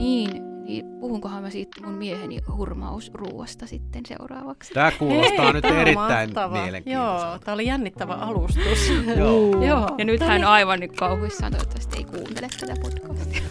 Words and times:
Niin, 0.00 0.62
niin 0.64 0.86
puhunkohan 1.00 1.42
mä 1.42 1.50
siitä 1.50 1.80
mun 1.86 1.94
mieheni 1.94 2.38
hurmausruuasta 2.56 3.66
sitten 3.66 4.06
seuraavaksi. 4.06 4.74
Tämä 4.74 4.92
kuulostaa 4.98 5.44
Hei, 5.44 5.52
nyt 5.52 5.64
on 5.64 5.76
erittäin 5.76 6.28
mahtava. 6.28 6.56
Joo, 6.56 6.64
mielenkiintoiselta. 6.64 7.38
tämä 7.38 7.54
oli 7.54 7.66
jännittävä 7.66 8.14
alustus. 8.14 8.88
Joo. 9.18 9.62
Joo. 9.68 9.88
Ja 9.98 10.04
nyt 10.04 10.20
hän 10.20 10.44
aivan 10.44 10.80
nyt 10.80 10.92
kauhuissaan 10.96 11.52
toivottavasti 11.52 11.98
ei 11.98 12.04
kuuntele 12.04 12.48
tätä 12.60 12.74
podcastia. 12.82 13.42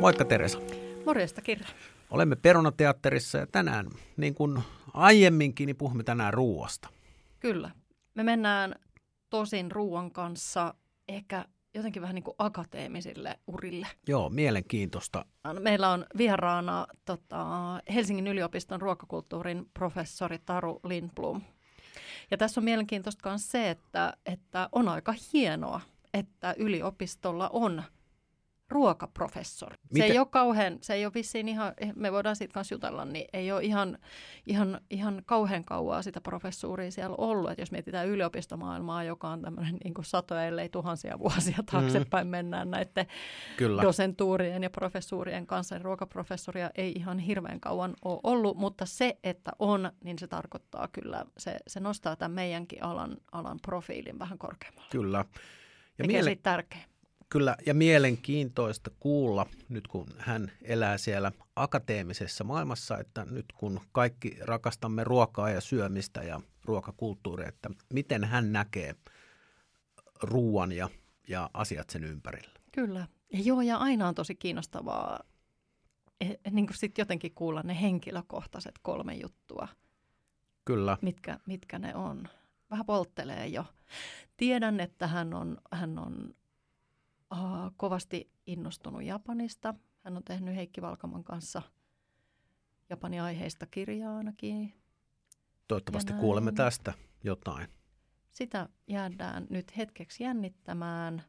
Moikka 0.00 0.24
Teresa. 0.24 0.58
Morjesta 1.06 1.42
Kirra. 1.42 1.66
Olemme 2.10 2.36
Perunateatterissa 2.36 3.38
ja 3.38 3.46
tänään, 3.46 3.86
niin 4.16 4.34
kuin 4.34 4.62
aiemminkin, 4.94 5.66
niin 5.66 5.76
puhumme 5.76 6.02
tänään 6.02 6.34
ruuasta. 6.34 6.88
Kyllä. 7.40 7.70
Me 8.14 8.22
mennään 8.22 8.74
tosin 9.30 9.70
ruoan 9.70 10.10
kanssa 10.10 10.74
ehkä 11.08 11.44
jotenkin 11.74 12.02
vähän 12.02 12.14
niin 12.14 12.24
kuin 12.24 12.34
akateemisille 12.38 13.38
urille. 13.46 13.86
Joo, 14.08 14.30
mielenkiintoista. 14.30 15.24
Meillä 15.60 15.90
on 15.90 16.06
vieraana 16.16 16.86
tota, 17.04 17.46
Helsingin 17.94 18.26
yliopiston 18.26 18.80
ruokakulttuurin 18.80 19.70
professori 19.74 20.38
Taru 20.38 20.80
Lindblom. 20.84 21.42
Ja 22.30 22.36
tässä 22.36 22.60
on 22.60 22.64
mielenkiintoista 22.64 23.28
myös 23.28 23.50
se, 23.50 23.70
että, 23.70 24.16
että 24.26 24.68
on 24.72 24.88
aika 24.88 25.14
hienoa, 25.32 25.80
että 26.14 26.54
yliopistolla 26.58 27.50
on 27.52 27.82
ruokaprofessori. 28.68 29.76
Se 29.76 29.82
Miten- 29.92 30.10
ei 30.10 30.18
ole 30.18 30.26
kauhean, 30.30 30.78
se 30.80 30.94
ei 30.94 31.04
ole 31.04 31.14
vissiin 31.14 31.48
ihan, 31.48 31.72
me 31.96 32.12
voidaan 32.12 32.36
siitä 32.36 32.52
kanssa 32.54 32.74
jutella, 32.74 33.04
niin 33.04 33.24
ei 33.32 33.52
ole 33.52 33.62
ihan, 33.62 33.98
ihan, 34.46 34.80
ihan 34.90 35.22
kauhean 35.26 35.64
kauaa 35.64 36.02
sitä 36.02 36.20
professuuria 36.20 36.90
siellä 36.90 37.16
ollut. 37.18 37.50
Että 37.50 37.62
jos 37.62 37.70
mietitään 37.72 38.08
yliopistomaailmaa, 38.08 39.04
joka 39.04 39.28
on 39.28 39.42
tämmöinen 39.42 39.76
niin 39.84 39.94
kuin 39.94 40.04
satoja, 40.04 40.44
ellei 40.44 40.68
tuhansia 40.68 41.18
vuosia 41.18 41.58
taaksepäin 41.72 42.26
mennään 42.26 42.70
näiden 42.70 43.06
Kyllä. 43.56 43.82
dosentuurien 43.82 44.62
ja 44.62 44.70
professuurien 44.70 45.46
kanssa. 45.46 45.74
niin 45.74 45.84
Ruokaprofessoria 45.84 46.70
ei 46.74 46.92
ihan 46.92 47.18
hirveän 47.18 47.60
kauan 47.60 47.94
ole 48.04 48.20
ollut, 48.22 48.56
mutta 48.56 48.86
se, 48.86 49.18
että 49.24 49.50
on, 49.58 49.92
niin 50.04 50.18
se 50.18 50.26
tarkoittaa 50.26 50.88
kyllä, 50.92 51.26
se, 51.38 51.56
se 51.66 51.80
nostaa 51.80 52.16
tämän 52.16 52.32
meidänkin 52.32 52.82
alan, 52.82 53.16
alan 53.32 53.58
profiilin 53.62 54.18
vähän 54.18 54.38
korkeammalle. 54.38 54.88
Kyllä. 54.90 55.18
Ja, 55.18 55.24
Tekee 55.96 56.22
miele- 56.22 56.36
tärkeä. 56.42 56.84
Kyllä. 57.28 57.56
ja 57.66 57.74
mielenkiintoista 57.74 58.90
kuulla, 59.00 59.46
nyt 59.68 59.88
kun 59.88 60.06
hän 60.18 60.52
elää 60.62 60.98
siellä 60.98 61.32
akateemisessa 61.56 62.44
maailmassa, 62.44 62.98
että 62.98 63.26
nyt 63.30 63.46
kun 63.54 63.80
kaikki 63.92 64.38
rakastamme 64.40 65.04
ruokaa 65.04 65.50
ja 65.50 65.60
syömistä 65.60 66.22
ja 66.22 66.40
ruokakulttuuria, 66.64 67.48
että 67.48 67.70
miten 67.94 68.24
hän 68.24 68.52
näkee 68.52 68.94
ruoan 70.22 70.72
ja, 70.72 70.88
ja 71.28 71.50
asiat 71.54 71.90
sen 71.90 72.04
ympärillä. 72.04 72.50
Kyllä. 72.72 73.06
Ja 73.32 73.40
joo, 73.40 73.60
ja 73.60 73.76
aina 73.76 74.08
on 74.08 74.14
tosi 74.14 74.34
kiinnostavaa 74.34 75.20
eh, 76.20 76.38
niin 76.50 76.66
kuin 76.66 76.76
sit 76.76 76.98
jotenkin 76.98 77.34
kuulla 77.34 77.62
ne 77.62 77.80
henkilökohtaiset 77.80 78.74
kolme 78.82 79.14
juttua, 79.14 79.68
Kyllä. 80.64 80.98
mitkä, 81.02 81.38
mitkä 81.46 81.78
ne 81.78 81.94
on. 81.94 82.28
Vähän 82.70 82.86
polttelee 82.86 83.46
jo. 83.46 83.64
Tiedän, 84.36 84.80
että 84.80 85.06
hän 85.06 85.34
on, 85.34 85.58
hän 85.72 85.98
on 85.98 86.34
kovasti 87.76 88.30
innostunut 88.46 89.02
Japanista. 89.02 89.74
Hän 90.04 90.16
on 90.16 90.24
tehnyt 90.24 90.56
Heikki 90.56 90.82
Valkaman 90.82 91.24
kanssa 91.24 91.62
Japanin 92.90 93.22
aiheista 93.22 93.66
kirjaa 93.66 94.16
ainakin. 94.16 94.74
Toivottavasti 95.68 96.12
kuulemme 96.12 96.52
tästä 96.52 96.92
jotain. 97.24 97.68
Sitä 98.30 98.68
jäädään 98.86 99.46
nyt 99.50 99.76
hetkeksi 99.76 100.24
jännittämään, 100.24 101.22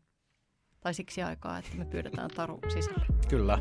tai 0.79 0.93
siksi 0.93 1.23
aikaa, 1.23 1.57
että 1.57 1.77
me 1.77 1.85
pyydetään 1.85 2.29
Taru 2.35 2.59
sisälle. 2.73 3.05
Kyllä. 3.29 3.57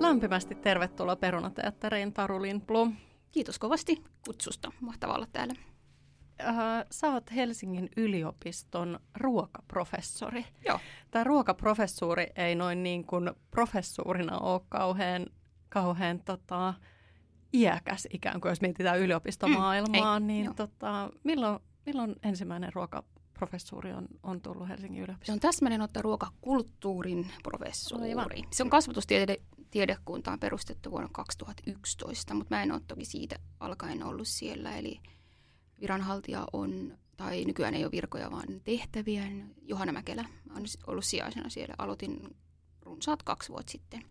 Lämpimästi 0.00 0.54
tervetuloa 0.54 1.16
Perunateatteriin, 1.16 2.12
Taru 2.12 2.42
Lindblom. 2.42 2.96
Kiitos 3.30 3.58
kovasti 3.58 4.04
kutsusta. 4.26 4.72
Mahtavaa 4.80 5.16
olla 5.16 5.26
täällä. 5.32 5.54
Äh, 6.40 6.54
sä 6.90 7.12
oot 7.12 7.34
Helsingin 7.34 7.88
yliopiston 7.96 9.00
ruokaprofessori. 9.16 10.44
Joo. 10.66 10.80
Tämä 11.10 11.24
ruokaprofessuuri 11.24 12.26
ei 12.36 12.54
noin 12.54 12.82
niin 12.82 13.04
kuin 13.04 13.30
professuurina 13.50 14.38
ole 14.38 14.60
kauhean, 14.68 15.26
kauhean 15.68 16.20
tota, 16.24 16.74
iäkäs 17.54 18.08
ikään 18.12 18.40
kuin, 18.40 18.50
jos 18.50 18.60
mietitään 18.60 18.98
yliopistomaailmaa. 18.98 20.20
Mm, 20.20 20.30
ei, 20.30 20.34
niin 20.34 20.44
joo. 20.44 20.54
tota, 20.54 21.10
milloin, 21.24 21.58
milloin 21.86 22.16
ensimmäinen 22.22 22.72
ruokaprofessuuri 22.72 23.92
on, 23.92 24.08
on 24.22 24.40
tullut 24.40 24.68
Helsingin 24.68 25.00
Se 25.00 25.04
yliopistoon? 25.04 25.36
on 25.36 25.40
täsmälleen 25.40 25.82
ottaa 25.82 26.02
ruokakulttuurin 26.02 27.30
professuuri. 27.42 28.08
Aivan. 28.08 28.30
Se 28.52 28.62
on 28.62 28.70
kasvatustiede 28.70 29.36
tiedekunta 29.70 30.32
on 30.32 30.40
perustettu 30.40 30.90
vuonna 30.90 31.08
2011, 31.12 32.34
mutta 32.34 32.54
mä 32.54 32.62
en 32.62 32.72
ole 32.72 32.80
toki 32.86 33.04
siitä 33.04 33.36
alkaen 33.60 34.02
ollut 34.02 34.28
siellä. 34.28 34.76
Eli 34.76 35.00
viranhaltija 35.80 36.46
on, 36.52 36.98
tai 37.16 37.44
nykyään 37.44 37.74
ei 37.74 37.84
ole 37.84 37.92
virkoja, 37.92 38.30
vaan 38.30 38.60
tehtäviä. 38.64 39.22
Johanna 39.62 39.92
Mäkelä 39.92 40.24
on 40.56 40.62
ollut 40.86 41.04
sijaisena 41.04 41.48
siellä. 41.48 41.74
Aloitin 41.78 42.36
runsaat 42.82 43.22
kaksi 43.22 43.48
vuotta 43.52 43.72
sitten. 43.72 44.02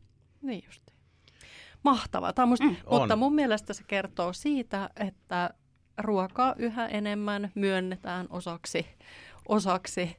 Niin 0.41 0.63
just. 0.65 0.81
Mahtavaa. 1.83 2.33
Tämä 2.33 2.43
on 2.43 2.49
musta, 2.49 2.65
Mm, 2.65 2.71
mm, 2.71 2.77
on. 2.85 3.01
mutta 3.01 3.15
mun 3.15 3.35
mielestä 3.35 3.73
se 3.73 3.83
kertoo 3.83 4.33
siitä, 4.33 4.89
että 4.95 5.49
ruokaa 5.97 6.55
yhä 6.57 6.87
enemmän 6.87 7.51
myönnetään 7.55 8.27
osaksi, 8.29 8.85
osaksi 9.47 10.17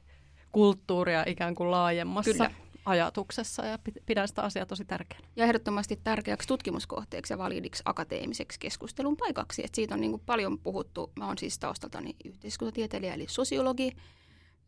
kulttuuria 0.51 1.23
ikään 1.27 1.55
kuin 1.55 1.71
laajemmassa 1.71 2.31
Kyllä. 2.31 2.51
Ajatuksessa 2.89 3.65
ja 3.65 3.79
pid- 3.89 4.03
pidän 4.05 4.27
sitä 4.27 4.41
asiaa 4.41 4.65
tosi 4.65 4.85
tärkeänä. 4.85 5.27
Ja 5.35 5.45
ehdottomasti 5.45 5.99
tärkeäksi 6.03 6.47
tutkimuskohteeksi 6.47 7.33
ja 7.33 7.37
validiksi 7.37 7.83
akateemiseksi 7.85 8.59
keskustelun 8.59 9.17
paikaksi. 9.17 9.65
Et 9.65 9.75
siitä 9.75 9.93
on 9.93 10.01
niin 10.01 10.19
paljon 10.25 10.59
puhuttu. 10.59 11.11
Mä 11.15 11.27
oon 11.27 11.37
siis 11.37 11.59
taustaltani 11.59 12.15
yhteiskuntatieteilijä 12.25 13.13
eli 13.13 13.25
sosiologi. 13.29 13.91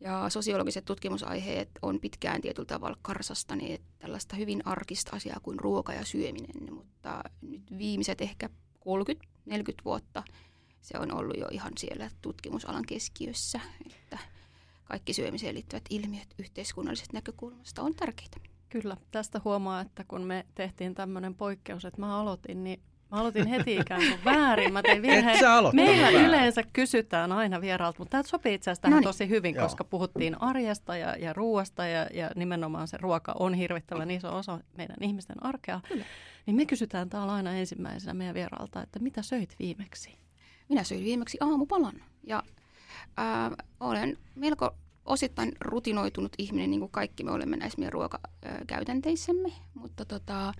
Ja 0.00 0.30
sosiologiset 0.30 0.84
tutkimusaiheet 0.84 1.70
on 1.82 2.00
pitkään 2.00 2.40
tietyllä 2.40 2.66
tavalla 2.66 2.98
karsastaneet 3.02 3.82
tällaista 3.98 4.36
hyvin 4.36 4.66
arkista 4.66 5.16
asiaa 5.16 5.40
kuin 5.42 5.58
ruoka 5.60 5.92
ja 5.92 6.04
syöminen. 6.04 6.74
Mutta 6.74 7.22
nyt 7.40 7.62
viimeiset 7.78 8.20
ehkä 8.20 8.48
30-40 9.48 9.52
vuotta 9.84 10.22
se 10.82 10.98
on 10.98 11.14
ollut 11.14 11.36
jo 11.36 11.48
ihan 11.50 11.72
siellä 11.78 12.10
tutkimusalan 12.22 12.86
keskiössä. 12.86 13.60
Että 13.86 14.18
kaikki 14.84 15.12
syömiseen 15.12 15.54
liittyvät 15.54 15.84
ilmiöt 15.90 16.34
yhteiskunnallisesta 16.38 17.16
näkökulmasta 17.16 17.82
on 17.82 17.94
tärkeitä. 17.94 18.36
Kyllä, 18.68 18.96
tästä 19.10 19.40
huomaa, 19.44 19.80
että 19.80 20.04
kun 20.08 20.22
me 20.22 20.46
tehtiin 20.54 20.94
tämmöinen 20.94 21.34
poikkeus, 21.34 21.84
että 21.84 22.00
mä 22.00 22.20
aloitin, 22.20 22.64
niin 22.64 22.80
mä 23.10 23.20
aloitin 23.20 23.46
heti 23.46 23.76
ikään 23.76 24.00
kuin 24.00 24.24
väärin. 24.24 24.72
Mä 24.72 24.82
tein 24.82 25.02
virheen. 25.02 25.38
Meillä 25.72 26.02
väärin. 26.02 26.24
yleensä 26.24 26.62
kysytään 26.72 27.32
aina 27.32 27.60
vieraalta, 27.60 27.98
mutta 27.98 28.10
tämä 28.10 28.22
sopii 28.22 28.54
itse 28.54 28.70
asiassa 28.70 28.82
tähän 28.82 28.94
Noniin. 28.94 29.04
tosi 29.04 29.28
hyvin, 29.28 29.54
Joo. 29.54 29.64
koska 29.64 29.84
puhuttiin 29.84 30.42
arjesta 30.42 30.96
ja, 30.96 31.16
ja 31.16 31.32
ruoasta 31.32 31.86
ja, 31.86 32.06
ja 32.14 32.30
nimenomaan 32.36 32.88
se 32.88 32.96
ruoka 32.96 33.34
on 33.38 33.54
hirvittävän 33.54 34.10
iso 34.10 34.36
osa 34.36 34.60
meidän 34.76 34.96
ihmisten 35.00 35.46
arkea. 35.46 35.80
Kyllä. 35.88 36.04
Niin 36.46 36.56
me 36.56 36.66
kysytään 36.66 37.10
täällä 37.10 37.32
aina 37.32 37.52
ensimmäisenä 37.52 38.14
meidän 38.14 38.34
vieraalta, 38.34 38.82
että 38.82 38.98
mitä 38.98 39.22
söit 39.22 39.56
viimeksi? 39.58 40.18
Minä 40.68 40.84
söin 40.84 41.04
viimeksi 41.04 41.38
aamupalan 41.40 42.02
ja 42.26 42.42
ää, 43.16 43.50
olen 43.80 44.18
melko 44.34 44.74
osittain 45.04 45.52
rutinoitunut 45.60 46.32
ihminen, 46.38 46.70
niin 46.70 46.80
kuin 46.80 46.92
kaikki 46.92 47.24
me 47.24 47.30
olemme 47.30 47.56
näissä 47.56 47.78
meidän 47.78 47.92
ruokakäytänteissämme, 47.92 49.52
mutta 49.74 50.04
tota, 50.04 50.52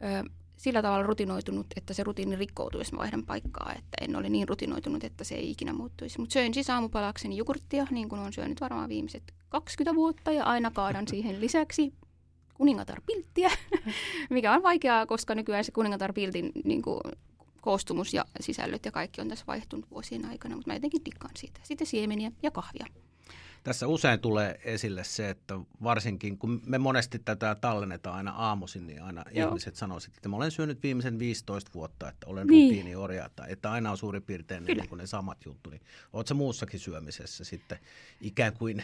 ää, 0.00 0.24
sillä 0.56 0.82
tavalla 0.82 1.06
rutinoitunut, 1.06 1.66
että 1.76 1.94
se 1.94 2.04
rutiini 2.04 2.36
rikkoutuu, 2.36 2.80
jos 2.80 2.92
mä 2.92 2.98
vaihdan 2.98 3.26
paikkaa, 3.26 3.72
että 3.72 3.96
en 4.00 4.16
ole 4.16 4.28
niin 4.28 4.48
rutinoitunut, 4.48 5.04
että 5.04 5.24
se 5.24 5.34
ei 5.34 5.50
ikinä 5.50 5.72
muuttuisi. 5.72 6.20
Mutta 6.20 6.32
söin 6.32 6.54
siis 6.54 6.70
aamupalakseni 6.70 7.36
jogurttia, 7.36 7.86
niin 7.90 8.08
kuin 8.08 8.20
olen 8.20 8.32
syönyt 8.32 8.60
varmaan 8.60 8.88
viimeiset 8.88 9.34
20 9.48 9.94
vuotta, 9.94 10.32
ja 10.32 10.44
aina 10.44 10.70
kaadan 10.70 11.08
siihen 11.08 11.40
lisäksi 11.40 11.94
kuningatar-pilttiä, 12.54 13.50
mikä 14.30 14.52
on 14.52 14.62
vaikeaa, 14.62 15.06
koska 15.06 15.34
nykyään 15.34 15.64
se 15.64 15.72
kuningatar-piltin 15.72 16.52
niin 16.64 16.82
kuin, 16.82 17.00
koostumus 17.62 18.14
ja 18.14 18.24
sisällöt 18.40 18.84
ja 18.84 18.92
kaikki 18.92 19.20
on 19.20 19.28
tässä 19.28 19.44
vaihtunut 19.46 19.90
vuosien 19.90 20.24
aikana, 20.24 20.54
mutta 20.56 20.70
mä 20.70 20.74
jotenkin 20.74 21.04
dikkaan 21.04 21.34
siitä. 21.36 21.60
Sitten 21.62 21.86
siemeniä 21.86 22.32
ja 22.42 22.50
kahvia. 22.50 22.86
Tässä 23.64 23.86
usein 23.86 24.20
tulee 24.20 24.60
esille 24.64 25.04
se, 25.04 25.30
että 25.30 25.58
varsinkin 25.82 26.38
kun 26.38 26.60
me 26.66 26.78
monesti 26.78 27.18
tätä 27.18 27.54
tallennetaan 27.54 28.16
aina 28.16 28.30
aamuisin, 28.30 28.86
niin 28.86 29.02
aina 29.02 29.24
Joo. 29.30 29.48
ihmiset 29.48 29.76
sanoo, 29.76 29.98
että 30.16 30.28
mä 30.28 30.36
olen 30.36 30.50
syönyt 30.50 30.82
viimeisen 30.82 31.18
15 31.18 31.70
vuotta, 31.74 32.08
että 32.08 32.26
olen 32.26 32.46
Niin. 32.46 32.68
rutiiniorja, 32.70 33.26
että, 33.26 33.44
että 33.48 33.70
aina 33.70 33.90
on 33.90 33.98
suurin 33.98 34.22
piirtein 34.22 34.64
Kyllä. 34.64 34.82
niin 34.82 34.88
kuin 34.88 34.98
ne 34.98 35.06
samat 35.06 35.44
juttu. 35.44 35.70
Niin 35.70 35.82
sä 36.28 36.34
muussakin 36.34 36.80
syömisessä 36.80 37.44
sitten 37.44 37.78
ikään 38.20 38.52
kuin 38.52 38.82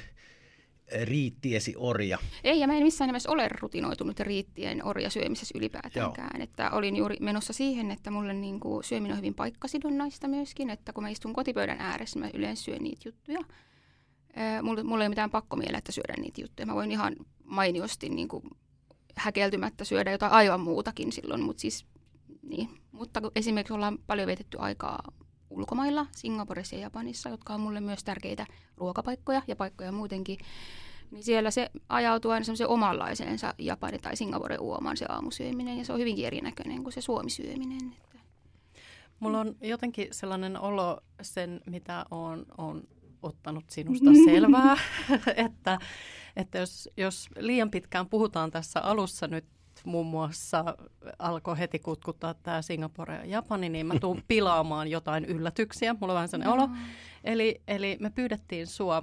riittiesi 1.02 1.74
orja. 1.76 2.18
Ei, 2.44 2.60
ja 2.60 2.66
mä 2.66 2.76
en 2.76 2.82
missään 2.82 3.08
nimessä 3.08 3.30
ole 3.30 3.48
rutinoitunut 3.48 4.20
riittien 4.20 4.84
orja 4.84 5.10
syömisessä 5.10 5.58
ylipäätäänkään. 5.58 6.30
Joo. 6.34 6.44
Että 6.44 6.70
olin 6.70 6.96
juuri 6.96 7.16
menossa 7.20 7.52
siihen, 7.52 7.90
että 7.90 8.10
mulle 8.10 8.32
niin 8.32 8.60
kuin 8.60 8.84
syöminen 8.84 9.12
on 9.12 9.18
hyvin 9.18 9.34
paikkasidonnaista 9.34 10.28
myöskin, 10.28 10.70
että 10.70 10.92
kun 10.92 11.02
mä 11.02 11.08
istun 11.08 11.32
kotipöydän 11.32 11.80
ääressä, 11.80 12.18
mä 12.18 12.30
yleensä 12.34 12.62
syön 12.62 12.82
niitä 12.82 13.08
juttuja. 13.08 13.40
Mulla, 14.62 14.84
mulla 14.84 15.04
ei 15.04 15.06
ole 15.06 15.08
mitään 15.08 15.30
pakkomielettä 15.30 15.92
syödä 15.92 16.14
niitä 16.18 16.40
juttuja. 16.40 16.66
Mä 16.66 16.74
voin 16.74 16.90
ihan 16.90 17.16
mainiosti 17.44 18.08
niin 18.08 18.28
kuin 18.28 18.44
häkeltymättä 19.16 19.84
syödä 19.84 20.12
jotain 20.12 20.32
aivan 20.32 20.60
muutakin 20.60 21.12
silloin, 21.12 21.42
mutta 21.42 21.60
siis 21.60 21.86
niin. 22.42 22.68
Mutta 22.92 23.22
esimerkiksi 23.36 23.74
ollaan 23.74 23.98
paljon 24.06 24.26
vietetty 24.26 24.56
aikaa 24.60 25.02
ulkomailla, 25.50 26.06
Singaporessa 26.16 26.76
ja 26.76 26.82
Japanissa, 26.82 27.28
jotka 27.28 27.54
on 27.54 27.60
mulle 27.60 27.80
myös 27.80 28.04
tärkeitä 28.04 28.46
ruokapaikkoja 28.76 29.42
ja 29.46 29.56
paikkoja 29.56 29.92
muutenkin, 29.92 30.38
niin 31.10 31.24
siellä 31.24 31.50
se 31.50 31.70
ajautuu 31.88 32.30
aina 32.30 32.44
semmoisen 32.44 32.68
omanlaiseensa 32.68 33.54
Japani 33.58 33.98
tai 33.98 34.16
Singapore 34.16 34.58
uomaan 34.58 34.96
se 34.96 35.06
aamusyöminen, 35.08 35.78
ja 35.78 35.84
se 35.84 35.92
on 35.92 35.98
hyvinkin 35.98 36.26
erinäköinen 36.26 36.82
kuin 36.82 36.92
se 36.92 37.00
suomisyöminen. 37.00 37.92
Että. 37.92 38.18
Mulla 39.20 39.40
on 39.40 39.56
jotenkin 39.60 40.08
sellainen 40.10 40.60
olo 40.60 41.00
sen, 41.22 41.60
mitä 41.66 42.04
on, 42.10 42.46
on 42.58 42.82
ottanut 43.22 43.70
sinusta 43.70 44.10
selvää, 44.24 44.76
että, 45.46 45.78
että 46.36 46.58
jos, 46.58 46.88
jos 46.96 47.28
liian 47.38 47.70
pitkään 47.70 48.08
puhutaan 48.08 48.50
tässä 48.50 48.80
alussa 48.80 49.26
nyt 49.26 49.44
muun 49.84 50.06
muassa 50.06 50.76
alkoi 51.18 51.58
heti 51.58 51.78
kutkuttaa 51.78 52.34
tämä 52.34 52.62
Singapore 52.62 53.14
ja 53.14 53.24
Japani, 53.24 53.68
niin 53.68 53.86
mä 53.86 53.94
tuun 54.00 54.22
pilaamaan 54.28 54.88
jotain 54.88 55.24
yllätyksiä. 55.24 55.96
Mulla 56.00 56.12
on 56.12 56.14
vähän 56.14 56.28
sellainen 56.28 56.54
olo. 56.54 56.68
Eli, 57.24 57.62
eli 57.68 57.96
me 58.00 58.10
pyydettiin 58.10 58.66
sua 58.66 59.02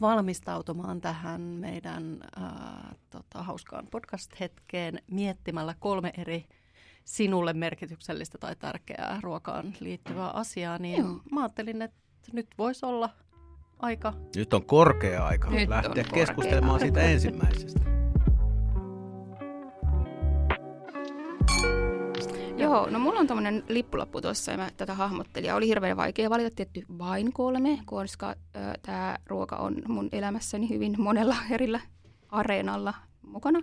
valmistautumaan 0.00 1.00
tähän 1.00 1.40
meidän 1.40 2.18
äh, 2.42 2.96
tota, 3.10 3.42
hauskaan 3.42 3.86
podcast-hetkeen 3.90 5.02
miettimällä 5.10 5.74
kolme 5.78 6.12
eri 6.18 6.44
sinulle 7.04 7.52
merkityksellistä 7.52 8.38
tai 8.38 8.56
tärkeää 8.56 9.18
ruokaan 9.22 9.74
liittyvää 9.80 10.30
asiaa, 10.30 10.78
niin 10.78 10.98
Joo. 10.98 11.20
mä 11.30 11.40
ajattelin, 11.40 11.82
että 11.82 11.98
nyt 12.32 12.46
voisi 12.58 12.86
olla 12.86 13.10
aika... 13.78 14.14
Nyt 14.36 14.54
on 14.54 14.66
korkea 14.66 15.26
aika 15.26 15.50
nyt 15.50 15.68
lähteä 15.68 16.04
keskustelemaan 16.14 16.72
aika. 16.72 16.84
siitä 16.84 17.00
ensimmäisestä. 17.00 17.80
Joo, 22.76 22.90
no 22.90 22.98
mulla 22.98 23.20
on 23.20 23.26
tämmöinen 23.26 23.64
lippulappu 23.68 24.20
tuossa 24.20 24.52
ja 24.52 24.58
mä 24.58 24.70
tätä 24.76 24.94
hahmottelin. 24.94 25.48
Ja 25.48 25.54
oli 25.54 25.68
hirveän 25.68 25.96
vaikea 25.96 26.30
valita 26.30 26.56
tietty 26.56 26.82
vain 26.98 27.32
kolme, 27.32 27.78
koska 27.84 28.34
tämä 28.82 29.18
ruoka 29.26 29.56
on 29.56 29.82
mun 29.88 30.08
elämässäni 30.12 30.68
hyvin 30.68 30.94
monella 30.98 31.36
erillä 31.50 31.80
areenalla 32.28 32.94
mukana. 33.22 33.62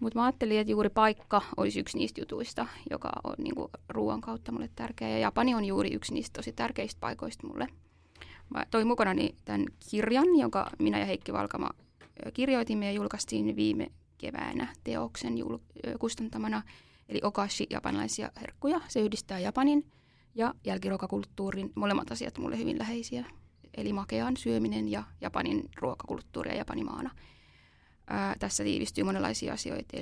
Mutta 0.00 0.18
mä 0.18 0.24
ajattelin, 0.24 0.58
että 0.60 0.70
juuri 0.70 0.88
paikka 0.88 1.42
olisi 1.56 1.80
yksi 1.80 1.98
niistä 1.98 2.20
jutuista, 2.20 2.66
joka 2.90 3.12
on 3.24 3.34
niinku 3.38 3.70
ruoan 3.88 4.20
kautta 4.20 4.52
mulle 4.52 4.70
tärkeä. 4.76 5.08
Ja 5.08 5.18
Japani 5.18 5.54
on 5.54 5.64
juuri 5.64 5.94
yksi 5.94 6.14
niistä 6.14 6.38
tosi 6.38 6.52
tärkeistä 6.52 7.00
paikoista 7.00 7.46
mulle. 7.46 7.66
Mä 8.54 8.64
toin 8.70 8.86
mukanani 8.86 9.34
tämän 9.44 9.66
kirjan, 9.90 10.36
jonka 10.38 10.70
minä 10.78 10.98
ja 10.98 11.04
Heikki 11.04 11.32
Valkama 11.32 11.70
kirjoitimme 12.34 12.86
ja 12.86 12.92
julkaistiin 12.92 13.56
viime 13.56 13.86
keväänä 14.18 14.68
teoksen 14.84 15.34
jul- 15.38 15.98
kustantamana– 15.98 16.62
eli 17.08 17.20
okashi 17.22 17.66
japanilaisia 17.70 18.30
herkkuja. 18.40 18.80
Se 18.88 19.00
yhdistää 19.00 19.38
Japanin 19.38 19.90
ja 20.34 20.54
jälkiruokakulttuurin, 20.64 21.72
molemmat 21.74 22.10
asiat 22.10 22.38
mulle 22.38 22.58
hyvin 22.58 22.78
läheisiä. 22.78 23.24
Eli 23.76 23.92
makean 23.92 24.36
syöminen 24.36 24.88
ja 24.88 25.04
Japanin 25.20 25.70
ruokakulttuuria 25.76 26.54
Japanimaana. 26.54 27.10
Ää, 28.06 28.36
tässä 28.38 28.64
tiivistyy 28.64 29.04
monenlaisia 29.04 29.52
asioita, 29.52 29.96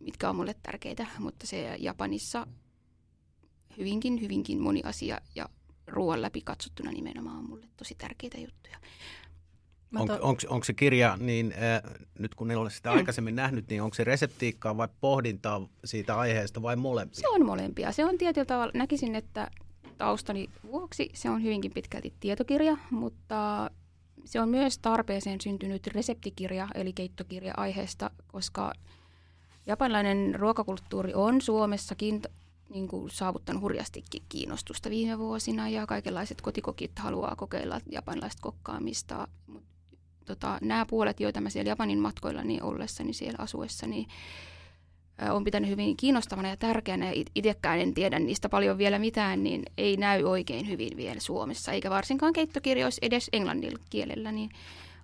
mitkä 0.00 0.30
on 0.30 0.36
mulle 0.36 0.54
tärkeitä, 0.62 1.06
mutta 1.18 1.46
se 1.46 1.76
Japanissa 1.78 2.46
hyvinkin, 3.78 4.20
hyvinkin 4.20 4.60
moni 4.60 4.82
asia 4.84 5.20
ja 5.34 5.48
ruoan 5.86 6.22
läpi 6.22 6.40
katsottuna 6.40 6.92
nimenomaan 6.92 7.36
on 7.36 7.48
mulle 7.48 7.66
tosi 7.76 7.94
tärkeitä 7.94 8.38
juttuja. 8.38 8.78
On, 9.96 10.06
to... 10.06 10.18
onko, 10.20 10.42
onko 10.48 10.64
se 10.64 10.72
kirja, 10.72 11.16
niin 11.20 11.52
äh, 11.52 11.92
nyt 12.18 12.34
kun 12.34 12.50
en 12.50 12.58
ole 12.58 12.70
sitä 12.70 12.90
mm. 12.90 12.96
aikaisemmin 12.96 13.36
nähnyt, 13.36 13.68
niin 13.68 13.82
onko 13.82 13.94
se 13.94 14.04
reseptiikkaa 14.04 14.76
vai 14.76 14.88
pohdintaa 15.00 15.68
siitä 15.84 16.18
aiheesta 16.18 16.62
vai 16.62 16.76
molempia? 16.76 17.20
Se 17.20 17.28
on 17.28 17.46
molempia. 17.46 17.92
Se 17.92 18.04
on 18.04 18.18
tietyllä 18.18 18.44
tavalla, 18.44 18.72
näkisin, 18.74 19.14
että 19.14 19.50
taustani 19.98 20.50
vuoksi 20.72 21.10
se 21.14 21.30
on 21.30 21.42
hyvinkin 21.42 21.72
pitkälti 21.72 22.14
tietokirja, 22.20 22.76
mutta 22.90 23.70
se 24.24 24.40
on 24.40 24.48
myös 24.48 24.78
tarpeeseen 24.78 25.40
syntynyt 25.40 25.86
reseptikirja, 25.86 26.68
eli 26.74 26.92
keittokirja 26.92 27.54
aiheesta, 27.56 28.10
koska 28.26 28.72
japanilainen 29.66 30.34
ruokakulttuuri 30.34 31.14
on 31.14 31.40
Suomessakin 31.40 32.22
niin 32.68 32.88
kuin 32.88 33.10
saavuttanut 33.10 33.62
hurjastikin 33.62 34.22
kiinnostusta 34.28 34.90
viime 34.90 35.18
vuosina 35.18 35.68
ja 35.68 35.86
kaikenlaiset 35.86 36.40
kotikokit 36.40 36.98
haluaa 36.98 37.36
kokeilla 37.36 37.80
japanilaista 37.90 38.42
kokkaamista, 38.42 39.28
mutta 39.46 39.75
tota, 40.26 40.58
nämä 40.62 40.86
puolet, 40.86 41.20
joita 41.20 41.40
mä 41.40 41.50
siellä 41.50 41.68
Japanin 41.68 41.98
matkoilla 41.98 42.44
niin 42.44 42.62
ollessani 42.62 43.12
siellä 43.12 43.36
asuessa, 43.42 43.86
niin 43.86 44.06
on 45.30 45.44
pitänyt 45.44 45.70
hyvin 45.70 45.96
kiinnostavana 45.96 46.48
ja 46.48 46.56
tärkeänä, 46.56 47.12
ja 47.12 47.24
itsekään 47.34 47.80
en 47.80 47.94
tiedä 47.94 48.18
niistä 48.18 48.48
paljon 48.48 48.78
vielä 48.78 48.98
mitään, 48.98 49.42
niin 49.42 49.62
ei 49.78 49.96
näy 49.96 50.24
oikein 50.24 50.68
hyvin 50.68 50.96
vielä 50.96 51.20
Suomessa, 51.20 51.72
eikä 51.72 51.90
varsinkaan 51.90 52.32
keittokirjoissa 52.32 52.98
edes 53.02 53.28
englannin 53.32 53.78
kielellä, 53.90 54.32
niin 54.32 54.50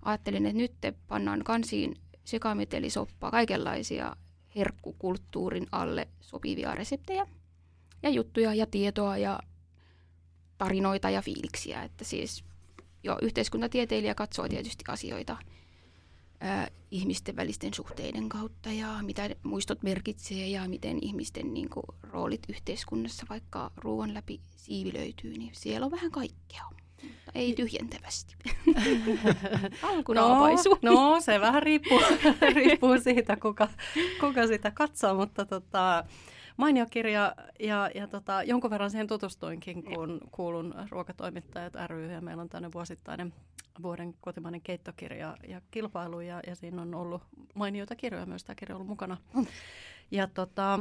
ajattelin, 0.02 0.46
että 0.46 0.58
nyt 0.58 0.72
pannaan 1.08 1.44
kansiin 1.44 1.96
sekametelisoppaa, 2.24 3.30
kaikenlaisia 3.30 4.16
herkkukulttuurin 4.56 5.66
alle 5.72 6.08
sopivia 6.20 6.74
reseptejä 6.74 7.26
ja 8.02 8.10
juttuja 8.10 8.54
ja 8.54 8.66
tietoa 8.66 9.16
ja 9.16 9.40
tarinoita 10.58 11.10
ja 11.10 11.22
fiiliksiä, 11.22 11.82
että 11.82 12.04
siis 12.04 12.44
jo 13.04 13.19
yhteiskuntatieteilijä 13.22 14.14
katsoo 14.14 14.49
tietysti 14.49 14.84
asioita 14.88 15.37
ää, 16.40 16.69
ihmisten 16.90 17.37
välisten 17.37 17.75
suhteiden 17.75 18.28
kautta 18.28 18.72
ja 18.72 18.99
mitä 19.02 19.31
muistot 19.43 19.82
merkitsee 19.82 20.49
ja 20.49 20.69
miten 20.69 20.99
ihmisten 21.02 21.54
niin 21.54 21.70
kuin, 21.70 21.84
roolit 22.02 22.43
yhteiskunnassa 22.49 23.26
vaikka 23.31 23.70
ruoan 23.76 24.14
läpi 24.14 24.40
siivilöityy, 24.56 25.32
niin 25.38 25.50
siellä 25.54 25.84
on 25.84 25.90
vähän 25.93 26.10
kaikkea. 26.10 26.62
Mutta 27.02 27.32
ei 27.34 27.54
tyhjentävästi. 27.54 28.34
no, 30.14 30.48
no, 30.82 31.20
se 31.20 31.40
vähän 31.40 31.62
riippuu, 31.62 32.00
riippuu 32.55 33.00
siitä, 33.00 33.37
kuka, 33.37 33.69
kuka 34.20 34.46
sitä 34.46 34.70
katsoo, 34.70 35.14
mutta 35.14 35.44
tota, 35.44 36.05
mainio 36.56 36.87
kirja 36.91 37.35
ja, 37.61 37.91
ja 37.94 38.06
tota, 38.09 38.43
jonkun 38.43 38.71
verran 38.71 38.91
siihen 38.91 39.06
tutustuinkin, 39.06 39.82
kun 39.82 40.21
kuulun 40.31 40.75
ruokatoimittajat 40.91 41.73
ry 41.87 42.13
ja 42.13 42.21
meillä 42.21 42.41
on 42.41 42.49
tämmöinen 42.49 42.73
vuosittainen 42.73 43.35
vuoden 43.82 44.15
kotimainen 44.21 44.61
keittokirja 44.61 45.37
ja 45.49 45.61
kilpailu 45.71 46.21
ja, 46.21 46.41
ja 46.47 46.55
siinä 46.55 46.82
on 46.82 46.94
ollut 46.94 47.23
mainioita 47.55 47.97
kirjoja 47.97 48.27
myös, 48.27 48.44
tämä 48.44 48.55
kirja 48.55 48.75
on 48.75 48.77
ollut 48.77 48.89
mukana. 48.89 49.17
Mm. 49.35 49.47
Ja 50.11 50.27
tota, 50.27 50.79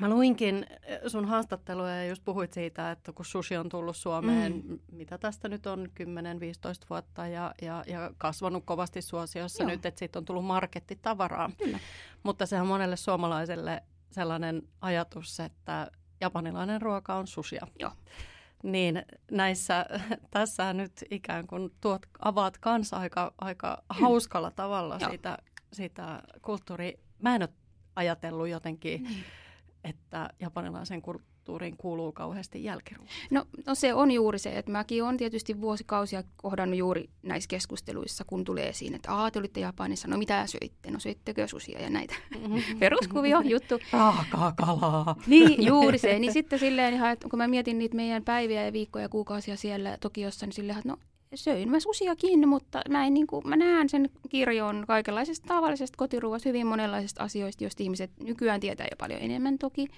Mä 0.00 0.08
luinkin 0.08 0.66
sun 1.06 1.24
haastatteluja 1.24 1.96
ja 1.96 2.06
just 2.06 2.24
puhuit 2.24 2.52
siitä, 2.52 2.90
että 2.90 3.12
kun 3.12 3.24
sushi 3.24 3.56
on 3.56 3.68
tullut 3.68 3.96
Suomeen, 3.96 4.62
mm. 4.66 4.78
mitä 4.92 5.18
tästä 5.18 5.48
nyt 5.48 5.66
on, 5.66 5.88
10-15 6.00 6.86
vuotta 6.90 7.26
ja, 7.26 7.54
ja, 7.62 7.84
ja 7.86 8.10
kasvanut 8.18 8.64
kovasti 8.66 9.02
suosiossa 9.02 9.62
Joo. 9.62 9.70
nyt, 9.70 9.86
että 9.86 9.98
siitä 9.98 10.18
on 10.18 10.24
tullut 10.24 10.44
markettitavaraa. 10.44 11.50
Kyllä. 11.58 11.78
Mutta 12.22 12.46
sehän 12.46 12.66
monelle 12.66 12.96
suomalaiselle 12.96 13.82
sellainen 14.10 14.62
ajatus, 14.80 15.40
että 15.40 15.90
japanilainen 16.20 16.82
ruoka 16.82 17.14
on 17.14 17.26
susia. 17.26 17.66
Joo. 17.78 17.92
Niin 18.62 19.02
näissä, 19.30 19.86
tässä 20.30 20.72
nyt 20.72 21.04
ikään 21.10 21.46
kuin 21.46 21.70
tuot, 21.80 22.06
avaat 22.18 22.58
kanssa 22.58 22.96
aika, 22.96 23.34
aika 23.38 23.82
hauskalla 23.88 24.50
tavalla 24.50 24.98
sitä, 25.10 25.38
sitä 25.72 26.22
kulttuuri. 26.42 27.00
Mä 27.22 27.34
en 27.34 27.42
ole 27.42 27.48
ajatellut 27.96 28.48
jotenkin, 28.48 29.02
niin. 29.02 29.24
että 29.84 30.30
japanilaisen 30.40 31.02
kulttuuri 31.02 31.35
kulttuuriin 31.46 31.76
kuuluu 31.76 32.12
kauheasti 32.12 32.64
jälkiruoka? 32.64 33.10
No, 33.30 33.44
no 33.66 33.74
se 33.74 33.94
on 33.94 34.10
juuri 34.10 34.38
se, 34.38 34.58
että 34.58 34.72
mäkin 34.72 35.04
olen 35.04 35.16
tietysti 35.16 35.60
vuosikausia 35.60 36.22
kohdannut 36.36 36.78
juuri 36.78 37.10
näissä 37.22 37.48
keskusteluissa, 37.48 38.24
kun 38.26 38.44
tulee 38.44 38.68
esiin, 38.68 38.94
että 38.94 39.12
aah, 39.12 39.32
te 39.32 39.38
olitte 39.38 39.60
Japanissa, 39.60 40.08
no 40.08 40.18
mitä 40.18 40.46
söitte? 40.46 40.90
No 40.90 41.00
söittekö 41.00 41.48
susia 41.48 41.82
ja 41.82 41.90
näitä 41.90 42.14
peruskuvio 42.78 43.40
juttu. 43.40 43.78
Raakaa 43.92 44.52
kalaa. 44.52 45.16
Niin, 45.26 45.66
juuri 45.66 45.98
se. 45.98 46.18
Niin 46.18 46.32
sitten 46.32 46.58
silleen, 46.58 47.04
että 47.04 47.28
kun 47.28 47.38
mä 47.38 47.48
mietin 47.48 47.78
niitä 47.78 47.96
meidän 47.96 48.24
päiviä 48.24 48.64
ja 48.64 48.72
viikkoja 48.72 49.04
ja 49.04 49.08
kuukausia 49.08 49.56
siellä 49.56 49.98
Tokiossa, 50.00 50.46
niin 50.46 50.54
silleen, 50.54 50.78
että 50.78 50.88
no 50.88 50.96
söin 51.34 51.70
mä 51.70 51.80
susiakin, 51.80 52.48
mutta 52.48 52.82
mä, 52.88 53.06
en, 53.06 53.14
niin 53.14 53.26
kuin, 53.26 53.48
mä 53.48 53.56
näen 53.56 53.88
sen 53.88 54.10
kirjon 54.28 54.84
kaikenlaisesta 54.86 55.46
tavallisesta 55.48 55.96
kotiruuasta, 55.96 56.48
hyvin 56.48 56.66
monenlaisista 56.66 57.22
asioista, 57.22 57.64
joista 57.64 57.82
ihmiset 57.82 58.10
nykyään 58.20 58.60
tietää 58.60 58.86
jo 58.90 58.96
paljon 58.98 59.20
enemmän 59.20 59.58
toki 59.58 59.88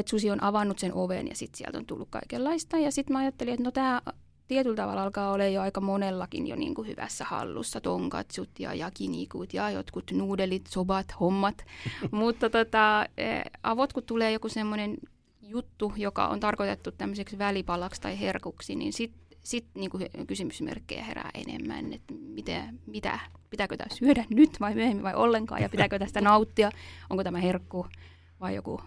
että 0.00 0.10
susi 0.10 0.30
on 0.30 0.42
avannut 0.42 0.78
sen 0.78 0.94
oven 0.94 1.28
ja 1.28 1.34
sitten 1.34 1.58
sieltä 1.58 1.78
on 1.78 1.86
tullut 1.86 2.08
kaikenlaista. 2.10 2.78
Ja 2.78 2.90
sitten 2.90 3.12
mä 3.12 3.20
ajattelin, 3.20 3.54
että 3.54 3.64
no 3.64 3.70
tämä 3.70 4.02
tietyllä 4.48 4.76
tavalla 4.76 5.02
alkaa 5.02 5.32
olla 5.32 5.44
jo 5.44 5.60
aika 5.60 5.80
monellakin 5.80 6.46
jo 6.46 6.56
niin 6.56 6.74
kuin 6.74 6.88
hyvässä 6.88 7.24
hallussa. 7.24 7.80
Tonkatsut 7.80 8.50
ja 8.58 8.74
jakinikut 8.74 9.54
ja 9.54 9.70
jotkut 9.70 10.10
nuudelit, 10.10 10.66
sobat, 10.66 11.06
hommat. 11.20 11.64
Mutta 12.10 12.50
tota, 12.50 13.06
eh, 13.16 13.42
avot 13.62 13.92
kun 13.92 14.02
tulee 14.02 14.32
joku 14.32 14.48
semmoinen 14.48 14.96
juttu, 15.42 15.92
joka 15.96 16.28
on 16.28 16.40
tarkoitettu 16.40 16.92
tämmöiseksi 16.92 17.38
välipalaksi 17.38 18.00
tai 18.00 18.20
herkuksi, 18.20 18.74
niin 18.74 18.92
sitten 18.92 19.26
sit 19.46 19.66
niinku 19.74 19.98
kysymysmerkkejä 20.26 21.04
herää 21.04 21.30
enemmän, 21.34 21.92
että 21.92 22.14
mitä, 22.14 22.64
mitä, 22.86 23.20
pitääkö 23.50 23.76
tämä 23.76 23.94
syödä 23.94 24.24
nyt 24.30 24.50
vai 24.60 24.74
myöhemmin 24.74 25.02
vai 25.02 25.14
ollenkaan, 25.14 25.62
ja 25.62 25.68
pitääkö 25.68 25.98
tästä 25.98 26.20
nauttia, 26.30 26.70
onko 27.10 27.24
tämä 27.24 27.38
herkku 27.38 27.86
vai 28.40 28.54
joku 28.54 28.80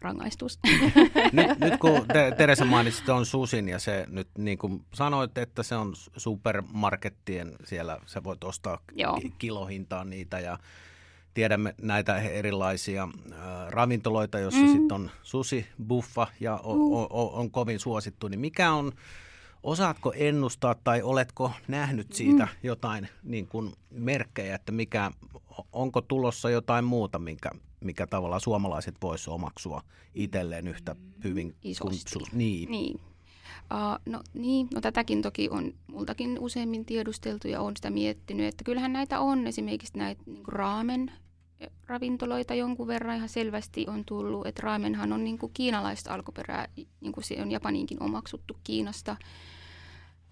rangaistus. 0.00 0.58
nyt, 1.32 1.58
nyt 1.58 1.76
kun 1.80 2.06
te, 2.12 2.34
Teresa 2.36 2.64
mainitsit 2.64 3.08
on 3.08 3.26
susin 3.26 3.68
ja 3.68 3.78
se 3.78 4.06
nyt 4.08 4.28
niin 4.38 4.58
kuin 4.58 4.84
sanoit, 4.94 5.38
että 5.38 5.62
se 5.62 5.76
on 5.76 5.92
supermarkettien 6.16 7.52
siellä, 7.64 7.98
sä 8.06 8.24
voit 8.24 8.44
ostaa 8.44 8.78
Joo. 8.94 9.20
kilohintaan 9.38 10.10
niitä 10.10 10.40
ja 10.40 10.58
tiedämme 11.34 11.74
näitä 11.82 12.18
erilaisia 12.18 13.08
äh, 13.32 13.38
ravintoloita, 13.68 14.38
joissa 14.38 14.60
mm. 14.60 14.72
sitten 14.72 14.92
on 14.92 15.10
susi, 15.22 15.66
buffa 15.86 16.26
ja 16.40 16.56
on, 16.56 16.76
mm. 16.76 16.82
on, 16.82 17.06
on, 17.10 17.30
on 17.32 17.50
kovin 17.50 17.80
suosittu, 17.80 18.28
niin 18.28 18.40
mikä 18.40 18.72
on, 18.72 18.92
osaatko 19.62 20.12
ennustaa 20.16 20.74
tai 20.84 21.02
oletko 21.02 21.52
nähnyt 21.68 22.12
siitä 22.12 22.44
mm. 22.44 22.50
jotain 22.62 23.08
niin 23.22 23.46
kuin 23.46 23.72
merkkejä, 23.90 24.54
että 24.54 24.72
mikä, 24.72 25.10
onko 25.72 26.00
tulossa 26.00 26.50
jotain 26.50 26.84
muuta, 26.84 27.18
minkä 27.18 27.50
mikä 27.84 28.06
tavallaan 28.06 28.40
suomalaiset 28.40 28.94
voisivat 29.02 29.34
omaksua 29.34 29.82
itselleen 30.14 30.68
yhtä 30.68 30.96
hyvin 31.24 31.54
Isosti. 31.62 32.18
kuin 32.18 32.26
Niin. 32.32 32.70
niin. 32.70 33.00
Uh, 33.74 34.12
no 34.12 34.20
niin, 34.34 34.68
no 34.74 34.80
tätäkin 34.80 35.22
toki 35.22 35.48
on 35.50 35.74
multakin 35.86 36.38
useimmin 36.38 36.84
tiedusteltu 36.84 37.48
ja 37.48 37.60
on 37.60 37.76
sitä 37.76 37.90
miettinyt, 37.90 38.46
että 38.46 38.64
kyllähän 38.64 38.92
näitä 38.92 39.20
on 39.20 39.46
esimerkiksi 39.46 39.98
näitä 39.98 40.22
niin 40.26 40.42
raamen 40.48 41.12
ravintoloita 41.86 42.54
jonkun 42.54 42.86
verran 42.86 43.16
ihan 43.16 43.28
selvästi 43.28 43.86
on 43.88 44.04
tullut, 44.04 44.46
että 44.46 44.62
raamenhan 44.62 45.12
on 45.12 45.24
niin 45.24 45.38
kuin 45.38 45.52
kiinalaista 45.54 46.14
alkuperää, 46.14 46.68
niin 47.00 47.12
kuin 47.12 47.24
se 47.24 47.42
on 47.42 47.50
Japaniinkin 47.50 48.02
omaksuttu 48.02 48.56
Kiinasta. 48.64 49.16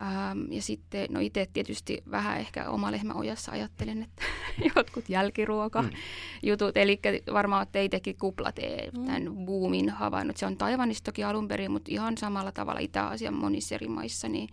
Ähm, 0.02 0.52
ja 0.52 0.62
sitten, 0.62 1.06
no 1.11 1.20
itse 1.20 1.49
tietysti 1.52 2.02
vähän 2.11 2.38
ehkä 2.38 2.70
oma 2.70 2.92
lehmä 2.92 3.14
ojassa 3.14 3.52
ajattelen, 3.52 4.02
että 4.02 4.23
jotkut 4.76 5.08
jälkiruoka 5.08 5.82
mm. 5.82 5.90
jutut, 6.42 6.76
eli 6.76 7.00
varmaan 7.32 7.61
olette 7.61 7.85
itsekin 7.85 8.16
kuplatee 8.16 8.90
mm. 8.90 9.06
tämän 9.06 9.32
boomin 9.47 9.90
havainnut. 9.90 10.37
Se 10.37 10.47
on 10.47 10.56
Taivanista 10.56 11.04
toki 11.04 11.25
alun 11.25 11.49
perin, 11.49 11.70
mutta 11.70 11.90
ihan 11.92 12.18
samalla 12.18 12.52
tavalla 12.52 12.80
Itä-Aasian 12.80 13.35
monissa 13.35 13.75
eri 13.75 13.88
maissa, 13.88 14.28
niin 14.28 14.49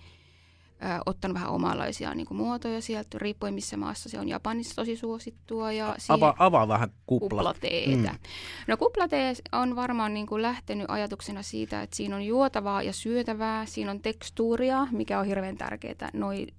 ottanut 1.06 1.36
vähän 1.36 1.50
omanlaisia 1.50 2.15
niin 2.15 2.27
kuin 2.27 2.38
muotoja 2.38 2.82
sieltä, 2.82 3.20
riippuen 3.20 3.54
missä 3.54 3.77
maassa 3.77 4.10
se 4.10 4.20
on. 4.20 4.30
Japanissa 4.30 4.75
tosi 4.75 4.96
suosittua. 4.96 5.72
Ja 5.72 5.96
avaa, 6.10 6.36
avaa 6.39 6.68
vähän 6.68 6.89
kupla. 7.06 7.30
kuplateetä. 7.30 8.12
Mm. 8.12 8.20
No 8.68 8.77
kuplatee 8.77 9.34
on 9.51 9.75
varmaan 9.75 10.13
niin 10.13 10.27
kuin 10.27 10.42
lähtenyt 10.42 10.86
ajatuksena 10.89 11.44
siitä, 11.44 11.82
että 11.82 11.96
siinä 11.96 12.15
on 12.15 12.25
juotavaa 12.25 12.84
ja 12.84 12.94
syötävää, 12.94 13.65
siinä 13.65 13.92
on 13.92 14.00
tekstuuria, 14.00 14.88
mikä 14.92 15.20
on 15.20 15.25
hirveän 15.25 15.58
tärkeää 15.58 16.10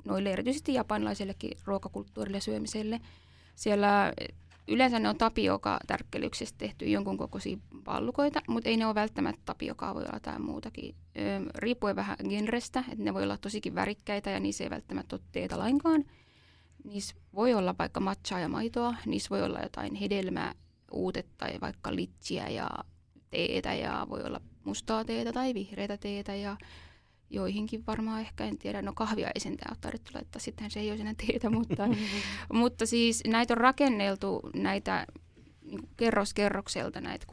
noille 0.05 0.33
erityisesti 0.33 0.75
japanilaisellekin 0.75 1.59
ruokakulttuurille 1.65 2.41
syömiselle. 2.41 3.01
Siellä 3.55 4.13
Yleensä 4.69 4.99
ne 4.99 5.09
on 5.09 5.17
tapioka 5.17 5.79
tärkkelyksestä 5.87 6.59
tehty 6.59 6.85
jonkun 6.91 7.17
kokoisia 7.17 7.57
pallukoita, 7.85 8.43
mutta 8.49 8.69
ei 8.69 8.77
ne 8.77 8.87
ole 8.87 8.95
välttämättä 8.95 9.43
tapiokaa, 9.45 9.95
voi 9.95 10.03
olla 10.03 10.17
jotain 10.17 10.43
muutakin. 10.43 10.95
Öö, 11.19 11.41
riippuen 11.55 11.97
vähän 11.97 12.17
genrestä, 12.29 12.85
että 12.89 13.05
ne 13.05 13.15
voi 13.15 13.23
olla 13.23 13.37
tosikin 13.37 13.75
värikkäitä 13.75 14.31
ja 14.31 14.41
niissä 14.41 14.65
ei 14.65 14.71
välttämättä 14.71 15.17
ole 15.17 15.23
teetä 15.33 15.59
lainkaan. 15.59 16.05
Niissä 16.85 17.17
voi 17.35 17.55
olla 17.55 17.75
vaikka 17.79 18.01
matchaa 18.01 18.41
ja 18.41 18.49
maitoa, 18.49 18.95
niissä 19.07 19.31
voi 19.31 19.43
olla 19.43 19.61
jotain 19.61 19.95
hedelmää, 19.95 20.55
uutetta 20.93 21.35
tai 21.37 21.61
vaikka 21.61 21.95
litsiä 21.95 22.49
ja 22.49 22.71
teetä 23.31 23.75
ja 23.75 24.07
voi 24.11 24.23
olla 24.23 24.41
mustaa 24.65 25.05
teetä 25.05 25.33
tai 25.33 25.55
vihreätä 25.55 25.97
teetä 25.97 26.35
ja 26.35 26.57
joihinkin 27.31 27.87
varmaan 27.87 28.21
ehkä, 28.21 28.45
en 28.45 28.59
tiedä, 28.59 28.83
no 28.83 28.93
kahvia 28.93 29.31
ei 29.35 29.41
sentään 29.41 29.73
ole 29.73 29.79
tarvittu 29.81 30.11
laittaa, 30.15 30.41
sittenhän 30.41 30.71
se 30.71 30.81
ei 30.81 30.91
olisi 30.91 31.03
enää 31.03 31.15
teetä, 31.27 31.51
mutta, 31.51 31.89
mutta 32.53 32.87
siis 32.87 33.23
näitä 33.27 33.55
on 33.55 33.59
rakenneltu 33.59 34.41
näitä 34.55 35.07
niin 35.63 35.89
kerros 35.97 36.35
kerrokselta 36.35 37.01
näitä 37.01 37.27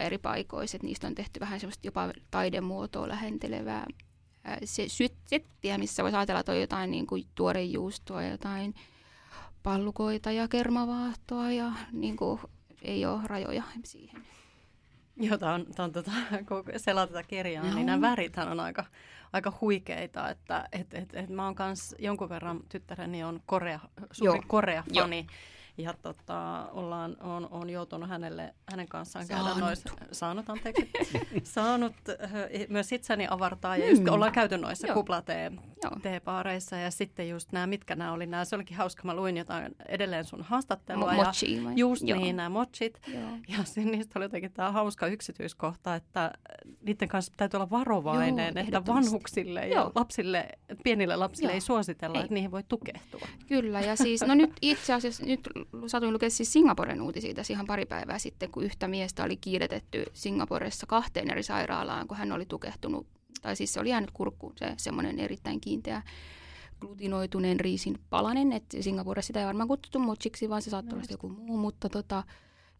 eri 0.00 0.18
paikoissa, 0.18 0.76
että 0.76 0.86
niistä 0.86 1.06
on 1.06 1.14
tehty 1.14 1.40
vähän 1.40 1.60
semmoista 1.60 1.86
jopa 1.86 2.12
taidemuotoa 2.30 3.08
lähentelevää 3.08 3.86
se 4.64 4.86
settiä, 5.26 5.78
missä 5.78 6.02
voisi 6.02 6.16
ajatella, 6.16 6.40
että 6.40 6.52
on 6.52 6.60
jotain 6.60 6.90
niin 6.90 7.06
kuin 7.06 7.26
tuorejuustoa, 7.34 8.22
jotain 8.22 8.74
pallukoita 9.62 10.32
ja 10.32 10.48
kermavaahtoa 10.48 11.52
ja 11.52 11.72
niin 11.92 12.16
kuin, 12.16 12.40
ei 12.82 13.06
ole 13.06 13.20
rajoja 13.24 13.62
siihen. 13.84 14.22
Joo, 15.16 15.38
tämä 15.38 15.54
on, 15.54 15.66
tämä 15.76 15.84
on 15.84 15.92
tota, 15.92 16.10
kun 16.48 16.64
selaa 16.76 17.06
tätä 17.06 17.22
kirjaa, 17.22 17.64
no. 17.64 17.74
niin 17.74 17.86
nämä 17.86 18.10
värithän 18.10 18.48
on 18.48 18.60
aika, 18.60 18.84
aika 19.32 19.52
huikeita, 19.60 20.28
että 20.28 20.68
et, 20.72 20.94
et, 20.94 21.14
et 21.14 21.30
mä 21.30 21.44
oon 21.44 21.54
kans 21.54 21.94
jonkun 21.98 22.28
verran, 22.28 22.60
tyttäreni 22.68 23.24
on 23.24 23.40
Korea, 23.46 23.80
suuri 24.10 24.40
Korea-fani, 24.46 25.26
ja 25.78 25.94
tota, 26.02 26.68
ollaan, 26.72 27.16
on, 27.20 27.48
on 27.50 27.70
joutunut 27.70 28.08
hänelle, 28.08 28.54
hänen 28.70 28.88
kanssaan 28.88 29.26
käydä 29.28 29.42
saanut. 29.42 29.60
noissa, 29.60 29.88
saanut 30.12 30.50
anteeksi, 30.50 30.90
saanut 31.42 31.94
myös 32.68 32.92
itseni 32.92 33.26
avartaa 33.30 33.76
ja 33.76 33.90
just 33.90 34.02
mm. 34.02 34.12
ollaan 34.12 34.32
käyty 34.32 34.58
noissa 34.58 34.86
kuplatee-teepaareissa 35.82 36.76
ja 36.76 36.90
sitten 36.90 37.28
just 37.28 37.52
nämä, 37.52 37.66
mitkä 37.66 37.94
nämä 37.94 38.12
oli, 38.12 38.26
nämä, 38.26 38.44
se 38.44 38.56
olikin 38.56 38.76
hauska, 38.76 39.02
mä 39.04 39.16
luin 39.16 39.36
jotain 39.36 39.74
edelleen 39.88 40.24
sun 40.24 40.42
haastattelua. 40.42 41.12
Mochi, 41.12 41.64
ja 41.64 41.72
just 41.76 42.02
Joo. 42.06 42.18
niin, 42.18 42.36
nämä 42.36 42.48
mochit. 42.48 43.00
Joo. 43.08 43.30
Ja 43.48 43.64
sen, 43.74 43.86
niistä 43.86 44.18
oli 44.18 44.24
jotenkin 44.24 44.52
tämä 44.52 44.72
hauska 44.72 45.06
yksityiskohta, 45.06 45.94
että 45.94 46.32
niiden 46.86 47.08
kanssa 47.08 47.32
täytyy 47.36 47.58
olla 47.58 47.70
varovainen, 47.70 48.54
Joo, 48.56 48.64
että 48.64 48.86
vanhuksille 48.86 49.66
ja 49.66 49.74
Joo. 49.74 49.92
lapsille, 49.94 50.48
pienille 50.84 51.16
lapsille 51.16 51.50
Joo. 51.50 51.54
ei 51.54 51.60
suositella, 51.60 52.18
ei. 52.18 52.22
että 52.22 52.34
niihin 52.34 52.50
voi 52.50 52.62
tukehtua. 52.68 53.28
Kyllä, 53.46 53.80
ja 53.80 53.96
siis, 53.96 54.20
no 54.26 54.34
nyt 54.34 54.50
itse 54.62 54.92
asiassa, 54.92 55.26
nyt 55.26 55.40
satuin 55.86 56.12
lukea 56.12 56.30
siis 56.30 56.52
Singaporen 56.52 57.02
uutisia 57.02 57.34
tässä 57.34 57.52
ihan 57.52 57.66
pari 57.66 57.86
päivää 57.86 58.18
sitten, 58.18 58.50
kun 58.50 58.64
yhtä 58.64 58.88
miestä 58.88 59.24
oli 59.24 59.36
kiiretetty 59.36 60.04
Singaporessa 60.12 60.86
kahteen 60.86 61.30
eri 61.30 61.42
sairaalaan, 61.42 62.08
kun 62.08 62.16
hän 62.16 62.32
oli 62.32 62.46
tukehtunut, 62.46 63.06
tai 63.42 63.56
siis 63.56 63.72
se 63.72 63.80
oli 63.80 63.88
jäänyt 63.88 64.10
kurkkuun 64.10 64.52
se 64.56 64.74
semmoinen 64.76 65.18
erittäin 65.18 65.60
kiinteä 65.60 66.02
glutinoituneen 66.80 67.60
riisin 67.60 67.98
palanen, 68.10 68.52
että 68.52 68.82
Singaporessa 68.82 69.26
sitä 69.26 69.40
ei 69.40 69.46
varmaan 69.46 69.68
kutsuttu 69.68 69.98
mochiksi, 69.98 70.48
vaan 70.48 70.62
se 70.62 70.70
saattoi 70.70 70.96
olla 70.96 71.06
joku 71.10 71.28
muu, 71.28 71.56
mutta 71.56 71.88
tota, 71.88 72.24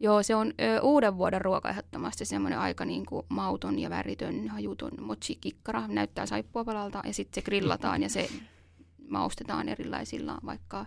Joo, 0.03 0.23
se 0.23 0.35
on 0.35 0.53
ö, 0.61 0.81
uuden 0.81 1.17
vuoden 1.17 1.41
ruoka 1.41 1.71
ehdottomasti 1.71 2.25
semmoinen 2.25 2.59
aika 2.59 2.85
niin 2.85 3.07
kuin 3.07 3.27
mauton 3.29 3.79
ja 3.79 3.91
väritön, 3.91 4.49
hajuton 4.49 4.91
mochi-kikkara. 5.01 5.89
Näyttää 5.89 6.27
saippuapalalta 6.27 7.03
ja 7.07 7.15
sitten 7.15 7.43
se 7.43 7.45
grillataan 7.45 8.03
ja 8.03 8.09
se 8.09 8.31
maustetaan 9.09 9.69
erilaisilla 9.69 10.39
vaikka 10.45 10.87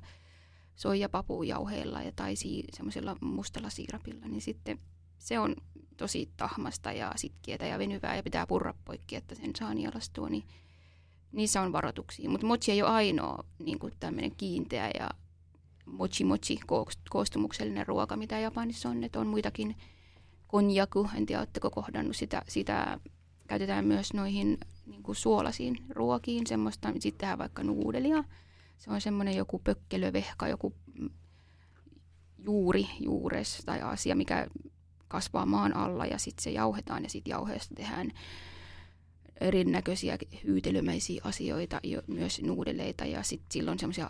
soijapapujauheilla 0.76 2.02
ja 2.02 2.12
tai 2.16 2.36
si- 2.36 2.64
semmoisella 2.74 3.16
mustalla 3.22 3.70
siirapilla, 3.70 4.28
niin 4.28 4.42
sitten 4.42 4.80
se 5.18 5.40
on 5.40 5.56
tosi 5.98 6.30
tahmasta 6.38 6.92
ja 6.92 7.12
sitkietä 7.16 7.66
ja 7.66 7.80
venyvää 7.80 8.16
ja 8.16 8.24
pitää 8.24 8.48
purra 8.48 8.74
poikki, 8.86 9.16
että 9.16 9.36
sen 9.36 9.56
saa 9.56 9.74
nielastua, 9.74 10.30
niin 10.30 10.44
niissä 11.32 11.62
on 11.62 11.72
varoituksia. 11.72 12.30
Mutta 12.30 12.48
mochi 12.48 12.72
ei 12.72 12.82
ole 12.82 12.92
ainoa 12.92 13.44
niin 13.60 13.80
tämmöinen 14.00 14.36
kiinteä 14.36 14.92
ja 15.00 15.10
mochi 15.86 16.24
mochi 16.24 16.60
koostumuksellinen 17.10 17.88
ruoka, 17.88 18.18
mitä 18.18 18.40
Japanissa 18.40 18.90
on. 18.90 19.04
Että 19.04 19.20
on 19.20 19.28
muitakin 19.28 19.76
konjaku, 20.48 21.10
en 21.18 21.26
tiedä, 21.26 21.40
oletteko 21.40 21.70
kohdannut 21.70 22.16
sitä, 22.16 22.42
sitä 22.48 23.00
käytetään 23.48 23.86
myös 23.86 24.14
noihin 24.14 24.58
niin 24.86 25.04
suolasiin 25.12 25.78
ruokiin, 25.90 26.48
semmoista, 26.48 26.94
sitten 27.00 27.38
vaikka 27.38 27.64
nuudelia, 27.64 28.24
se 28.78 28.92
on 28.92 29.02
semmoinen 29.02 29.36
joku 29.36 29.60
pökkelövehka, 29.60 30.48
joku 30.48 30.74
juuri, 32.38 32.88
juures 33.00 33.62
tai 33.66 33.82
asia, 33.82 34.16
mikä 34.16 34.48
kasvaa 35.16 35.46
maan 35.46 35.76
alla 35.76 36.06
ja 36.06 36.18
sitten 36.20 36.44
se 36.44 36.52
jauhetaan 36.52 37.04
ja 37.04 37.10
sitten 37.10 37.32
jauheesta 37.32 37.76
tehdään 37.76 38.12
erinäköisiä 39.42 40.18
hyytelömäisiä 40.44 41.22
asioita, 41.24 41.80
myös 42.08 42.42
nuudeleita 42.42 43.06
ja 43.06 43.24
sitten 43.24 43.52
silloin 43.52 43.80
semmoisia 43.80 44.10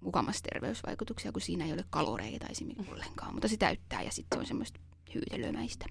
mukamassa 0.00 0.42
terveysvaikutuksia, 0.42 1.32
kun 1.32 1.40
siinä 1.40 1.64
ei 1.64 1.72
ole 1.72 1.84
kaloreita 1.90 2.46
esimerkiksi 2.46 2.92
ollenkaan, 2.92 3.34
mutta 3.34 3.48
se 3.48 3.56
täyttää 3.56 4.02
ja 4.02 4.10
sitten 4.10 4.36
se 4.36 4.40
on 4.40 4.46
semmoista 4.46 4.80
hyytelömäistä. 5.14 5.86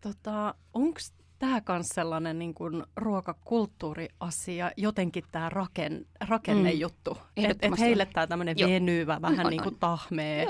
Tota, 0.00 0.54
Onko 0.74 1.00
tämä 1.38 1.62
myös 1.68 1.88
sellainen 1.88 2.38
niin 2.38 2.54
kuin 2.54 2.84
ruokakulttuuriasia, 2.96 4.70
jotenkin 4.76 5.24
tämä 5.32 5.48
raken, 5.48 6.06
rakennejuttu. 6.20 7.14
Mm. 7.14 7.44
Että 7.44 7.66
et 7.66 7.78
heille 7.78 8.06
tämä 8.06 8.26
tämmöinen 8.26 8.56
venyvä, 8.56 9.22
vähän 9.22 9.44
no, 9.44 9.50
niin 9.50 9.62
kuin 9.62 9.78
tahmee, 9.80 10.46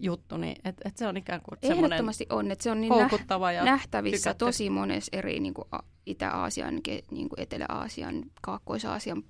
juttu, 0.00 0.36
niin 0.36 0.56
et, 0.64 0.76
et 0.84 0.96
se 0.96 1.06
on 1.06 1.16
ikään 1.16 1.40
kuin 1.42 1.58
Ehdottomasti 1.62 2.26
on, 2.30 2.50
että 2.50 2.62
se 2.62 2.70
on 2.70 2.80
niin 2.80 2.92
houkuttava 2.92 3.52
ja 3.52 3.64
nähtävissä 3.64 4.30
tykätty. 4.30 4.44
tosi 4.44 4.70
monessa 4.70 5.10
eri 5.12 5.40
niin 5.40 5.54
kuin 5.54 5.68
Itä-Aasian, 6.06 6.80
niin 7.10 7.28
kuin 7.28 7.40
Etelä-Aasian, 7.40 8.22
Kaakkois-Aasian 8.42 9.22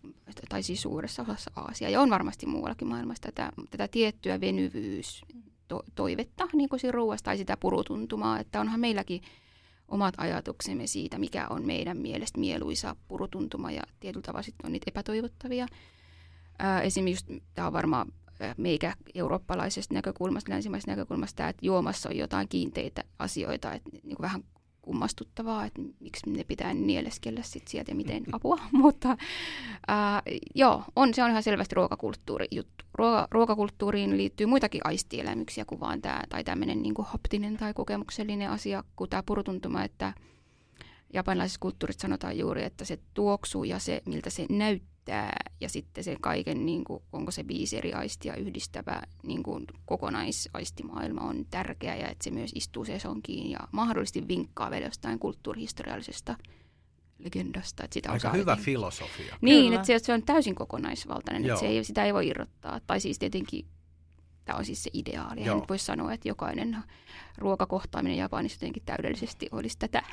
tai 0.48 0.62
siis 0.62 0.82
suuressa 0.82 1.22
osassa 1.22 1.50
Aasiaa. 1.56 1.90
Ja 1.90 2.00
on 2.00 2.10
varmasti 2.10 2.46
muuallakin 2.46 2.88
maailmassa 2.88 3.22
tätä, 3.22 3.52
tätä 3.70 3.88
tiettyä 3.88 4.40
venyvyys 4.40 5.22
to, 5.68 5.82
toivetta 5.94 6.48
niin 6.52 6.68
kuin 6.68 6.80
siinä 6.80 6.92
ruuasta 6.92 7.24
tai 7.24 7.36
sitä 7.36 7.56
purutuntumaa, 7.56 8.40
että 8.40 8.60
onhan 8.60 8.80
meilläkin 8.80 9.20
omat 9.88 10.14
ajatuksemme 10.18 10.86
siitä, 10.86 11.18
mikä 11.18 11.46
on 11.50 11.66
meidän 11.66 11.96
mielestä 11.96 12.40
mieluisa 12.40 12.96
purutuntuma 13.08 13.70
ja 13.70 13.82
tietyllä 14.00 14.22
tavalla 14.22 14.42
sitten 14.42 14.66
on 14.66 14.72
niitä 14.72 14.84
epätoivottavia. 14.88 15.66
Ää, 16.58 16.82
esimerkiksi 16.82 17.42
tämä 17.54 17.66
on 17.66 17.72
varmaan 17.72 18.12
meikä 18.56 18.94
eurooppalaisesta 19.14 19.94
näkökulmasta, 19.94 20.52
länsimaisesta 20.52 20.90
näkökulmasta, 20.90 21.36
tämä, 21.36 21.48
että 21.48 21.66
juomassa 21.66 22.08
on 22.08 22.16
jotain 22.16 22.48
kiinteitä 22.48 23.04
asioita, 23.18 23.72
että 23.72 23.90
niin 23.92 24.16
kuin 24.16 24.22
vähän 24.22 24.44
kummastuttavaa, 24.84 25.64
että 25.64 25.82
miksi 26.00 26.30
ne 26.30 26.44
pitää 26.44 26.74
nieleskellä 26.74 27.42
sit 27.42 27.68
sieltä 27.68 27.90
ja 27.90 27.94
miten 27.94 28.24
apua. 28.32 28.58
Mutta 28.72 29.16
ää, 29.88 30.22
joo, 30.54 30.84
on, 30.96 31.14
se 31.14 31.22
on 31.22 31.30
ihan 31.30 31.42
selvästi 31.42 31.74
ruokakulttuuri 31.74 32.46
juttu. 32.50 32.84
Ruoka, 32.94 33.28
ruokakulttuuriin 33.30 34.16
liittyy 34.16 34.46
muitakin 34.46 34.80
aistielämyksiä 34.84 35.64
kuin 35.64 35.80
vaan 35.80 36.02
tämä, 36.02 36.22
tai 36.28 36.44
tämmöinen 36.44 36.82
niin 36.82 36.94
haptinen 36.98 37.56
tai 37.56 37.74
kokemuksellinen 37.74 38.50
asia, 38.50 38.84
kuin 38.96 39.10
tämä 39.10 39.22
purutuntuma, 39.26 39.84
että 39.84 40.12
japanilaisessa 41.12 41.60
kulttuurissa 41.60 42.02
sanotaan 42.02 42.38
juuri, 42.38 42.64
että 42.64 42.84
se 42.84 42.98
tuoksu 43.14 43.64
ja 43.64 43.78
se, 43.78 44.02
miltä 44.06 44.30
se 44.30 44.46
näyttää, 44.50 44.93
ja 45.60 45.68
sitten 45.68 46.04
se 46.04 46.16
kaiken, 46.20 46.66
niin 46.66 46.84
kuin, 46.84 47.02
onko 47.12 47.30
se 47.30 47.48
viisi 47.48 47.76
eri 47.76 47.92
aistia 47.92 48.36
yhdistävä 48.36 49.02
niin 49.22 49.42
kuin 49.42 49.64
kokonaisaistimaailma 49.86 51.20
on 51.20 51.46
tärkeä 51.50 51.96
ja 51.96 52.08
että 52.08 52.24
se 52.24 52.30
myös 52.30 52.50
istuu 52.54 52.84
sesonkiin 52.84 53.50
ja 53.50 53.58
mahdollisesti 53.72 54.28
vinkkaa 54.28 54.70
vielä 54.70 54.86
jostain 54.86 55.18
kulttuurihistoriallisesta 55.18 56.36
legendasta. 57.18 57.84
Että 57.84 57.94
sitä 57.94 58.12
Aika 58.12 58.30
hyvä 58.30 58.40
jotenkin- 58.52 58.64
filosofia. 58.64 59.36
Niin, 59.40 59.64
Kyllä. 59.64 59.74
että 59.76 59.86
se, 59.86 59.98
se 59.98 60.12
on 60.12 60.22
täysin 60.22 60.54
kokonaisvaltainen, 60.54 61.44
Joo. 61.44 61.54
että 61.54 61.66
se 61.66 61.72
ei, 61.72 61.84
sitä 61.84 62.04
ei 62.04 62.14
voi 62.14 62.28
irrottaa. 62.28 62.80
Tai 62.86 63.00
siis 63.00 63.18
tietenkin 63.18 63.66
tämä 64.44 64.58
on 64.58 64.64
siis 64.64 64.82
se 64.82 64.90
ideaali. 64.92 65.44
Joo. 65.44 65.56
nyt 65.56 65.68
voi 65.68 65.78
sanoa, 65.78 66.12
että 66.12 66.28
jokainen 66.28 66.76
ruokakohtaaminen 67.38 68.18
Japanissa 68.18 68.56
jotenkin 68.56 68.82
täydellisesti 68.86 69.48
olisi 69.52 69.78
tätä. 69.78 70.02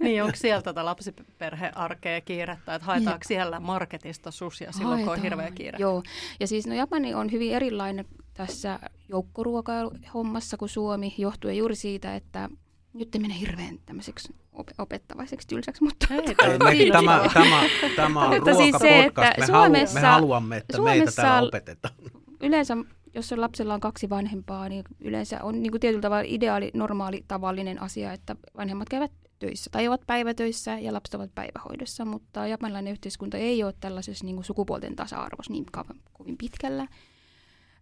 Niin, 0.00 0.22
onko 0.24 0.36
siellä 0.36 0.62
tätä 0.62 0.84
lapsiperhearkea 0.84 2.20
kiirettä, 2.20 2.74
että 2.74 2.86
haetaanko 2.86 3.24
siellä 3.26 3.60
marketista 3.60 4.30
susia 4.30 4.72
silloin, 4.72 5.04
kun 5.04 5.12
on 5.12 5.22
hirveä 5.22 5.50
kiire? 5.50 5.78
Joo, 5.80 6.02
ja 6.40 6.46
siis 6.46 6.66
no 6.66 6.74
Japani 6.74 7.14
on 7.14 7.32
hyvin 7.32 7.52
erilainen 7.54 8.04
tässä 8.34 8.78
joukkoruokahommassa 9.08 10.56
kuin 10.56 10.68
Suomi, 10.68 11.14
johtuen 11.18 11.56
juuri 11.56 11.74
siitä, 11.76 12.16
että 12.16 12.48
nyt 12.92 13.14
ei 13.14 13.20
mene 13.20 13.38
hirveän 13.40 13.78
tämmöiseksi 13.86 14.34
op- 14.52 14.70
opettavaiseksi 14.78 15.48
tylsäksi, 15.48 15.84
mutta 15.84 16.06
Ei, 16.14 16.90
tämä 16.92 17.02
tämä, 17.02 17.28
tämä, 17.34 17.60
tämä 17.96 18.24
on 18.24 18.34
Mutta 18.34 18.54
siis 18.54 18.76
se, 18.80 19.02
ruokapodcast. 19.02 19.38
että 19.38 19.46
me, 19.46 19.52
halu, 19.58 19.70
me 19.72 19.78
Suomessa- 19.86 20.00
haluamme, 20.00 20.56
että 20.56 20.80
meitä 20.82 21.10
Suomessa- 21.10 21.22
täällä 21.22 21.48
opetetaan. 21.48 21.94
yleensä, 22.40 22.76
jos 23.18 23.32
on 23.32 23.40
lapsella 23.40 23.74
on 23.74 23.80
kaksi 23.80 24.10
vanhempaa, 24.10 24.68
niin 24.68 24.84
yleensä 25.00 25.42
on 25.42 25.62
niin 25.62 25.70
kuin 25.70 25.80
tietyllä 25.80 26.02
tavalla 26.02 26.24
ideaali, 26.26 26.70
normaali, 26.74 27.24
tavallinen 27.28 27.82
asia, 27.82 28.12
että 28.12 28.36
vanhemmat 28.56 28.88
käyvät 28.88 29.12
töissä 29.38 29.70
tai 29.70 29.88
ovat 29.88 30.00
päivätöissä 30.06 30.78
ja 30.78 30.92
lapset 30.92 31.14
ovat 31.14 31.34
päivähoidossa, 31.34 32.04
mutta 32.04 32.46
japanilainen 32.46 32.92
yhteiskunta 32.92 33.36
ei 33.36 33.64
ole 33.64 33.74
tällaisessa 33.80 34.24
niin 34.24 34.36
kuin 34.36 34.44
sukupuolten 34.44 34.96
tasa-arvossa 34.96 35.52
niin 35.52 35.66
kovin 36.12 36.38
pitkällä 36.38 36.86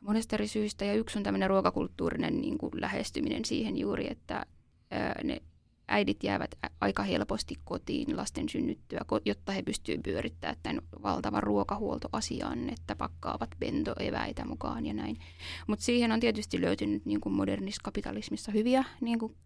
monesta 0.00 0.36
eri 0.36 0.48
syystä. 0.48 0.84
Ja 0.84 0.94
yksi 0.94 1.18
on 1.18 1.22
tämmöinen 1.22 1.50
ruokakulttuurinen 1.50 2.40
niin 2.40 2.58
kuin 2.58 2.72
lähestyminen 2.80 3.44
siihen 3.44 3.76
juuri, 3.76 4.06
että 4.10 4.46
ää, 4.90 5.20
ne 5.24 5.42
äidit 5.88 6.24
jäävät 6.24 6.50
aika 6.80 7.02
helposti 7.02 7.54
kotiin 7.64 8.16
lasten 8.16 8.48
synnyttyä, 8.48 9.00
jotta 9.24 9.52
he 9.52 9.62
pystyvät 9.62 10.02
pyörittämään 10.02 10.56
tämän 10.62 10.82
valtavan 11.02 11.42
ruokahuoltoasian, 11.42 12.70
että 12.70 12.96
pakkaavat 12.96 13.50
bentoeväitä 13.58 14.44
mukaan 14.44 14.86
ja 14.86 14.94
näin. 14.94 15.18
Mutta 15.66 15.84
siihen 15.84 16.12
on 16.12 16.20
tietysti 16.20 16.60
löytynyt 16.60 17.04
niin 17.04 17.20
kuin 17.20 17.32
modernissa 17.32 17.80
kapitalismissa 17.84 18.52
hyviä 18.52 18.84
niin 19.00 19.18
kuin 19.18 19.36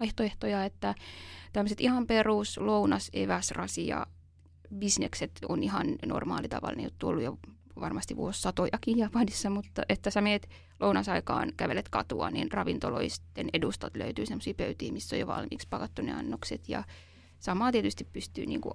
vaihtoehtoja, 0.00 0.64
että 0.64 0.94
tämmöiset 1.52 1.80
ihan 1.80 2.06
perus 2.06 2.58
lounas, 2.58 3.10
eväs, 3.12 3.50
rasi 3.50 3.86
ja 3.86 4.06
bisnekset 4.78 5.32
on 5.48 5.62
ihan 5.62 5.86
normaali 6.06 6.48
tavallinen 6.48 6.84
juttu 6.84 7.08
ollut 7.08 7.22
jo 7.22 7.38
varmasti 7.80 8.16
vuosisatojakin 8.16 8.98
Japanissa, 8.98 9.50
mutta 9.50 9.82
että 9.88 10.10
sä 10.10 10.20
meet 10.20 10.48
lounasaikaan, 10.80 11.52
kävelet 11.56 11.88
katua, 11.88 12.30
niin 12.30 12.52
ravintoloisten 12.52 13.48
edustat 13.52 13.96
löytyy 13.96 14.26
sellaisia 14.26 14.54
pöytiä, 14.54 14.92
missä 14.92 15.16
on 15.16 15.20
jo 15.20 15.26
valmiiksi 15.26 15.68
pakattu 15.70 16.02
ne 16.02 16.12
annokset 16.12 16.68
ja 16.68 16.84
samaa 17.38 17.72
tietysti 17.72 18.04
pystyy 18.12 18.46
niin 18.46 18.60
kuin 18.60 18.74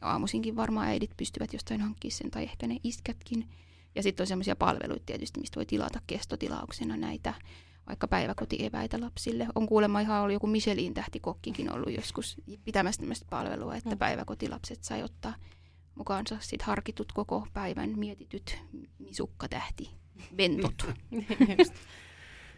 aamuisinkin 0.00 0.56
varmaan 0.56 0.88
äidit 0.88 1.10
pystyvät 1.16 1.52
jostain 1.52 1.80
hankkimaan 1.80 2.16
sen 2.16 2.30
tai 2.30 2.42
ehkä 2.42 2.66
ne 2.66 2.76
iskätkin. 2.84 3.48
Ja 3.94 4.02
sitten 4.02 4.22
on 4.22 4.26
semmoisia 4.26 4.56
palveluita 4.56 5.02
tietysti, 5.06 5.40
mistä 5.40 5.56
voi 5.56 5.66
tilata 5.66 6.00
kestotilauksena 6.06 6.96
näitä 6.96 7.34
vaikka 7.86 8.08
päiväkotieväitä 8.08 9.00
lapsille. 9.00 9.46
On 9.54 9.66
kuulemma 9.66 10.00
ihan 10.00 10.20
ollut 10.20 10.32
joku 10.32 10.46
Michelin 10.46 10.94
tähtikokkikin 10.94 11.72
ollut 11.72 11.92
joskus 11.92 12.36
pitämässä 12.64 13.00
tämmöistä 13.00 13.26
palvelua, 13.30 13.76
että 13.76 13.90
Mm. 13.90 13.98
päiväkotilapset 13.98 14.84
sai 14.84 15.02
ottaa 15.02 15.34
mukaansa 15.94 16.36
sit 16.40 16.62
harkitut 16.62 17.12
koko 17.12 17.46
päivän 17.52 17.98
mietityt 17.98 18.58
misukkatähti 18.98 19.90
bentot. 20.36 20.86
Niin. 21.10 21.26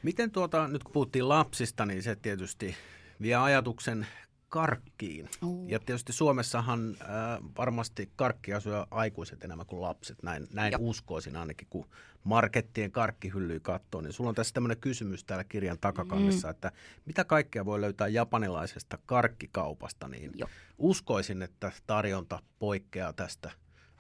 Miten 0.03 0.31
tuota, 0.31 0.69
nyt 0.69 0.85
kun 0.85 0.93
puhuttiin 0.93 1.29
lapsista, 1.29 1.87
niin 1.87 2.03
se 2.03 2.17
tietysti 2.17 2.77
vie 3.21 3.35
ajatuksen 3.35 4.07
karkkiin. 4.49 5.29
Ja 5.67 5.79
tietysti 5.79 6.13
Suomessahan 6.13 6.97
äh, 7.01 7.09
varmasti 7.57 8.11
karkkia 8.17 8.61
syö 8.61 8.87
aikuiset 8.91 9.45
enemmän 9.45 9.67
kuin 9.67 9.83
lapset, 9.83 10.23
näin, 10.23 10.49
näin 10.53 10.75
uskoisin 10.79 11.37
ainakin, 11.37 11.67
kun 11.71 11.87
markettien 12.25 12.93
karkkihyllyä 12.93 13.61
katsoo. 13.61 14.01
Niin 14.01 14.13
sulla 14.13 14.29
on 14.29 14.35
tässä 14.35 14.55
tämmöinen 14.55 14.79
kysymys 14.79 15.25
täällä 15.25 15.45
kirjan 15.45 15.79
takakannessa, 15.81 16.49
mm. 16.49 16.51
että 16.51 16.73
mitä 17.07 17.25
kaikkea 17.25 17.65
voi 17.65 17.81
löytää 17.81 18.09
japanilaisesta 18.09 18.99
karkkikaupasta, 19.07 20.09
niin 20.09 20.31
Joo. 20.35 20.49
uskoisin, 20.79 21.43
että 21.43 21.73
tarjonta 21.87 22.43
poikkeaa 22.59 23.13
tästä, 23.13 23.51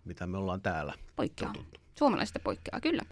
mitä 0.04 0.26
me 0.26 0.38
ollaan 0.38 0.62
täällä 0.62 0.94
Poikkeaa. 1.16 1.52
totuttu. 1.52 1.80
Suomalaisesta 1.98 2.38
poikkeaa, 2.38 2.80
kyllä. 2.80 3.02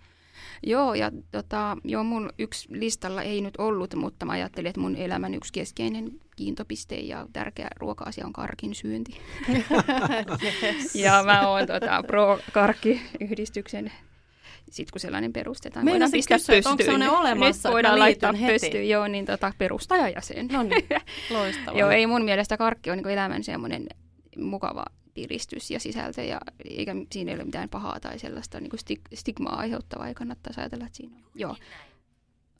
Joo, 0.62 0.94
ja 0.94 1.10
tota, 1.30 1.76
joo, 1.84 2.04
mun 2.04 2.30
yksi 2.38 2.68
listalla 2.70 3.22
ei 3.22 3.40
nyt 3.40 3.54
ollut, 3.58 3.94
mutta 3.94 4.26
mä 4.26 4.32
ajattelin, 4.32 4.68
että 4.68 4.80
mun 4.80 4.96
elämän 4.96 5.34
yksi 5.34 5.52
keskeinen 5.52 6.10
kiintopiste 6.36 6.96
ja 6.96 7.26
tärkeä 7.32 7.68
ruoka-asia 7.76 8.26
on 8.26 8.32
karkin 8.32 8.74
syönti. 8.74 9.20
yes. 10.62 10.94
Ja 10.94 11.22
mä 11.26 11.48
oon 11.48 11.66
tota, 11.66 12.02
pro-karkkiyhdistyksen, 12.06 13.92
sit 14.70 14.90
kun 14.90 15.00
sellainen 15.00 15.32
perustetaan, 15.32 15.84
Meinasin 15.84 16.00
voidaan 16.00 16.12
pistää 16.12 16.38
kysyä, 16.38 16.56
että 16.56 16.70
onko 16.70 16.76
pystyyn. 16.76 17.00
sellainen 17.00 17.20
olemassa, 17.20 17.68
Nyt 17.68 17.72
voidaan 17.74 17.98
laittaa 17.98 18.32
pystyyn, 18.46 18.88
joo, 18.88 19.08
niin 19.08 19.26
tota, 19.26 19.52
perustajajäsen. 19.58 20.48
No 20.48 20.62
niin, 20.62 20.86
loistavaa. 21.30 21.80
Joo, 21.80 21.90
ei 21.90 22.06
mun 22.06 22.24
mielestä 22.24 22.56
karkki 22.56 22.90
on 22.90 22.98
niin 22.98 23.08
elämän 23.08 23.44
semmoinen 23.44 23.86
mukava 24.38 24.84
piristys 25.14 25.70
ja 25.70 25.80
sisältö, 25.80 26.22
ja 26.22 26.40
eikä 26.64 26.92
siinä 27.12 27.30
ei 27.30 27.36
ole 27.36 27.44
mitään 27.44 27.68
pahaa 27.68 28.00
tai 28.00 28.18
sellaista 28.18 28.60
niin 28.60 28.70
stig- 28.72 29.16
stigmaa 29.16 29.56
aiheuttavaa, 29.58 30.08
ei 30.08 30.14
kannattaisi 30.14 30.60
ajatella, 30.60 30.86
että 30.86 30.96
siinä 30.96 31.16
on. 31.16 31.22
Joo. 31.34 31.56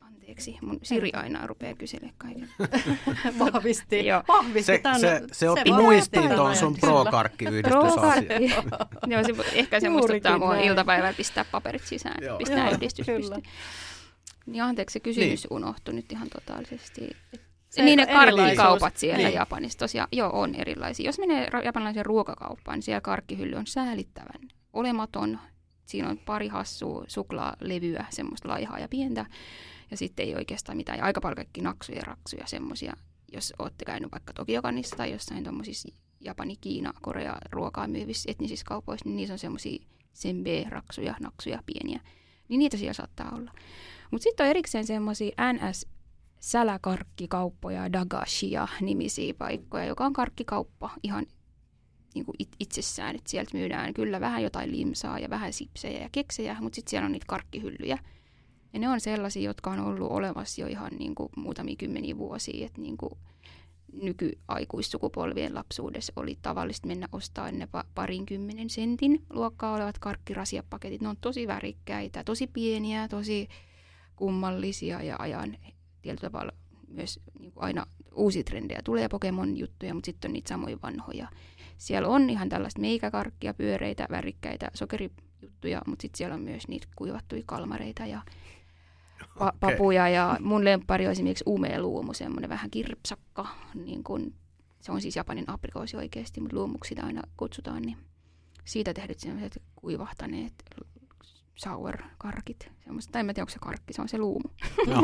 Anteeksi, 0.00 0.56
mun 0.62 0.78
Siri 0.82 1.10
aina 1.12 1.46
rupeaa 1.46 1.74
kyselemään 1.74 2.14
kaiken. 2.18 2.48
Vahvisti, 3.38 4.06
Joo. 4.06 4.22
vahvisti 4.28 4.62
Se, 4.72 4.78
tämän, 4.78 5.00
se, 5.00 5.22
se 5.32 5.50
otti 5.50 5.72
muistiin 5.72 6.22
tuon 6.30 6.56
sun 6.56 6.66
ajatuksen. 6.68 6.80
pro-karkkiyhdistysasian. 6.80 7.92
Pro-karkki. 7.94 8.44
Joo, 9.12 9.22
se, 9.24 9.58
ehkä 9.58 9.80
se 9.80 9.86
Juurikin 9.86 9.92
muistuttaa 9.92 10.38
mua 10.38 10.54
näin. 10.54 10.68
iltapäivällä 10.68 11.12
pistää 11.16 11.44
paperit 11.44 11.82
sisään, 11.86 12.24
Joo. 12.24 12.38
pistää 12.38 12.70
yhdistys. 12.70 13.06
Niin 14.46 14.62
anteeksi, 14.62 14.92
se 14.92 15.00
kysymys 15.00 15.44
niin. 15.44 15.52
unohtui 15.56 15.94
nyt 15.94 16.12
ihan 16.12 16.28
totaalisesti. 16.30 17.10
Se 17.74 17.82
niin 17.82 17.96
ne 17.96 18.06
karkkikaupat 18.06 18.96
siellä 18.96 19.18
Niin. 19.18 19.34
Japanissa 19.34 19.78
tosiaan, 19.78 20.08
joo, 20.12 20.30
on 20.32 20.54
erilaisia. 20.54 21.06
Jos 21.08 21.18
menee 21.18 21.48
japanilaiseen 21.64 22.06
ruokakauppaan, 22.06 22.76
niin 22.76 22.82
siellä 22.82 23.00
karkkihylly 23.00 23.56
on 23.56 23.66
säälittävän 23.66 24.48
olematon. 24.72 25.38
Siinä 25.84 26.08
on 26.08 26.18
pari 26.18 26.48
hassua 26.48 27.04
suklaalevyä, 27.08 28.06
semmoista 28.10 28.48
laihaa 28.48 28.78
ja 28.78 28.88
pientä. 28.88 29.26
Ja 29.90 29.96
sitten 29.96 30.26
ei 30.26 30.34
oikeastaan 30.34 30.76
mitään. 30.76 30.98
Ja 30.98 31.04
aika 31.04 31.20
paljon 31.20 31.36
kaikki 31.36 31.60
naksuja 31.60 31.98
ja 31.98 32.04
raksuja 32.04 32.46
semmoisia. 32.46 32.96
Jos 33.32 33.52
olette 33.58 33.84
käynyt 33.84 34.12
vaikka 34.12 34.32
Tokiokanissa 34.32 34.96
tai 34.96 35.12
jossain 35.12 35.44
tuommoisissa 35.44 35.88
Japani, 36.20 36.56
Kiina, 36.56 36.92
Korea 37.02 37.36
ruokaa 37.50 37.88
myyvissä 37.88 38.30
etnisissä 38.32 38.66
kaupoissa, 38.66 39.08
niin 39.08 39.16
niissä 39.16 39.34
on 39.34 39.38
semmoisia 39.38 39.84
senbe-raksuja, 40.12 41.14
naksuja 41.20 41.62
pieniä. 41.66 42.00
Niin 42.48 42.58
niitä 42.58 42.76
siellä 42.76 42.92
saattaa 42.92 43.32
olla. 43.36 43.52
Mutta 44.10 44.22
sitten 44.22 44.44
on 44.44 44.50
erikseen 44.50 44.86
semmoisia 44.86 45.52
NS 45.52 45.86
säläkarkkikauppoja, 46.40 47.92
dagashia 47.92 48.68
nimisiä 48.80 49.34
paikkoja, 49.34 49.84
joka 49.84 50.06
on 50.06 50.12
karkkikauppa 50.12 50.90
ihan 51.02 51.26
niin 52.14 52.24
kuin 52.24 52.36
it- 52.38 52.56
itsessään. 52.60 53.16
Et 53.16 53.26
sieltä 53.26 53.50
myydään 53.58 53.94
kyllä 53.94 54.20
vähän 54.20 54.42
jotain 54.42 54.72
limsaa 54.72 55.18
ja 55.18 55.30
vähän 55.30 55.52
sipsejä 55.52 56.00
ja 56.02 56.08
keksejä, 56.12 56.56
mutta 56.60 56.76
sitten 56.76 56.90
siellä 56.90 57.06
on 57.06 57.12
niitä 57.12 57.26
karkkihyllyjä. 57.28 57.98
Ja 58.72 58.80
ne 58.80 58.88
on 58.88 59.00
sellaisia, 59.00 59.42
jotka 59.42 59.70
on 59.70 59.80
ollut 59.80 60.10
olemassa 60.10 60.60
jo 60.60 60.66
ihan 60.66 60.90
niin 60.98 61.14
kuin 61.14 61.28
muutamia 61.36 61.76
kymmeniä 61.76 62.18
vuosia, 62.18 62.66
että 62.66 62.80
niin 62.80 62.96
kuin 62.96 63.12
nykyaikuissukupolvien 64.02 65.54
lapsuudessa 65.54 66.12
oli 66.16 66.38
tavallista 66.42 66.86
mennä 66.86 67.08
ostaa 67.12 67.52
ne 67.52 67.68
parin 67.94 68.26
kymmenen 68.26 68.70
sentin 68.70 69.22
luokkaa 69.30 69.74
olevat 69.74 69.98
karkkirasiapaketit. 69.98 71.00
Ne 71.00 71.08
on 71.08 71.16
tosi 71.20 71.46
värikkäitä, 71.46 72.24
tosi 72.24 72.46
pieniä, 72.46 73.08
tosi 73.08 73.48
kummallisia 74.16 75.02
ja 75.02 75.16
ajan 75.18 75.56
tietyllä 76.04 76.30
tavalla 76.30 76.52
myös 76.88 77.20
niin 77.38 77.52
kuin 77.52 77.64
aina 77.64 77.86
uusia 78.14 78.44
trendejä. 78.44 78.80
Tulee 78.84 79.08
Pokemon-juttuja, 79.08 79.94
mutta 79.94 80.06
sitten 80.06 80.28
on 80.28 80.32
niitä 80.32 80.48
samoja 80.48 80.78
vanhoja. 80.82 81.28
Siellä 81.76 82.08
on 82.08 82.30
ihan 82.30 82.48
tällaista 82.48 82.80
meikäkarkkia, 82.80 83.54
pyöreitä, 83.54 84.06
värikkäitä 84.10 84.70
sokerijuttuja, 84.74 85.82
mutta 85.86 86.02
sitten 86.02 86.18
siellä 86.18 86.34
on 86.34 86.42
myös 86.42 86.68
niitä 86.68 86.86
kuivattuja 86.96 87.42
kalmareita 87.46 88.06
ja 88.06 88.22
pa- 89.20 89.26
okay. 89.36 89.50
papuja. 89.60 90.08
Ja 90.08 90.36
mun 90.40 90.64
lempari 90.64 91.06
on 91.06 91.12
esimerkiksi 91.12 91.44
umeluumu, 91.48 92.14
semmoinen 92.14 92.50
vähän 92.50 92.70
kirpsakka. 92.70 93.46
Niin 93.74 94.04
kun, 94.04 94.34
se 94.80 94.92
on 94.92 95.00
siis 95.00 95.16
Japanin 95.16 95.50
aprikoosi 95.50 95.96
oikeasti, 95.96 96.40
mutta 96.40 96.56
luumuksi 96.56 96.88
sitä 96.88 97.06
aina 97.06 97.22
kutsutaan. 97.36 97.82
Niin 97.82 97.96
siitä 98.64 98.94
tehdyt 98.94 99.20
sellaiset 99.20 99.62
kuivahtaneet 99.76 100.54
sour-karkit. 101.54 102.70
Semmoista, 102.84 103.12
tai 103.12 103.20
en 103.20 103.26
tiedä, 103.26 103.42
onko 103.42 103.50
se 103.50 103.58
karkki, 103.58 103.92
se 103.92 104.02
on 104.02 104.08
se 104.08 104.18
luumu. 104.18 104.48
No. 104.86 105.02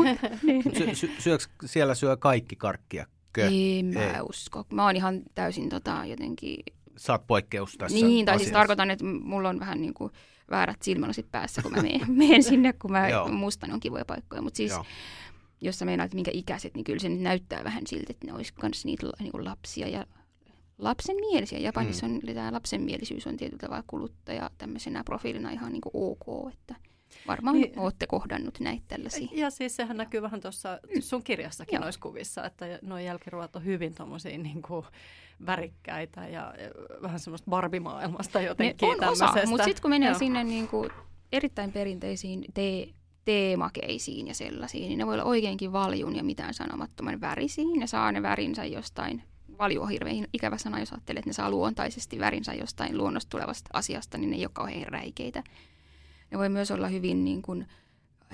sy- 0.77 0.95
sy- 0.95 1.11
syöks, 1.19 1.49
siellä 1.65 1.95
syö 1.95 2.17
kaikki 2.17 2.55
karkkia? 2.55 3.05
Kö? 3.33 3.47
Ei 3.47 3.83
mä 3.83 3.99
Ei. 3.99 4.21
usko. 4.29 4.65
Mä 4.73 4.85
oon 4.85 4.95
ihan 4.95 5.21
täysin 5.35 5.69
tota, 5.69 6.01
jotenkin... 6.05 6.57
Oot 7.09 7.27
poikkeus 7.27 7.77
tässä 7.77 7.95
Niin, 7.95 8.25
tai 8.25 8.33
siis 8.33 8.35
asiassa. 8.35 8.39
siis 8.43 8.51
tarkoitan, 8.53 8.91
että 8.91 9.05
mulla 9.05 9.49
on 9.49 9.59
vähän 9.59 9.81
niin 9.81 9.93
kuin 9.93 10.11
väärät 10.49 10.81
silmälasit 10.81 11.31
päässä, 11.31 11.61
kun 11.61 11.71
mä 11.71 11.81
menen, 12.07 12.43
sinne, 12.49 12.73
kun 12.73 12.91
mä 12.91 13.07
mustan 13.31 13.71
on 13.71 13.79
kivoja 13.79 14.05
paikkoja. 14.05 14.41
Mutta 14.41 14.57
siis, 14.57 14.71
Joo. 14.71 14.85
jos 15.61 15.79
sä 15.79 15.85
meinaat, 15.85 16.13
minkä 16.13 16.31
ikäiset, 16.33 16.75
niin 16.75 16.83
kyllä 16.83 16.99
se 16.99 17.09
nyt 17.09 17.21
näyttää 17.21 17.63
vähän 17.63 17.87
siltä, 17.87 18.05
että 18.09 18.27
ne 18.27 18.33
olisi 18.33 18.53
myös 18.61 18.85
niitä 18.85 19.07
niin 19.19 19.45
lapsia 19.45 19.87
ja 19.87 20.05
lapsenmielisiä. 20.81 21.59
Japanissa 21.59 22.07
mm. 22.07 22.15
on, 22.15 22.21
tämä 22.35 22.53
lapsenmielisyys 22.53 23.27
on 23.27 23.37
tietyllä 23.37 23.61
tavalla 23.61 23.83
kuluttaja 23.87 24.49
tämmöisenä 24.57 25.03
profiilina 25.03 25.49
ihan 25.49 25.71
niin 25.71 25.81
kuin 25.81 25.93
ok, 25.93 26.53
että 26.53 26.75
varmaan 27.27 27.55
niin, 27.55 27.79
olette 27.79 28.07
kohdannut 28.07 28.59
näitä 28.59 28.83
tällaisia. 28.87 29.27
Ja 29.31 29.49
siis 29.49 29.75
sehän 29.75 29.97
näkyy 29.97 30.21
vähän 30.21 30.41
tuossa 30.41 30.79
sun 30.99 31.23
kirjassakin 31.23 31.75
Joo. 31.75 31.83
noissa 31.83 32.01
kuvissa, 32.01 32.45
että 32.45 32.79
nuo 32.81 32.97
jälkiruot 32.97 33.55
on 33.55 33.65
hyvin 33.65 33.95
tuommoisia 33.95 34.37
niin 34.37 34.61
kuin 34.61 34.85
värikkäitä 35.45 36.27
ja 36.27 36.53
vähän 37.01 37.19
semmoista 37.19 37.49
barbimaailmasta 37.49 38.41
jotenkin. 38.41 38.89
Ne 38.89 39.07
on 39.07 39.11
osa, 39.11 39.33
mutta 39.47 39.63
sitten 39.63 39.81
kun 39.81 39.89
menee 39.89 40.09
Joo. 40.09 40.19
sinne 40.19 40.43
niin 40.43 40.67
kuin 40.67 40.89
erittäin 41.31 41.71
perinteisiin 41.71 42.45
te- 42.53 42.89
teemakeisiin 43.25 44.27
ja 44.27 44.33
sellaisiin, 44.33 44.87
niin 44.87 44.97
ne 44.97 45.05
voi 45.05 45.13
olla 45.13 45.23
oikeinkin 45.23 45.71
valjun 45.71 46.15
ja 46.15 46.23
mitään 46.23 46.53
sanomattoman 46.53 47.21
värisiin. 47.21 47.79
Ne 47.79 47.87
saa 47.87 48.11
ne 48.11 48.21
värinsä 48.21 48.65
jostain 48.65 49.23
valju 49.57 49.81
on 49.81 49.89
hirveän 49.89 50.25
ikävä 50.33 50.57
sana, 50.57 50.79
jos 50.79 50.91
ajattelee, 50.91 51.19
että 51.19 51.29
ne 51.29 51.33
saa 51.33 51.49
luontaisesti 51.49 52.19
värinsä 52.19 52.53
jostain 52.53 52.97
luonnosta 52.97 53.29
tulevasta 53.29 53.69
asiasta, 53.73 54.17
niin 54.17 54.29
ne 54.29 54.35
ei 54.35 54.45
ole 54.45 54.51
kauhean 54.53 54.87
räikeitä. 54.87 55.43
Ne 56.31 56.37
voi 56.37 56.49
myös 56.49 56.71
olla 56.71 56.87
hyvin 56.87 57.25
niin 57.25 57.41
kuin 57.41 57.67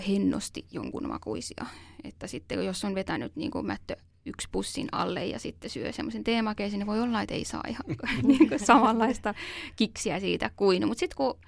hennosti 0.08 0.66
jonkun 0.72 1.08
makuisia. 1.08 1.66
Että 2.04 2.28
sitten 2.28 2.66
jos 2.66 2.86
on 2.86 2.96
vetänyt 2.96 3.36
niin 3.36 3.52
kuin 3.52 3.66
mättö 3.66 3.96
yksi 4.26 4.48
pussin 4.52 4.88
alle 4.92 5.26
ja 5.26 5.40
sitten 5.40 5.70
syö 5.70 5.92
semmoisen 5.92 6.24
teemakeisen, 6.24 6.80
niin 6.80 6.88
voi 6.88 7.02
olla, 7.02 7.22
että 7.22 7.34
ei 7.34 7.46
saa 7.46 7.64
ihan 7.68 7.84
niin 8.24 8.50
kuin 8.50 8.60
samanlaista 8.60 9.34
kiksiä 9.76 10.20
siitä 10.20 10.52
kuin. 10.56 10.88
Mutta 10.88 11.00
sitten 11.00 11.18
kun 11.18 11.40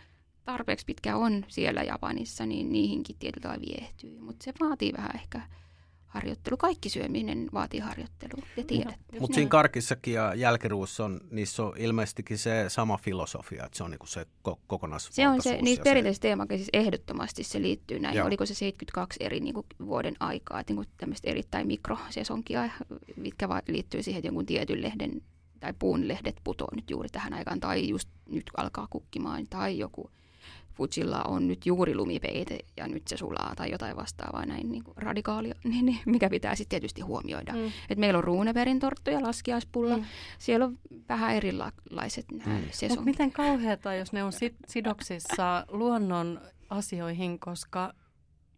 tarpeeksi 0.45 0.85
pitkä 0.85 1.15
on 1.15 1.45
siellä 1.47 1.83
Japanissa, 1.83 2.45
niin 2.45 2.71
niihinkin 2.71 3.15
tietyllä 3.19 3.41
tavalla 3.41 3.65
viehtyy. 3.67 4.19
Mutta 4.19 4.43
se 4.43 4.53
vaatii 4.59 4.93
vähän 4.97 5.15
ehkä 5.15 5.41
harjoittelu. 6.09 6.57
Kaikki 6.57 6.89
syöminen 6.89 7.49
vaatii 7.53 7.79
harjoittelua, 7.79 8.45
te 8.55 8.63
tiedätte. 8.63 9.19
Mutta 9.19 9.35
siinä 9.35 9.49
karkissakin 9.49 10.13
ja 10.13 10.35
jälkiruussa 10.35 11.05
on, 11.05 11.21
niissä 11.31 11.63
on 11.63 11.73
ilmeisestikin 11.77 12.37
se 12.37 12.65
sama 12.67 12.97
filosofia, 12.97 13.65
että 13.65 13.77
se 13.77 13.83
on 13.83 13.91
niinku 13.91 14.07
se 14.07 14.21
ko- 14.23 14.59
kokonaisvaltaisuus. 14.67 15.15
Se 15.15 15.27
on 15.27 15.41
se, 15.41 15.61
niissä 15.61 15.83
perinteisissä 15.83 16.21
teemakeisissä 16.21 16.69
ehdottomasti 16.73 17.43
se 17.43 17.61
liittyy 17.61 17.99
näin. 17.99 18.15
Joo. 18.15 18.27
Oliko 18.27 18.45
se 18.45 18.53
72 18.53 19.19
eri 19.23 19.39
niinku, 19.39 19.65
vuoden 19.85 20.15
aikaa, 20.19 20.59
että 20.59 20.73
niinku, 20.73 20.91
tämmöistä 20.97 21.29
erittäin 21.29 21.67
mikrosesonkia, 21.67 22.69
mitkä 23.15 23.49
va- 23.49 23.61
liittyy 23.67 24.03
siihen, 24.03 24.19
että 24.19 24.27
jonkun 24.27 24.45
tietyn 24.45 24.81
lehden 24.81 25.21
tai 25.59 25.73
puun 25.79 26.07
lehdet 26.07 26.35
putoaa 26.43 26.75
nyt 26.75 26.89
juuri 26.89 27.09
tähän 27.09 27.33
aikaan, 27.33 27.59
tai 27.59 27.89
just 27.89 28.09
nyt 28.29 28.43
alkaa 28.57 28.87
kukkimaan, 28.89 29.47
tai 29.49 29.77
joku 29.77 30.09
Fujilla 30.73 31.21
on 31.27 31.47
nyt 31.47 31.65
juuri 31.65 31.95
lumipeite 31.95 32.59
ja 32.77 32.87
nyt 32.87 33.07
se 33.07 33.17
sulaa 33.17 33.53
tai 33.55 33.71
jotain 33.71 33.95
vastaavaa 33.95 34.45
näin 34.45 34.71
niin 34.71 34.83
kuin 34.83 34.97
radikaalia, 34.97 35.55
niin, 35.63 35.85
niin, 35.85 35.99
mikä 36.05 36.29
pitää 36.29 36.55
sitten 36.55 36.69
tietysti 36.69 37.01
huomioida. 37.01 37.53
Mm. 37.53 37.71
Et 37.89 37.97
meillä 37.97 38.17
on 38.17 38.23
ruuneverin 38.23 38.79
torttu 38.79 39.09
ja 39.09 39.21
laskiaispulla, 39.21 39.97
mm. 39.97 40.03
siellä 40.37 40.65
on 40.65 40.77
vähän 41.09 41.35
erilaiset 41.35 42.25
nämä 42.31 42.59
mm. 42.59 43.03
Miten 43.03 43.31
kauheata, 43.31 43.93
jos 43.93 44.13
ne 44.13 44.23
on 44.23 44.31
sidoksissa 44.67 45.65
luonnon 45.67 46.41
asioihin, 46.69 47.39
koska 47.39 47.93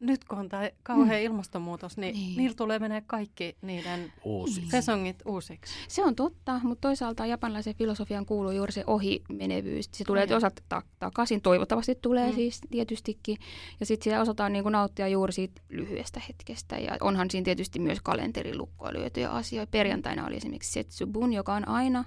nyt 0.01 0.23
kun 0.23 0.39
on 0.39 0.49
tämä 0.49 0.69
kauhea 0.83 1.19
mm. 1.19 1.25
ilmastonmuutos, 1.25 1.97
niin, 1.97 2.13
niin 2.13 2.37
niillä 2.37 2.55
tulee 2.55 2.79
menee 2.79 3.03
kaikki 3.07 3.57
niiden 3.61 4.13
uusiksi. 4.23 4.71
sesongit 4.71 5.21
uusiksi. 5.25 5.73
Se 5.87 6.03
on 6.03 6.15
totta, 6.15 6.59
mutta 6.63 6.87
toisaalta 6.87 7.25
japanlaisen 7.25 7.75
filosofian 7.75 8.25
kuuluu 8.25 8.51
juuri 8.51 8.71
se 8.71 8.83
ohimenevyys. 8.87 9.89
Se 9.91 10.03
tulee 10.03 10.25
mm. 10.25 10.35
osat 10.35 10.63
ta- 10.69 10.81
takaisin, 10.99 11.41
toivottavasti 11.41 11.95
tulee 12.01 12.29
mm. 12.29 12.35
siis 12.35 12.61
tietystikin. 12.71 13.37
Ja 13.79 13.85
sitten 13.85 14.03
siellä 14.03 14.21
osataan 14.21 14.53
niin 14.53 14.63
kuin 14.63 14.73
nauttia 14.73 15.07
juuri 15.07 15.33
siitä 15.33 15.61
lyhyestä 15.69 16.21
hetkestä. 16.27 16.77
Ja 16.77 16.97
onhan 17.01 17.31
siinä 17.31 17.45
tietysti 17.45 17.79
myös 17.79 17.99
kalenterin 18.03 18.57
lukkoa 18.57 18.93
lyötyjä 18.93 19.29
asioita. 19.29 19.71
Perjantaina 19.71 20.25
oli 20.25 20.37
esimerkiksi 20.37 20.71
Setsubun, 20.71 21.33
joka 21.33 21.53
on 21.53 21.67
aina 21.67 22.03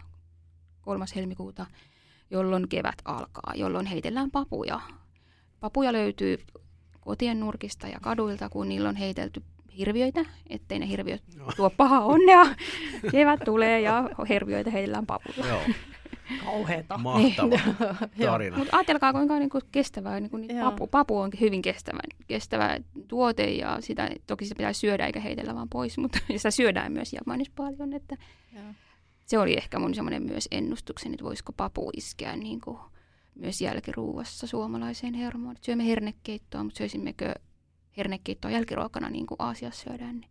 kolmas 0.83 1.15
helmikuuta, 1.17 1.67
jolloin 2.31 2.69
kevät 2.69 3.03
alkaa, 3.05 3.53
jolloin 3.55 3.87
heitellään 3.87 4.31
papuja. 4.31 4.81
Papuja 5.61 5.93
löytyy 5.93 6.39
kotien 7.05 7.41
nurkista 7.41 7.89
ja 7.89 7.99
kaduilta, 8.03 8.49
kun 8.49 8.69
niillä 8.69 8.89
on 8.89 8.97
heitelty 8.97 9.43
hirviöitä, 9.79 10.25
ettei 10.51 10.79
ne 10.79 10.89
hirviöt 10.89 11.23
tuo 11.57 11.71
paha 11.71 12.01
onnea. 12.01 12.47
Kevät 13.11 13.41
tulee 13.45 13.81
ja 13.81 14.11
hirviöitä 14.29 14.71
heitellään 14.71 15.07
papulla. 15.07 15.47
Joo. 15.49 15.61
Kauheeta. 16.45 16.99
Mahtava 16.99 17.57
tarina. 18.25 18.57
Mutta 18.57 18.77
ajatelkaa 18.77 19.13
kuinka 19.13 19.39
niinku 19.39 19.61
kestävää, 19.73 20.21
niinku 20.21 20.39
papu, 20.61 20.87
papu 20.87 21.19
on 21.19 21.31
hyvin 21.41 21.63
kestävä, 21.63 22.01
kestävä 22.27 22.79
tuote 23.09 23.51
ja 23.51 23.77
sitä 23.81 24.11
toki 24.27 24.45
sitä 24.45 24.57
pitäisi 24.57 24.81
syödä 24.81 25.07
eikä 25.07 25.21
heitellä 25.21 25.55
vaan 25.55 25.69
pois, 25.69 25.99
mutta 25.99 26.19
sitä 26.37 26.51
syödään 26.51 26.93
myös 26.93 27.13
Japanissa 27.13 27.53
paljon. 27.57 27.93
Että 27.93 28.17
se 29.27 29.39
oli 29.39 29.57
ehkä 29.57 29.79
mun 29.79 29.95
semmoinen 29.95 30.23
myös 30.23 30.49
ennustukseni, 30.51 31.15
että 31.15 31.25
voisiko 31.25 31.53
papu 31.53 31.91
iskeä 31.97 32.37
niin 32.37 32.61
kuin 32.61 32.79
myös 33.35 33.61
jälkiruuassa 33.61 34.47
suomalaiseen 34.47 35.15
hermoon. 35.15 35.57
Syömme 35.61 35.87
hernekeittoa, 35.87 36.65
mutta 36.65 36.79
syöisimmekö 36.79 37.35
hernekeittoa 37.97 38.51
jälkiruokana 38.51 39.11
niin 39.11 39.27
kuin 39.27 39.37
Aasiassa 39.39 39.83
syödään, 39.83 40.21
niin 40.21 40.31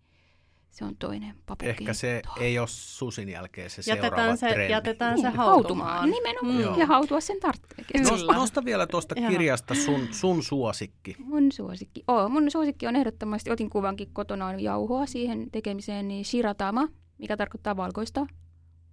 se 0.71 0.85
on 0.85 0.95
toinen 0.97 1.35
papukeitto. 1.45 1.81
Ehkä 1.81 1.93
se 1.93 2.21
ei 2.39 2.59
ole 2.59 2.67
susin 2.67 3.29
jälkeen 3.29 3.69
se 3.69 3.81
jätetään 3.85 4.11
seuraava 4.11 4.35
se, 4.35 4.49
trendi. 4.49 4.71
Jätetään 4.71 5.21
se 5.21 5.29
hautumaan. 5.29 5.93
hautumaan. 5.93 6.09
Nimenomaan. 6.09 6.73
Mm. 6.75 6.79
Ja 6.79 6.85
hautua 6.85 7.21
sen 7.21 7.39
tarvitsee. 7.39 8.01
Nosta, 8.11 8.33
nosta 8.33 8.65
vielä 8.65 8.87
tuosta 8.87 9.15
kirjasta 9.15 9.75
sun, 9.75 10.07
sun 10.11 10.43
suosikki. 10.43 11.15
Mun 11.19 11.51
suosikki. 11.51 12.03
Oh, 12.07 12.29
mun 12.29 12.51
suosikki 12.51 12.87
on 12.87 12.95
ehdottomasti, 12.95 13.51
otin 13.51 13.69
kuvankin 13.69 14.09
kotona 14.13 14.53
jauhoa 14.53 15.05
siihen 15.05 15.51
tekemiseen, 15.51 16.07
niin 16.07 16.25
shiratama, 16.25 16.87
mikä 17.17 17.37
tarkoittaa 17.37 17.77
valkoista 17.77 18.27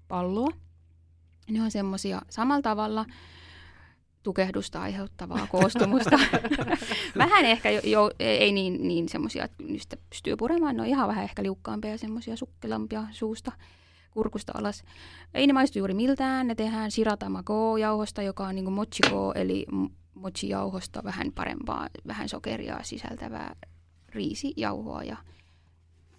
palloa. 0.09 0.49
Ne 1.51 1.62
on 1.62 1.70
semmoisia 1.70 2.23
samalla 2.31 2.62
tavalla 2.62 3.07
tukehdusta 4.23 4.83
aiheuttavaa 4.83 5.47
koostumusta. 5.47 6.19
vähän 7.19 7.45
ehkä 7.45 7.71
jo, 7.71 7.81
jo, 7.85 8.11
ei 8.19 8.53
niin, 8.53 8.89
niin 8.89 9.09
semmoisia, 9.09 9.45
että 9.45 9.63
niistä 9.63 9.97
pystyy 10.11 10.37
puremaan. 10.37 10.77
Ne 10.77 10.83
on 10.83 10.89
ihan 10.89 11.09
vähän 11.09 11.25
ehkä 11.25 11.43
liukkaampia 11.43 11.91
ja 11.91 11.99
semmoisia 11.99 12.37
sukkelampia 12.37 13.05
suusta 13.11 13.53
kurkusta 14.11 14.53
alas. 14.57 14.85
Ei 15.35 15.47
ne 15.47 15.53
maistu 15.53 15.79
juuri 15.79 15.95
miltään. 15.95 16.47
Ne 16.47 16.55
tehdään 16.55 16.91
shiratamago-jauhosta, 16.91 18.23
joka 18.23 18.47
on 18.47 18.55
niin 18.55 18.73
mochiko, 18.73 19.33
eli 19.35 19.67
mochi-jauhosta 20.15 21.05
vähän 21.05 21.33
parempaa, 21.33 21.89
vähän 22.07 22.29
sokeria 22.29 22.79
sisältävää 22.83 23.57
riisijauhoa. 24.09 25.03
Ja, 25.03 25.17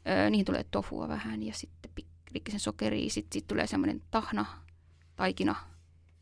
ö, 0.08 0.30
niihin 0.30 0.46
tulee 0.46 0.66
tofua 0.72 1.08
vähän 1.08 1.44
ja 1.44 1.54
sitten 1.54 1.92
pikkisen 2.34 2.60
sokeria. 2.60 3.10
Sitten 3.10 3.40
sit 3.40 3.48
tulee 3.48 3.68
semmoinen 3.68 4.02
tahna, 4.12 4.46
taikina, 5.16 5.56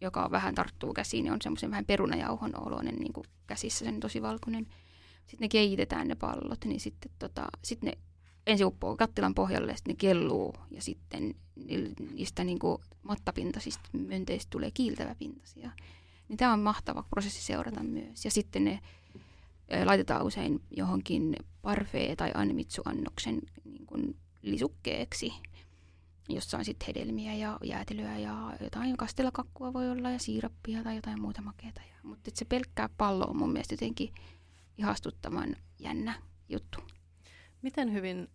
joka 0.02 0.32
vähän 0.32 0.56
tarttuu 0.56 0.94
käsiin, 0.94 1.24
niin 1.24 1.34
on 1.34 1.42
semmoisen 1.42 1.72
vähän 1.72 1.86
perunajauhon 1.86 2.68
oloinen 2.68 2.96
niin 2.96 3.14
kuin 3.14 3.26
käsissä, 3.48 3.86
sen 3.86 4.00
tosi 4.00 4.22
valkoinen. 4.22 4.68
Sitten 5.20 5.46
ne 5.46 5.50
keitetään 5.50 6.08
ne 6.08 6.16
pallot, 6.16 6.66
niin 6.66 6.80
sitten 6.80 7.12
tota, 7.20 7.48
sit 7.64 7.82
ne 7.82 7.92
ensin 8.48 8.66
uppoo 8.66 8.98
kattilan 8.98 9.36
pohjalle, 9.36 9.76
sitten 9.76 9.94
ne 9.94 9.98
kelluu 9.98 10.56
ja 10.72 10.82
sitten 10.82 11.36
niistä 12.12 12.44
niin 12.44 12.60
kuin 12.60 12.82
mattapintaisista 13.04 13.90
myönteistä 13.94 14.50
tulee 14.50 14.72
kiiltävä 14.72 15.16
pintaisia. 15.16 15.72
Niin 16.28 16.38
tämä 16.38 16.54
on 16.54 16.60
mahtava 16.60 17.04
prosessi 17.10 17.42
seurata 17.42 17.84
myös. 17.84 18.26
Ja 18.26 18.32
sitten 18.32 18.64
ne 18.64 18.80
laitetaan 19.86 20.26
usein 20.26 20.62
johonkin 20.72 21.36
parfee- 21.62 22.16
tai 22.16 22.32
anmitsu-annoksen 22.34 23.42
niin 23.64 23.86
kuin 23.86 24.16
lisukkeeksi, 24.42 25.34
jossa 26.30 26.58
on 26.58 26.66
sitten 26.66 26.88
hedelmiä 26.88 27.34
ja 27.34 27.58
jäätelöä 27.64 28.18
ja 28.18 28.54
jotain 28.62 28.98
kastelakakkua 28.98 29.74
voi 29.74 29.90
olla 29.90 30.10
ja 30.10 30.20
siirappia 30.20 30.84
tai 30.84 30.96
jotain 30.96 31.22
muuta 31.22 31.42
makeata. 31.42 31.82
Mutta 32.04 32.32
se 32.34 32.46
pelkkää 32.46 32.90
pallo 32.98 33.26
on 33.26 33.38
mun 33.38 33.52
mielestä 33.52 33.74
jotenkin 33.74 34.14
ihastuttavan 34.78 35.56
jännä 35.80 36.14
juttu. 36.50 36.80
Miten 37.62 37.94
hyvin 37.94 38.28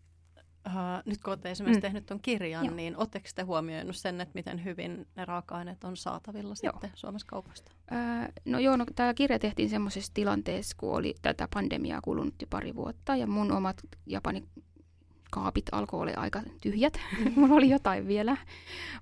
Uh, 0.67 0.73
nyt 1.07 1.21
kun 1.21 1.31
olette 1.31 1.51
esimerkiksi 1.51 1.79
mm. 1.79 1.83
tehnyt 1.83 2.07
tuon 2.07 2.21
kirjan, 2.21 2.65
Joo. 2.65 2.75
niin 2.75 2.97
oletteko 2.97 3.29
te 3.35 3.43
huomioinut 3.43 3.97
sen, 3.97 4.21
että 4.21 4.35
miten 4.35 4.65
hyvin 4.65 5.07
ne 5.17 5.25
raaka-aineet 5.25 5.85
on 5.85 5.97
saatavilla 5.97 6.55
Joo. 6.63 6.73
sitten 6.73 6.91
Suomessa 6.95 7.27
kaupasta? 7.27 7.73
Öö, 7.93 8.33
no 8.45 8.59
joo, 8.59 8.77
no, 8.77 8.87
tämä 8.95 9.15
kirja 9.15 9.39
tehtiin 9.39 9.71
semmoisessa 9.71 10.15
tilanteessa, 10.15 10.77
kun 10.79 10.97
oli 10.97 11.15
tätä 11.23 11.49
pandemiaa 11.55 12.01
kulunut 12.01 12.35
jo 12.41 12.47
pari 12.51 12.75
vuotta, 12.75 13.17
ja 13.17 13.27
mun 13.27 13.53
omat 13.53 13.77
Japanin 14.07 14.49
kaapit 15.35 15.67
alkoi 15.73 16.01
olla 16.01 16.13
aika 16.17 16.43
tyhjät. 16.61 17.01
Mulla 17.37 17.55
oli 17.55 17.71
jotain 17.71 18.09
vielä. 18.09 18.37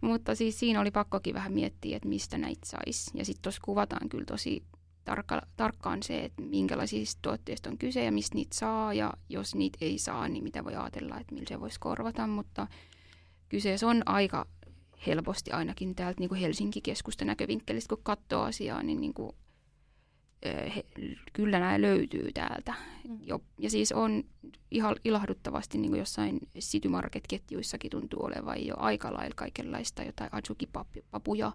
Mutta 0.00 0.34
siis 0.34 0.58
siinä 0.58 0.80
oli 0.80 0.90
pakkokin 0.90 1.34
vähän 1.34 1.52
miettiä, 1.52 1.96
että 1.96 2.08
mistä 2.08 2.38
näitä 2.38 2.66
saisi. 2.66 3.10
Ja 3.14 3.24
sitten 3.24 3.42
tuossa 3.42 3.60
kuvataan 3.64 4.08
kyllä 4.08 4.24
tosi 4.24 4.62
tarkka, 5.04 5.42
tarkkaan 5.56 6.02
se, 6.02 6.24
että 6.24 6.42
minkälaisista 6.42 7.18
tuotteista 7.22 7.70
on 7.70 7.78
kyse 7.78 8.04
ja 8.04 8.12
mistä 8.12 8.34
niitä 8.34 8.56
saa. 8.56 8.94
Ja 8.94 9.12
jos 9.28 9.54
niitä 9.54 9.78
ei 9.80 9.98
saa, 9.98 10.28
niin 10.28 10.44
mitä 10.44 10.64
voi 10.64 10.74
ajatella, 10.74 11.20
että 11.20 11.34
millä 11.34 11.48
se 11.48 11.60
voisi 11.60 11.80
korvata. 11.80 12.26
Mutta 12.26 12.66
kyseessä 13.48 13.86
on 13.86 14.02
aika 14.06 14.46
helposti 15.06 15.50
ainakin 15.50 15.94
täältä 15.94 16.20
niin 16.20 16.28
kuin 16.28 16.40
Helsinki-keskusta 16.40 17.24
näkövinkkelistä, 17.24 17.94
kun 17.94 18.04
katsoo 18.04 18.42
asiaa, 18.42 18.82
niin, 18.82 19.00
niin 19.00 19.14
kuin, 19.14 19.36
he, 20.44 20.84
kyllä 21.32 21.58
nämä 21.58 21.80
löytyy 21.80 22.32
täältä. 22.32 22.74
Mm. 23.08 23.18
Jo, 23.22 23.40
ja 23.58 23.70
siis 23.70 23.92
on 23.92 24.24
ihan 24.70 24.96
ilahduttavasti 25.04 25.78
niin 25.78 25.90
kuin 25.90 25.98
jossain 25.98 26.38
City 26.58 26.88
Market-ketjuissakin 26.88 27.90
tuntuu 27.90 28.24
olevan 28.24 28.66
jo 28.66 28.74
aika 28.78 29.12
lailla 29.12 29.34
kaikenlaista 29.36 30.02
jotain 30.02 30.30
Azuki-papuja, 30.32 31.52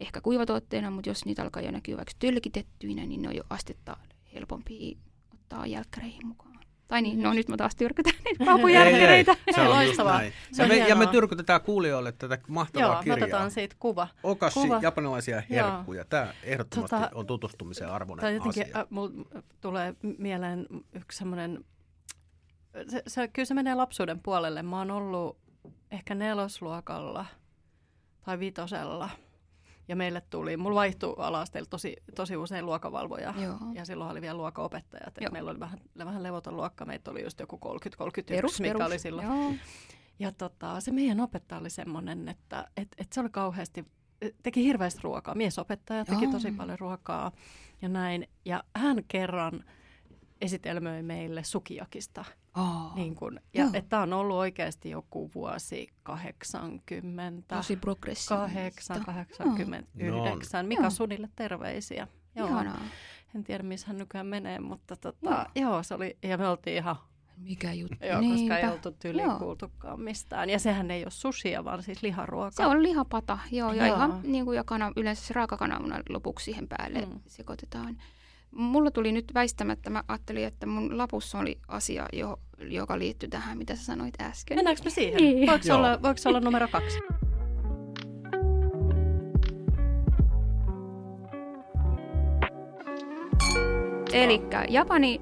ehkä 0.00 0.20
kuivatuotteena, 0.20 0.90
mutta 0.90 1.10
jos 1.10 1.24
niitä 1.24 1.42
alkaa 1.42 1.62
jo 1.62 1.70
näkyä 1.70 1.96
vaikka 1.96 2.12
tölkitettyinä, 2.18 3.06
niin 3.06 3.22
ne 3.22 3.28
on 3.28 3.36
jo 3.36 3.44
astetta 3.50 3.96
helpompi 4.34 4.98
ottaa 5.34 5.66
jälkkäreihin 5.66 6.26
mukaan. 6.26 6.47
Tai 6.88 7.02
niin, 7.02 7.22
no 7.22 7.32
nyt 7.32 7.48
mä 7.48 7.56
taas 7.56 7.76
tyrkytän 7.76 8.12
niitä 8.24 8.44
papujälkkäreitä. 8.44 9.36
Se 9.54 9.60
on 9.60 9.70
Loistavaa. 9.70 10.20
Se 10.52 10.62
on 10.62 10.68
ja, 10.68 10.74
me, 10.74 10.88
ja 10.88 10.96
me 10.96 11.06
tyrkytetään 11.06 11.60
kuulijoille 11.60 12.12
tätä 12.12 12.38
mahtavaa 12.48 12.88
Joo, 12.88 13.02
kirjaa. 13.02 13.16
otetaan 13.16 13.50
siitä 13.50 13.76
kuva. 13.78 14.08
Okashi, 14.22 14.60
kuva. 14.60 14.78
japanilaisia 14.82 15.42
herkkuja. 15.50 16.04
Tämä 16.04 16.32
ehdottomasti 16.42 16.96
tota, 16.96 17.10
on 17.14 17.26
tutustumisen 17.26 17.88
arvoinen 17.88 18.20
tai 18.20 18.34
jotenkin, 18.34 18.62
asia. 18.62 18.78
Äh, 18.78 19.42
tulee 19.60 19.94
mieleen 20.18 20.66
yksi 20.92 21.18
semmoinen, 21.18 21.64
se, 22.88 23.02
se, 23.06 23.28
kyllä 23.28 23.46
se 23.46 23.54
menee 23.54 23.74
lapsuuden 23.74 24.20
puolelle. 24.20 24.62
Mä 24.62 24.78
oon 24.78 24.90
ollut 24.90 25.38
ehkä 25.90 26.14
nelosluokalla 26.14 27.26
tai 28.24 28.38
vitosella– 28.38 29.10
ja 29.88 29.96
meille 29.96 30.22
tuli, 30.30 30.56
mulla 30.56 30.74
vaihtui 30.74 31.14
alasteella 31.18 31.68
tosi, 31.70 31.96
tosi 32.14 32.36
usein 32.36 32.66
luokavalvoja. 32.66 33.34
Joo. 33.42 33.56
Ja 33.74 33.84
silloin 33.84 34.10
oli 34.10 34.20
vielä 34.20 34.36
luokaopettajat. 34.36 35.14
Meillä 35.32 35.50
oli 35.50 35.60
vähän, 35.60 35.80
vähän 35.98 36.22
levoton 36.22 36.56
luokka. 36.56 36.84
Meitä 36.84 37.10
oli 37.10 37.22
just 37.22 37.40
joku 37.40 37.60
30-31, 37.64 38.24
perus, 38.28 38.60
mikä 38.60 38.72
perus. 38.72 38.86
oli 38.86 38.98
silloin. 38.98 39.26
Joo. 39.26 39.52
Ja 40.18 40.32
tota, 40.32 40.80
se 40.80 40.90
meidän 40.90 41.20
opettaja 41.20 41.60
oli 41.60 41.70
semmoinen, 41.70 42.28
että 42.28 42.68
et, 42.76 42.88
et 42.98 43.12
se 43.12 43.20
oli 43.20 43.28
kauheasti, 43.30 43.84
teki 44.42 44.64
hirveästi 44.64 45.00
ruokaa. 45.02 45.34
Miesopettaja 45.34 46.04
teki 46.04 46.24
Joo. 46.24 46.32
tosi 46.32 46.52
paljon 46.52 46.78
ruokaa 46.78 47.32
ja 47.82 47.88
näin. 47.88 48.28
Ja 48.44 48.64
hän 48.76 49.04
kerran 49.08 49.64
esitelmöi 50.40 51.02
meille 51.02 51.44
sukiakista– 51.44 52.24
Oh. 52.58 52.94
Niin 52.94 53.14
kun, 53.14 53.40
ja 53.54 53.70
että 53.72 54.00
on 54.00 54.12
ollut 54.12 54.36
oikeasti 54.36 54.90
joku 54.90 55.30
vuosi 55.34 55.88
80. 56.02 57.56
Tosi 57.56 57.76
progressiivista. 57.76 58.50
8, 58.54 59.04
89. 59.04 60.64
No. 60.64 60.68
Mika 60.68 60.82
joo. 60.82 60.90
Sunille 60.90 61.28
terveisiä. 61.36 62.08
Joo. 62.36 62.48
Ihanaa. 62.48 62.80
En 63.34 63.44
tiedä, 63.44 63.62
missä 63.62 63.86
hän 63.86 63.98
nykyään 63.98 64.26
menee, 64.26 64.60
mutta 64.60 64.96
tota, 64.96 65.46
joo. 65.54 65.70
joo, 65.70 65.82
se 65.82 65.94
oli, 65.94 66.16
ja 66.22 66.38
me 66.38 66.48
oltiin 66.48 66.76
ihan 66.76 66.96
mikä 67.36 67.72
juttu. 67.72 67.96
Joo, 68.06 68.20
Niinpä. 68.20 68.54
koska 68.54 68.58
ei 68.68 68.74
oltu 68.74 68.90
tyyliin 68.90 69.30
kuultukaan 69.38 70.00
mistään. 70.00 70.50
Ja 70.50 70.58
sehän 70.58 70.90
ei 70.90 71.04
ole 71.04 71.10
sushia, 71.10 71.64
vaan 71.64 71.82
siis 71.82 72.02
liharuoka. 72.02 72.50
Se 72.50 72.66
on 72.66 72.82
lihapata, 72.82 73.38
joo. 73.50 73.72
Ja 73.72 73.86
joo. 73.86 73.96
ihan 73.96 74.20
niin 74.22 74.44
kuin 74.44 74.56
ja 74.56 74.64
kana, 74.64 74.92
yleensä 74.96 75.26
se 75.26 75.34
raakakananmuna 75.34 76.00
lopuksi 76.08 76.44
siihen 76.44 76.68
päälle 76.68 77.00
mm. 77.00 77.20
sekoitetaan. 77.26 77.96
Mulla 78.50 78.90
tuli 78.90 79.12
nyt 79.12 79.24
väistämättä, 79.34 79.90
mä 79.90 80.04
ajattelin, 80.08 80.44
että 80.44 80.66
mun 80.66 80.98
lapussa 80.98 81.38
oli 81.38 81.58
asia, 81.68 82.06
jo, 82.12 82.40
joka 82.58 82.98
liittyy 82.98 83.28
tähän, 83.28 83.58
mitä 83.58 83.76
sä 83.76 83.84
sanoit 83.84 84.20
äsken. 84.20 84.58
Mennäänkö 84.58 84.82
me 84.84 84.90
siihen? 84.90 85.16
Niin. 85.16 85.48
Voiko, 85.50 85.74
olla, 85.74 86.02
voiko 86.02 86.20
olla 86.24 86.40
numero 86.40 86.68
kaksi? 86.68 86.98
Eli 94.12 94.42
Japani, 94.68 95.20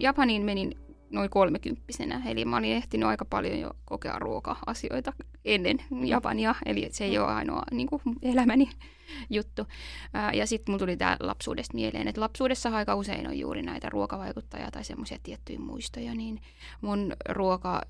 Japaniin 0.00 0.42
menin 0.42 0.87
noin 1.10 1.30
kolmekymppisenä, 1.30 2.22
eli 2.26 2.44
mä 2.44 2.56
olin 2.56 2.72
ehtinyt 2.72 3.08
aika 3.08 3.24
paljon 3.24 3.58
jo 3.58 3.70
kokea 3.84 4.18
ruoka-asioita 4.18 5.12
ennen 5.44 5.78
Japania, 6.04 6.54
eli 6.66 6.88
se 6.92 7.04
ei 7.04 7.18
ole 7.18 7.26
ainoa 7.26 7.62
niin 7.70 7.88
kuin, 7.88 8.00
elämäni 8.22 8.70
juttu. 9.30 9.66
Ää, 10.14 10.32
ja 10.32 10.46
sitten 10.46 10.72
mulla 10.72 10.78
tuli 10.78 10.96
tämä 10.96 11.16
lapsuudesta 11.20 11.74
mieleen, 11.74 12.08
että 12.08 12.20
lapsuudessa 12.20 12.70
aika 12.70 12.94
usein 12.94 13.28
on 13.28 13.38
juuri 13.38 13.62
näitä 13.62 13.90
ruokavaikuttajia 13.90 14.70
tai 14.70 14.84
semmoisia 14.84 15.18
tiettyjä 15.22 15.58
muistoja, 15.58 16.14
niin 16.14 16.40
mun 16.80 17.12
ruoka 17.28 17.82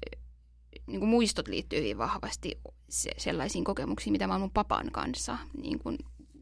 niin 0.87 1.01
kuin 1.01 1.09
muistot 1.09 1.49
liittyy 1.49 1.79
hyvin 1.79 1.99
vahvasti 1.99 2.61
se, 2.89 3.11
sellaisiin 3.17 3.65
kokemuksiin, 3.65 4.13
mitä 4.13 4.27
mä 4.27 4.35
oon 4.35 4.41
mun 4.41 4.51
papan 4.51 4.91
kanssa 4.93 5.39
niin 5.63 5.79
kuin 5.79 5.99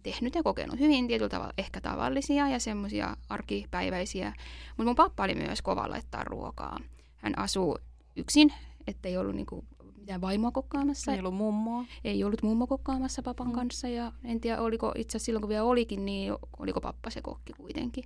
tehnyt 0.07 0.35
ja 0.35 0.43
kokenut 0.43 0.79
hyvin 0.81 1.09
tietyllä 1.09 1.29
tavalla 1.29 1.53
ehkä 1.59 1.81
tavallisia 1.81 2.49
ja 2.49 2.59
semmoisia 2.59 3.17
arkipäiväisiä. 3.29 4.33
Mutta 4.69 4.85
mun 4.85 4.95
pappa 4.95 5.25
oli 5.25 5.35
myös 5.35 5.63
kova 5.63 5.91
laittaa 5.91 6.25
ruokaa. 6.25 6.79
Hän 7.17 7.39
asuu 7.39 7.79
yksin, 8.17 8.53
ettei 8.87 9.17
ollut 9.17 9.37
niinku 9.37 9.65
mitään 9.99 10.21
vaimoa 10.21 10.51
kokkaamassa. 10.51 11.13
Ei 11.13 11.19
ollut 11.19 11.35
mummoa. 11.35 11.85
Ei 12.05 12.25
ollut 12.25 12.43
mummo 12.43 12.67
kokkaamassa 12.67 13.23
papan 13.23 13.47
mm. 13.47 13.53
kanssa 13.53 13.89
ja 13.89 14.13
en 14.25 14.41
tiedä 14.41 14.61
oliko 14.61 14.93
itse 14.97 15.17
asiassa 15.17 15.25
silloin 15.27 15.43
kun 15.43 15.49
vielä 15.49 15.65
olikin, 15.65 16.05
niin 16.05 16.35
oliko 16.59 16.81
pappa 16.81 17.11
se 17.11 17.23
kokki 17.23 17.53
kuitenkin. 17.53 18.05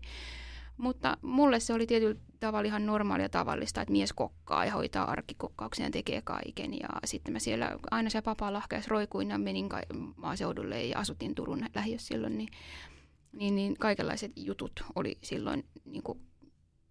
Mutta 0.81 1.17
mulle 1.23 1.61
se 1.61 1.73
oli 1.73 1.87
tietyllä 1.87 2.21
tavalla 2.41 2.67
ihan 2.67 2.87
normaalia 2.87 3.29
tavallista, 3.29 3.83
että 3.83 3.93
mies 3.93 4.13
kokkaa 4.13 4.65
ja 4.65 4.73
hoitaa 4.73 5.11
arkikokkauksen 5.11 5.85
ja 5.85 5.91
tekee 5.91 6.23
kaiken. 6.23 6.73
Ja 6.75 6.89
sitten 7.05 7.33
mä 7.33 7.39
siellä 7.39 7.79
aina 7.91 8.11
se 8.11 8.23
papa 8.23 8.53
lahkeas 8.53 8.89
roikuin 8.89 9.31
ja 9.31 9.39
menin 9.39 9.69
maaseudulle 10.17 10.85
ja 10.85 10.99
asuttiin 10.99 11.35
Turun 11.35 11.67
lähiössä 11.75 12.07
silloin, 12.07 12.39
niin, 12.39 12.49
niin, 13.33 13.55
niin 13.55 13.77
kaikenlaiset 13.79 14.33
jutut 14.37 14.85
oli 14.95 15.19
silloin 15.23 15.65
niin 15.85 16.03
kuin 16.03 16.21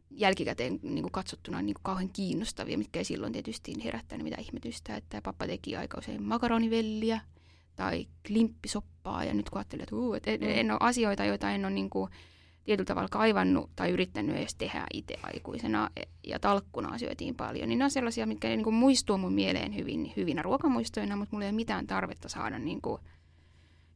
jälkikäteen 0.10 0.80
niin 0.84 1.04
kuin 1.04 1.12
katsottuna 1.12 1.62
niin 1.62 1.74
kuin 1.74 1.84
kauhean 1.84 2.10
kiinnostavia, 2.14 2.78
mitkä 2.78 3.00
ei 3.00 3.06
silloin 3.06 3.34
tietysti 3.34 3.84
herättänyt 3.84 4.24
mitä 4.24 4.42
ihmetystä, 4.42 4.96
että 4.96 5.22
pappa 5.22 5.48
teki 5.48 5.76
aika 5.76 5.98
usein 5.98 6.24
makaronivelliä 6.24 7.22
tai 7.76 8.08
klimppisoppaa 8.28 9.24
ja 9.24 9.34
nyt 9.34 9.50
kun 9.50 9.58
ajattelin, 9.58 9.84
että, 9.84 9.96
uu, 9.96 10.14
että 10.14 10.32
en, 10.32 10.44
en 10.44 10.72
ole 10.72 10.80
asioita, 10.82 11.26
joita 11.26 11.52
en 11.52 11.66
ole 11.66 11.74
niin 11.74 11.90
kuin, 11.90 12.10
tietyllä 12.64 12.88
tavalla 12.88 13.10
kaivannut 13.12 13.70
tai 13.76 13.92
yrittänyt 13.92 14.36
edes 14.36 14.56
tehdä 14.56 14.86
itse 14.94 15.16
aikuisena 15.24 15.90
ja 16.24 16.40
talkkuna 16.40 16.98
syötiin 16.98 17.36
paljon, 17.36 17.70
niin 17.70 17.80
ne 17.80 17.86
on 17.86 17.92
sellaisia, 17.92 18.26
mitkä 18.26 18.48
niin 18.48 18.64
kuin 18.64 18.74
muistuu 18.74 19.18
mun 19.18 19.34
mieleen 19.34 19.76
hyvin, 19.76 20.14
hyvinä 20.18 20.42
ruokamuistoina, 20.42 21.16
mutta 21.16 21.36
mulla 21.36 21.46
ei 21.46 21.50
ole 21.50 21.56
mitään 21.56 21.88
tarvetta 21.88 22.30
saada 22.30 22.60
niin 22.60 22.82
kuin 22.82 23.02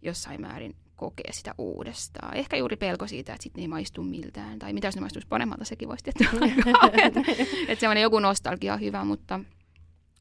jossain 0.01 0.41
määrin 0.41 0.75
kokea 0.95 1.33
sitä 1.33 1.55
uudestaan. 1.57 2.37
Ehkä 2.37 2.57
juuri 2.57 2.75
pelko 2.75 3.07
siitä, 3.07 3.33
että 3.33 3.43
sitten 3.43 3.61
ei 3.61 3.67
maistu 3.67 4.03
miltään, 4.03 4.59
tai 4.59 4.73
mitä 4.73 4.87
jos 4.87 4.95
ne 4.95 5.01
maistuisi 5.01 5.27
paremmalta, 5.27 5.65
sekin 5.65 5.89
voisi 5.89 6.03
tietää 6.03 6.27
että, 7.07 7.19
että 7.67 7.79
semmoinen 7.79 8.01
joku 8.01 8.19
nostalgia 8.19 8.73
on 8.73 8.81
hyvä, 8.81 9.03
mutta 9.03 9.39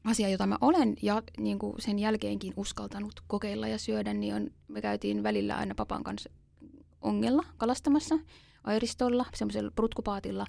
asia, 0.03 0.29
jota 0.29 0.47
mä 0.47 0.57
olen 0.61 0.95
ja 1.01 1.21
niin 1.37 1.59
kuin 1.59 1.73
sen 1.79 1.99
jälkeenkin 1.99 2.53
uskaltanut 2.55 3.13
kokeilla 3.27 3.67
ja 3.67 3.77
syödä, 3.77 4.13
niin 4.13 4.35
on, 4.35 4.51
me 4.67 4.81
käytiin 4.81 5.23
välillä 5.23 5.57
aina 5.57 5.75
papan 5.75 6.03
kanssa 6.03 6.29
ongella 7.03 7.43
kalastamassa 7.57 8.15
Airistolla, 8.63 9.25
semmoisella 9.33 9.71
prutkupaatilla. 9.75 10.45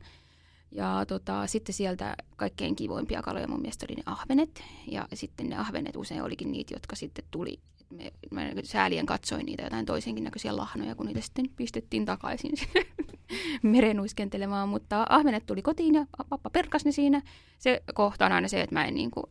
Ja 0.72 1.04
tota, 1.08 1.46
sitten 1.46 1.74
sieltä 1.74 2.16
kaikkein 2.36 2.76
kivoimpia 2.76 3.22
kaloja 3.22 3.48
mun 3.48 3.60
mielestä 3.60 3.86
oli 3.88 3.96
ne 3.96 4.02
ahvenet. 4.06 4.62
Ja 4.90 5.08
sitten 5.14 5.48
ne 5.48 5.56
ahvenet 5.56 5.96
usein 5.96 6.22
olikin 6.22 6.52
niitä, 6.52 6.74
jotka 6.74 6.96
sitten 6.96 7.24
tuli. 7.30 7.58
Me, 7.90 8.12
mä 8.30 8.50
säälien 8.62 9.06
katsoin 9.06 9.46
niitä 9.46 9.62
jotain 9.62 9.86
toisenkin 9.86 10.24
näköisiä 10.24 10.56
lahnoja, 10.56 10.94
kun 10.94 11.06
niitä 11.06 11.20
sitten 11.20 11.50
pistettiin 11.56 12.04
takaisin 12.04 12.52
meren 13.62 14.00
uiskentelemaan. 14.00 14.68
Mutta 14.68 15.06
ahvenet 15.08 15.46
tuli 15.46 15.62
kotiin 15.62 15.94
ja 15.94 16.06
pappa 16.28 16.50
perkas 16.50 16.84
ne 16.84 16.92
siinä. 16.92 17.22
Se 17.58 17.82
kohta 17.94 18.26
on 18.26 18.32
aina 18.32 18.48
se, 18.48 18.60
että 18.60 18.74
mä 18.74 18.84
en 18.84 18.94
niin 18.94 19.10
kuin 19.10 19.26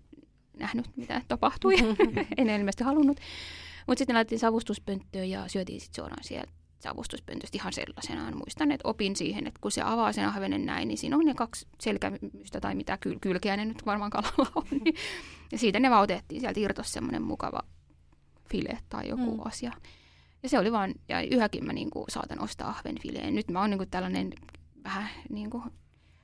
nähnyt, 0.60 0.86
mitä 0.96 1.22
tapahtui. 1.28 1.76
en 2.38 2.50
ilmeisesti 2.50 2.84
halunnut. 2.84 3.18
Mutta 3.88 4.00
sitten 4.00 4.16
laitettiin 4.16 4.40
savustuspönttöön 4.40 5.30
ja 5.30 5.48
syötiin 5.48 5.82
sitten 5.82 5.96
suoraan 6.04 6.24
sieltä 6.24 6.63
savustuspöntöstä 6.84 7.58
ihan 7.58 7.74
sellaisenaan. 7.74 8.38
Muistan, 8.38 8.72
että 8.72 8.88
opin 8.88 9.16
siihen, 9.16 9.48
että 9.48 9.60
kun 9.62 9.72
se 9.72 9.82
avaa 9.82 10.14
sen 10.14 10.28
ahvenen 10.28 10.66
näin, 10.66 10.88
niin 10.88 10.98
siinä 10.98 11.18
on 11.18 11.26
ne 11.26 11.34
kaksi 11.34 11.68
selkämystä 11.82 12.62
tai 12.62 12.76
mitä 12.76 12.98
kyl- 13.08 13.20
kylkeä 13.22 13.58
ne 13.58 13.66
nyt 13.66 13.86
varmaan 13.86 14.12
kalalla 14.12 14.52
on. 14.56 14.64
Niin, 14.72 14.96
ja 15.52 15.58
siitä 15.58 15.80
ne 15.80 15.90
vaan 15.90 16.04
otettiin, 16.04 16.42
sieltä 16.42 16.60
irtos 16.60 16.94
semmoinen 16.94 17.22
mukava 17.22 17.60
file 18.52 18.78
tai 18.90 19.10
joku 19.10 19.38
mm. 19.38 19.46
asia. 19.46 19.72
Ja 20.44 20.50
se 20.50 20.60
oli 20.60 20.72
vaan, 20.72 20.94
ja 21.10 21.22
yhäkin 21.22 21.66
mä 21.66 21.74
niin 21.74 21.90
kuin, 21.90 22.06
saatan 22.10 22.42
ostaa 22.42 22.70
ahvenfileen. 22.70 23.36
Nyt 23.36 23.52
mä 23.52 23.60
oon 23.60 23.70
niin 23.70 23.78
kuin, 23.78 23.90
tällainen 23.90 24.34
vähän 24.84 25.10
niin 25.30 25.50
kuin, 25.50 25.64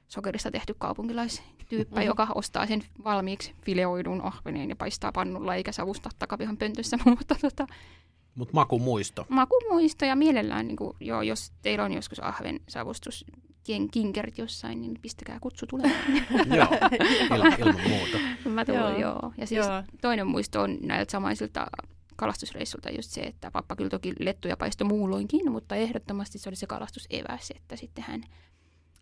sokerista 0.07 0.51
tehty 0.51 0.75
kaupunkilaistyyppä, 0.77 1.99
mm. 1.99 2.05
joka 2.05 2.27
ostaa 2.35 2.65
sen 2.65 2.81
valmiiksi 3.03 3.53
fileoidun 3.65 4.21
ahveneen 4.21 4.69
ja 4.69 4.75
paistaa 4.75 5.11
pannulla 5.11 5.55
eikä 5.55 5.71
savusta 5.71 6.09
takapihan 6.19 6.57
pöntössä. 6.57 6.97
Mutta 7.05 7.35
tota, 7.41 7.67
Mut 8.39 8.53
makumuisto. 8.53 9.25
Makumuisto 9.29 10.05
ja 10.05 10.15
mielellään, 10.15 10.67
niin 10.67 10.75
kuin, 10.75 10.97
joo, 10.99 11.21
jos 11.21 11.51
teillä 11.61 11.85
on 11.85 11.93
joskus 11.93 12.19
ahven 12.19 12.59
savustus 12.69 13.25
kinkerit 13.91 14.37
jossain, 14.37 14.81
niin 14.81 14.99
pistäkää 15.01 15.37
kutsu 15.41 15.65
tulemaan. 15.67 16.13
joo, 16.57 16.67
il, 16.91 17.65
ilman 17.65 17.89
muuta. 17.89 18.17
Mä 18.45 18.65
tulen, 18.65 18.81
joo. 18.81 18.99
joo. 18.99 19.33
Ja 19.37 19.47
siis 19.47 19.65
joo. 19.65 19.83
toinen 20.01 20.27
muisto 20.27 20.61
on 20.61 20.77
näiltä 20.81 21.11
samaisilta 21.11 21.67
kalastusreissulta 22.15 22.89
just 22.89 23.11
se, 23.11 23.21
että 23.21 23.51
pappa 23.51 23.75
kyllä 23.75 23.89
toki 23.89 24.13
lettuja 24.19 24.57
paistoi 24.57 24.87
muulloinkin, 24.87 25.51
mutta 25.51 25.75
ehdottomasti 25.75 26.39
se 26.39 26.49
oli 26.49 26.55
se 26.55 26.67
kalastuseväs, 26.67 27.51
että 27.55 27.75
sitten 27.75 28.03
hän 28.07 28.23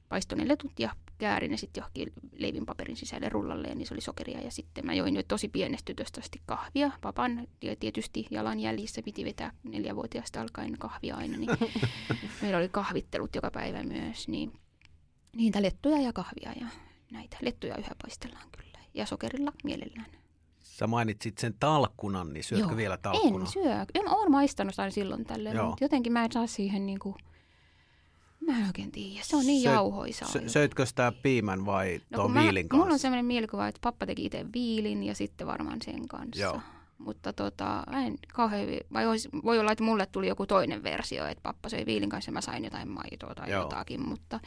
paistoi 0.09 0.37
ne 0.37 0.47
letut 0.47 0.79
ja 0.79 0.95
käärin 1.17 1.51
ne 1.51 1.57
sitten 1.57 1.81
johonkin 1.81 2.13
leivinpaperin 2.37 2.95
sisälle 2.95 3.29
rullalleen, 3.29 3.77
niin 3.77 3.87
se 3.87 3.93
oli 3.93 4.01
sokeria. 4.01 4.41
Ja 4.41 4.51
sitten 4.51 4.85
mä 4.85 4.93
join 4.93 5.15
jo 5.15 5.23
tosi 5.27 5.47
pienestä 5.47 5.85
tytöstä 5.85 6.21
asti 6.21 6.41
kahvia. 6.45 6.91
Papan 7.01 7.47
tietysti 7.79 8.27
jalanjäljissä 8.31 9.01
piti 9.01 9.25
vetää 9.25 9.51
neljävuotiaasta 9.63 10.41
alkaen 10.41 10.77
kahvia 10.77 11.15
aina, 11.15 11.37
niin 11.37 11.49
meillä 12.41 12.57
oli 12.57 12.69
kahvittelut 12.69 13.35
joka 13.35 13.51
päivä 13.51 13.83
myös. 13.83 14.27
Niin 14.27 14.53
niitä 15.35 15.61
lettuja 15.61 15.97
ja 15.97 16.13
kahvia 16.13 16.53
ja 16.59 16.67
näitä. 17.11 17.37
Lettuja 17.41 17.77
yhä 17.77 17.95
paistellaan 18.01 18.47
kyllä. 18.57 18.79
Ja 18.93 19.05
sokerilla 19.05 19.51
mielellään. 19.63 20.07
Sä 20.59 20.87
mainitsit 20.87 21.37
sen 21.37 21.55
talkkunan, 21.59 22.33
niin 22.33 22.43
syötkö 22.43 22.67
Joo. 22.67 22.77
vielä 22.77 22.97
talkkunaa? 22.97 23.41
En 23.41 23.47
syö. 23.47 24.03
Mä 24.03 24.11
oon 24.11 24.31
maistanut 24.31 24.79
aina 24.79 24.91
silloin 24.91 25.25
tällöin, 25.25 25.65
mutta 25.65 25.83
jotenkin 25.83 26.13
mä 26.13 26.25
en 26.25 26.31
saa 26.31 26.47
siihen 26.47 26.85
niinku... 26.85 27.15
Mä 28.39 28.57
en 28.59 28.67
oikein 28.67 28.91
tiedä. 28.91 29.23
Se 29.23 29.35
on 29.35 29.45
niin 29.45 29.63
Söit, 29.63 29.73
jauhoisaa. 29.73 30.27
Sö, 30.27 30.49
söitkö 30.49 30.85
sitä 30.85 31.13
piimän 31.23 31.65
vai 31.65 32.01
no, 32.09 32.17
tuon 32.17 32.33
viilin 32.33 32.65
mä, 32.65 32.69
kanssa? 32.69 32.83
Mulla 32.83 32.93
on 32.93 32.99
sellainen 32.99 33.25
mielikuva, 33.25 33.67
että 33.67 33.79
pappa 33.81 34.05
teki 34.05 34.25
itse 34.25 34.45
viilin 34.53 35.03
ja 35.03 35.15
sitten 35.15 35.47
varmaan 35.47 35.81
sen 35.81 36.07
kanssa. 36.07 36.41
Joo. 36.41 36.61
Mutta 36.97 37.33
tota, 37.33 37.83
en 38.05 38.17
kauhean, 38.33 38.67
vai 38.93 39.07
olisi, 39.07 39.29
voi 39.43 39.59
olla, 39.59 39.71
että 39.71 39.83
mulle 39.83 40.05
tuli 40.05 40.27
joku 40.27 40.45
toinen 40.45 40.83
versio, 40.83 41.25
että 41.27 41.41
pappa 41.41 41.69
söi 41.69 41.85
viilin 41.85 42.09
kanssa 42.09 42.29
ja 42.29 42.33
mä 42.33 42.41
sain 42.41 42.63
jotain 42.63 42.89
maitoa 42.89 43.35
tai 43.35 43.51
Joo. 43.51 43.61
jotakin, 43.61 44.09
mutta 44.09 44.39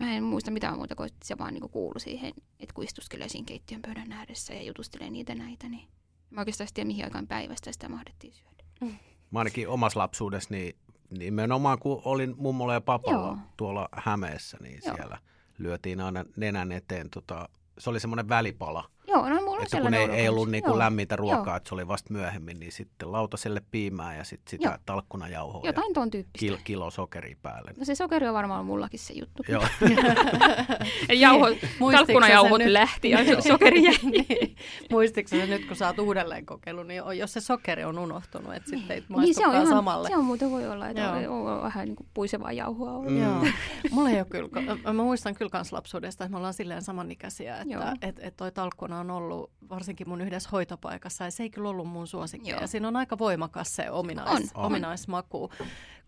mä 0.00 0.12
en 0.12 0.24
muista 0.24 0.50
mitään 0.50 0.76
muuta, 0.76 0.94
kun 0.94 1.08
se 1.24 1.38
vaan 1.38 1.54
niin 1.54 1.70
kuulu 1.70 1.98
siihen, 1.98 2.32
että 2.60 2.74
kun 2.74 2.84
istuskelee 2.84 3.28
siinä 3.28 3.46
keittiön 3.46 3.82
pöydän 3.82 4.12
ääressä 4.12 4.54
ja 4.54 4.62
jutustelee 4.62 5.10
niitä 5.10 5.34
näitä, 5.34 5.68
niin 5.68 5.88
mä 6.30 6.40
oikeastaan 6.40 6.68
tiedä 6.74 6.86
mihin 6.86 7.04
aikaan 7.04 7.26
päivästä 7.26 7.72
sitä 7.72 7.88
mahdettiin 7.88 8.32
syödä. 8.32 8.64
Mm. 8.80 8.96
Mä 9.30 9.38
ainakin 9.38 9.68
omassa 9.68 10.00
lapsuudessa, 10.00 10.54
niin 10.54 10.76
nimenomaan 11.10 11.78
kun 11.78 12.02
olin 12.04 12.34
mummolla 12.38 12.74
ja 12.74 12.80
papalla 12.80 13.26
Joo. 13.26 13.38
tuolla 13.56 13.88
Hämeessä, 13.92 14.58
niin 14.60 14.80
Joo. 14.86 14.96
siellä 14.96 15.18
lyötiin 15.58 16.00
aina 16.00 16.24
nenän 16.36 16.72
eteen 16.72 17.10
tota, 17.10 17.48
se 17.78 17.90
oli 17.90 18.00
semmoinen 18.00 18.28
välipala. 18.28 18.90
Joo, 19.10 19.28
no 19.28 19.42
mulla 19.42 19.62
että 19.62 19.80
kun 19.80 19.94
ei, 19.94 20.10
ei 20.10 20.28
ollut 20.28 20.50
niinku 20.50 20.78
lämmintä 20.78 21.16
ruokaa, 21.16 21.46
Joo. 21.46 21.56
että 21.56 21.68
se 21.68 21.74
oli 21.74 21.88
vasta 21.88 22.12
myöhemmin, 22.12 22.60
niin 22.60 22.72
sitten 22.72 23.12
lautaselle 23.12 23.62
piimää 23.70 24.16
ja 24.16 24.24
sitten 24.24 24.50
sitä 24.50 24.68
Joo. 24.68 24.78
talkkunajauhoa. 24.86 25.66
Jotain 25.66 25.94
tuon 25.94 26.10
tyyppistä. 26.10 26.38
Kil, 26.38 26.56
kilo 26.64 26.90
sokeria 26.90 27.36
päälle. 27.42 27.74
No 27.76 27.84
se 27.84 27.94
sokeri 27.94 28.28
on 28.28 28.34
varmaan 28.34 28.64
mullakin 28.64 29.00
se 29.00 29.14
juttu. 29.14 29.42
Joo. 29.48 29.62
Jauho, 31.18 31.46
talkkunajauhot 31.92 32.62
lähti 32.64 33.10
ja 33.10 33.42
sokeri 33.42 33.82
jäi. 33.82 33.94
niin. 34.28 34.56
Muistitko 34.90 35.28
se 35.28 35.46
nyt, 35.46 35.66
kun 35.66 35.76
sä 35.76 35.86
oot 35.86 35.98
uudelleen 35.98 36.46
kokeillut, 36.46 36.86
niin 36.86 37.02
jos 37.18 37.32
se 37.32 37.40
sokeri 37.40 37.84
on 37.84 37.98
unohtunut, 37.98 38.54
että 38.54 38.70
sitten 38.70 38.96
ei 38.96 39.04
niin, 39.20 39.34
se 39.34 39.46
on 39.46 39.54
ihan, 39.54 39.66
samalle. 39.66 40.08
Se 40.08 40.16
on 40.16 40.24
muuten 40.24 40.50
voi 40.50 40.68
olla, 40.68 40.88
että 40.88 41.10
on, 41.12 41.28
on 41.28 41.62
vähän 41.62 41.88
niin 41.88 41.96
kuin 41.96 42.08
puisevaa 42.14 42.52
jauhoa 42.52 42.92
ollut. 42.92 43.12
Mm. 43.12 43.22
Joo. 43.22 43.46
Mulla 43.90 44.10
ei 44.10 44.18
ole 44.18 44.26
kyllä, 44.30 44.76
mä 44.92 44.92
muistan 44.92 45.34
kyllä 45.34 45.50
kans 45.50 45.72
lapsuudesta, 45.72 46.24
että 46.24 46.32
me 46.32 46.36
ollaan 46.36 46.54
silleen 46.54 46.82
samanikäisiä, 46.82 47.56
että 47.56 47.92
että 47.92 48.06
et, 48.08 48.18
et 48.20 48.36
toi 48.36 48.52
talkkuna 48.52 48.99
on 49.00 49.10
ollut 49.10 49.50
varsinkin 49.68 50.08
mun 50.08 50.20
yhdessä 50.20 50.48
hoitopaikassa 50.52 51.24
ja 51.24 51.30
se 51.30 51.42
ei 51.42 51.50
kyllä 51.50 51.68
ollut 51.68 51.88
mun 51.88 52.06
suosikki. 52.06 52.50
Ja 52.50 52.66
siinä 52.66 52.88
on 52.88 52.96
aika 52.96 53.18
voimakas 53.18 53.76
se 53.76 53.90
ominais, 53.90 54.52
on, 54.54 54.64
ominaismaku. 54.66 55.50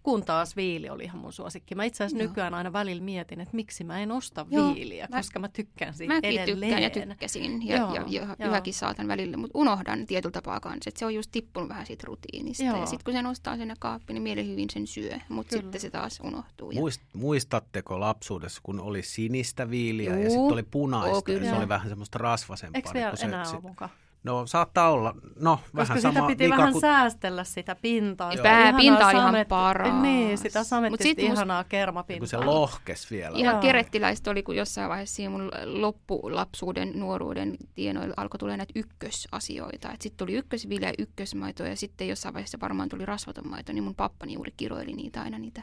Kun 0.03 0.25
taas 0.25 0.57
viili 0.57 0.91
oli 0.91 1.05
ihan 1.05 1.19
mun 1.21 1.33
suosikki. 1.33 1.75
Mä 1.75 1.85
itse 1.85 2.05
asiassa 2.05 2.25
nykyään 2.25 2.55
aina 2.55 2.73
välillä 2.73 3.03
mietin, 3.03 3.41
että 3.41 3.57
miksi 3.57 3.85
mä 3.85 4.01
en 4.01 4.13
osta 4.13 4.47
Joo. 4.51 4.75
viiliä, 4.75 5.07
mä, 5.11 5.17
koska 5.17 5.39
mä 5.39 5.49
tykkään 5.49 5.95
siitä 5.95 6.15
mäkin 6.15 6.31
edelleen. 6.31 6.59
tykkään 6.59 6.83
ja 6.83 6.91
tykkäsin 6.91 7.67
ja, 7.67 7.77
Joo. 7.77 7.95
ja, 7.95 8.05
ja 8.09 8.37
ja 8.39 8.49
yhäkin 8.49 8.75
saatan 8.75 9.09
välillä, 9.09 9.37
mutta 9.37 9.59
unohdan 9.59 10.07
tietyllä 10.07 10.33
tapaa 10.33 10.61
kanssa, 10.61 10.89
että 10.89 10.99
se 10.99 11.07
on 11.07 11.15
just 11.15 11.31
tippunut 11.33 11.69
vähän 11.69 11.87
siitä 11.87 12.05
rutiinista. 12.07 12.65
Joo. 12.65 12.77
Ja 12.77 12.87
sitten 12.87 13.05
kun 13.05 13.15
se 13.15 13.23
nostaa 13.23 13.57
sinne 13.57 13.75
kaappiin, 13.79 14.15
niin 14.15 14.23
mieli 14.23 14.49
hyvin 14.49 14.71
sen 14.71 14.87
syö, 14.87 15.19
mutta 15.29 15.57
sitten 15.57 15.81
se 15.81 15.91
taas 15.91 16.21
unohtuu. 16.25 16.71
Ja... 16.71 16.81
Muist, 16.81 17.03
muistatteko 17.13 18.01
lapsuudessa, 18.01 18.61
kun 18.63 18.81
oli 18.81 19.03
sinistä 19.03 19.71
viiliä 19.71 20.15
Juu. 20.15 20.23
ja 20.23 20.31
sitten 20.31 20.53
oli 20.53 20.63
punaista, 20.63 21.17
oh, 21.17 21.25
kyllä. 21.25 21.51
se 21.51 21.57
oli 21.57 21.69
vähän 21.69 21.89
semmoista 21.89 22.19
rasvasempaa. 22.19 22.79
Eikö 22.79 22.91
vielä 22.95 23.15
enää 23.23 23.51
ole 23.51 23.61
mukaan? 23.61 23.91
No 24.25 24.47
saattaa 24.47 24.91
olla. 24.91 25.15
No, 25.41 25.57
Koska 25.57 25.77
vähän 25.79 25.99
sitä 25.99 26.13
sama 26.13 26.27
piti 26.27 26.51
vähän 26.51 26.73
kun... 26.73 26.81
säästellä 26.81 27.45
sitä 27.45 27.75
pintaa. 27.75 28.33
Joo. 28.33 28.43
Pääpinta 28.43 29.07
on 29.07 29.17
ihan 29.17 29.35
paras. 29.49 30.03
Niin, 30.03 30.39
sitä 30.39 30.65
samettista 30.65 31.23
ihanaa 31.23 31.61
must... 31.61 31.69
kermapintaa. 31.69 32.21
Kun 32.21 32.29
se 32.29 32.37
lohkes 32.37 33.11
vielä. 33.11 33.39
Ihan 33.39 33.61
kerettiläistä 33.61 34.31
oli, 34.31 34.43
kun 34.43 34.57
jossain 34.57 34.89
vaiheessa 34.89 35.17
siinä 35.17 35.31
mun 35.31 35.51
loppulapsuuden, 35.65 36.93
nuoruuden 36.95 37.57
tienoilla 37.75 38.15
alkoi 38.17 38.39
tulla 38.39 38.57
näitä 38.57 38.73
ykkösasioita. 38.77 39.89
Sitten 39.89 40.27
tuli 40.27 40.33
ykkösvilja 40.33 40.89
ja 40.89 40.95
ykkösmaito 40.99 41.65
ja 41.65 41.77
sitten 41.77 42.09
jossain 42.09 42.35
vaiheessa 42.35 42.59
varmaan 42.61 42.89
tuli 42.89 43.07
rasvaton 43.07 43.49
maito, 43.49 43.73
niin 43.73 43.85
mun 43.85 43.95
pappani 43.95 44.33
juuri 44.33 44.53
kiroili 44.57 44.93
niitä 44.93 45.23
aina 45.23 45.39
niitä 45.39 45.63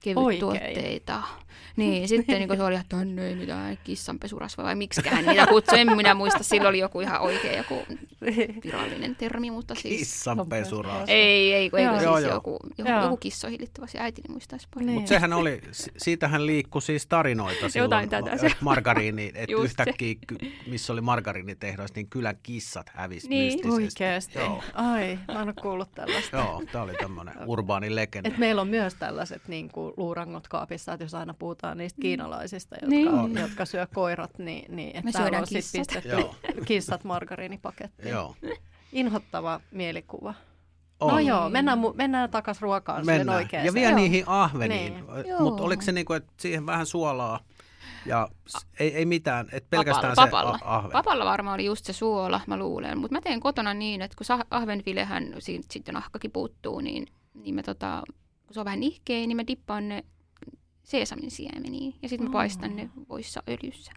kevyt 0.00 0.38
tuotteita. 0.38 1.22
Niin, 1.78 2.08
sitten 2.08 2.38
niin 2.38 2.56
se 2.56 2.62
oli, 2.62 2.74
että 2.74 2.96
tänne 2.96 3.28
ei 3.28 3.34
mitään 3.34 3.78
kissanpesurasva 3.84 4.62
vai 4.62 4.74
miksikään 4.74 5.26
niitä 5.26 5.46
kutsui. 5.46 5.80
En 5.80 5.96
minä 5.96 6.14
muista, 6.14 6.42
silloin 6.42 6.68
oli 6.68 6.78
joku 6.78 7.00
ihan 7.00 7.20
oikea 7.20 7.56
joku 7.56 7.86
virallinen 8.64 9.16
termi, 9.16 9.50
mutta 9.50 9.74
siis... 9.74 9.98
Kissanpesurasva. 9.98 11.04
Ei, 11.06 11.54
ei, 11.54 11.70
kun, 11.70 11.78
ei, 11.78 11.88
siis 11.88 12.02
joo, 12.02 12.18
joku, 12.18 12.58
joku, 12.78 12.90
joku 13.02 13.16
kissoihin 13.16 13.60
liittyvä, 13.60 13.86
se 13.86 13.98
äitini 13.98 14.32
muistaisi 14.32 14.68
paljon. 14.74 14.86
Niin. 14.86 14.94
Mutta 14.94 15.08
sehän 15.08 15.32
oli, 15.32 15.60
siitähän 15.96 16.46
liikkui 16.46 16.82
siis 16.82 17.06
tarinoita 17.06 17.68
silloin, 17.68 18.02
Jotain 18.02 18.08
tätä 18.08 18.36
se 18.36 18.50
margariini, 18.60 19.32
että 19.34 19.56
yhtäkkiä, 19.62 20.14
missä 20.66 20.92
oli 20.92 21.00
margariinitehdas, 21.00 21.94
niin 21.94 22.08
kylän 22.08 22.38
kissat 22.42 22.90
hävisi 22.94 23.28
niin. 23.28 23.52
mystisesti. 23.52 23.72
Oikeasti. 23.72 24.38
Joo. 24.38 24.62
Ai, 24.74 25.18
mä 25.28 25.42
en 25.42 25.48
ole 25.48 25.54
kuullut 25.62 25.94
tällaista. 25.94 26.36
Joo, 26.36 26.62
tämä 26.72 26.84
oli 26.84 26.94
tämmöinen 26.94 27.34
urbaani 27.46 27.94
legenda. 27.94 28.28
Et 28.28 28.38
meillä 28.38 28.60
on 28.60 28.68
myös 28.68 28.94
tällaiset 28.94 29.42
niin 29.48 29.68
kuin 29.68 29.87
luurangot 29.96 30.48
kaapissa, 30.48 30.92
että 30.92 31.04
jos 31.04 31.14
aina 31.14 31.34
puhutaan 31.34 31.78
niistä 31.78 31.98
mm. 31.98 32.02
kiinalaisista, 32.02 32.74
jotka, 32.74 32.88
niin. 32.88 33.38
jotka 33.38 33.64
syö 33.64 33.86
koirat, 33.94 34.38
niin, 34.38 34.76
niin 34.76 34.96
että 34.96 35.12
täällä 35.12 35.38
on 35.38 35.46
sitten 35.46 35.80
pistetty 35.80 36.08
Joo. 36.08 36.34
kissat 36.64 37.04
margariinipakettiin. 37.04 38.08
Joo. 38.08 38.34
Inhottava 38.92 39.60
mielikuva. 39.70 40.34
On. 41.00 41.12
No 41.12 41.18
joo, 41.18 41.48
mennään, 41.48 41.78
mennään 41.94 42.30
takaisin 42.30 42.62
ruokaan 42.62 43.06
mennään. 43.06 43.38
oikein. 43.38 43.66
Ja 43.66 43.74
vielä 43.74 43.94
niihin 43.94 44.24
ahveniin. 44.26 44.92
Niin. 44.94 45.06
Mutta 45.42 45.62
oliko 45.62 45.82
se 45.82 45.92
niin 45.92 46.06
kuin, 46.06 46.16
että 46.16 46.32
siihen 46.36 46.66
vähän 46.66 46.86
suolaa 46.86 47.40
ja 48.06 48.28
ei, 48.80 48.94
ei 48.94 49.06
mitään, 49.06 49.48
että 49.52 49.66
pelkästään 49.70 50.12
papalla, 50.16 50.52
se 50.52 50.58
papalla. 50.58 50.76
ahven. 50.76 50.92
Papalla 50.92 51.24
varmaan 51.24 51.54
oli 51.54 51.64
just 51.64 51.84
se 51.84 51.92
suola, 51.92 52.40
mä 52.46 52.56
luulen. 52.56 52.98
Mutta 52.98 53.16
mä 53.16 53.20
teen 53.20 53.40
kotona 53.40 53.74
niin, 53.74 54.02
että 54.02 54.16
kun 54.16 54.36
ahvenfilehän 54.50 55.34
sitten 55.70 55.94
nahkakin 55.94 56.30
puuttuu, 56.30 56.80
niin, 56.80 57.06
niin 57.34 57.54
me 57.54 57.62
tota, 57.62 58.02
kun 58.48 58.54
se 58.54 58.60
on 58.60 58.64
vähän 58.64 58.80
nihkeä, 58.80 59.26
niin 59.26 59.36
mä 59.36 59.46
dippaan 59.46 59.88
ne 59.88 60.04
seesamin 60.82 61.30
siemeniin 61.30 61.94
ja 62.02 62.08
sitten 62.08 62.28
mä 62.28 62.32
paistan 62.32 62.76
ne 62.76 62.90
voissa 63.08 63.42
öljyssä. 63.48 63.92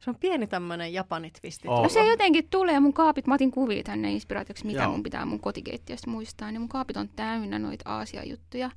Se 0.00 0.10
on 0.10 0.16
pieni 0.16 0.46
tämmöinen 0.46 0.92
japanitvisti. 0.92 1.68
Oh. 1.68 1.82
No 1.82 1.88
se 1.88 2.06
jotenkin 2.06 2.48
tulee, 2.50 2.80
mun 2.80 2.92
kaapit, 2.92 3.26
mä 3.26 3.34
otin 3.34 3.50
kuvia 3.50 3.82
tänne 3.82 4.12
inspiraatioksi, 4.12 4.66
mitä 4.66 4.82
Joo. 4.82 4.92
mun 4.92 5.02
pitää 5.02 5.26
mun 5.26 5.40
kotikeittiöstä 5.40 6.10
muistaa, 6.10 6.52
niin 6.52 6.60
mun 6.60 6.68
kaapit 6.68 6.96
on 6.96 7.08
täynnä 7.08 7.58
noita 7.58 7.90
Aasia-juttuja. 7.90 8.70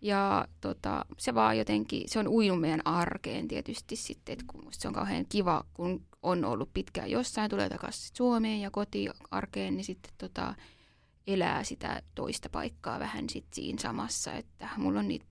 Ja 0.00 0.48
tota, 0.60 1.04
se 1.18 1.34
vaan 1.34 1.58
jotenkin, 1.58 2.02
se 2.06 2.18
on 2.18 2.28
uinut 2.28 2.60
meidän 2.60 2.80
arkeen 2.84 3.48
tietysti 3.48 3.96
sitten, 3.96 4.32
että 4.32 4.44
kun 4.48 4.68
se 4.70 4.88
on 4.88 4.94
kauhean 4.94 5.26
kiva, 5.28 5.64
kun 5.74 6.06
on 6.22 6.44
ollut 6.44 6.70
pitkään 6.74 7.10
jossain, 7.10 7.50
tulee 7.50 7.68
takaisin 7.68 8.16
Suomeen 8.16 8.60
ja 8.60 8.70
kotiarkeen, 8.70 9.76
niin 9.76 9.84
sitten 9.84 10.12
tota, 10.18 10.54
elää 11.26 11.64
sitä 11.64 12.02
toista 12.14 12.48
paikkaa 12.48 13.00
vähän 13.00 13.28
sit 13.28 13.46
siinä 13.52 13.78
samassa, 13.80 14.32
että 14.32 14.68
mulla 14.76 14.98
on 14.98 15.08
niitä 15.08 15.26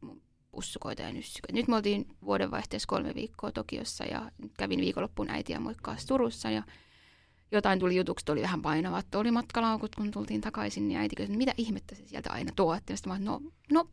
pussukoita 0.51 1.01
ja 1.01 1.13
nyssyköitä. 1.13 1.53
Nyt 1.53 1.67
me 1.67 1.75
oltiin 1.75 2.07
vuodenvaihteessa 2.25 2.87
kolme 2.87 3.15
viikkoa 3.15 3.51
Tokiossa 3.51 4.03
ja 4.03 4.31
kävin 4.57 4.79
viikonloppuun 4.81 5.29
äitiä 5.29 5.59
moikkaa 5.59 5.95
Turussa 6.07 6.49
ja 6.51 6.63
jotain 7.51 7.79
tuli 7.79 7.95
jutuksi, 7.95 8.31
oli 8.31 8.41
vähän 8.41 8.61
painavat, 8.61 9.15
oli 9.15 9.31
matkalaukut, 9.31 9.95
kun 9.95 10.11
tultiin 10.11 10.41
takaisin, 10.41 10.87
niin 10.87 10.99
äiti 10.99 11.15
kysyi, 11.15 11.37
mitä 11.37 11.53
ihmettä 11.57 11.95
se 11.95 12.07
sieltä 12.07 12.31
aina 12.31 12.51
tuotti. 12.55 12.93
Ja 12.93 12.97
sitten 12.97 13.13
mä 13.13 13.19
no, 13.19 13.41
no 13.71 13.89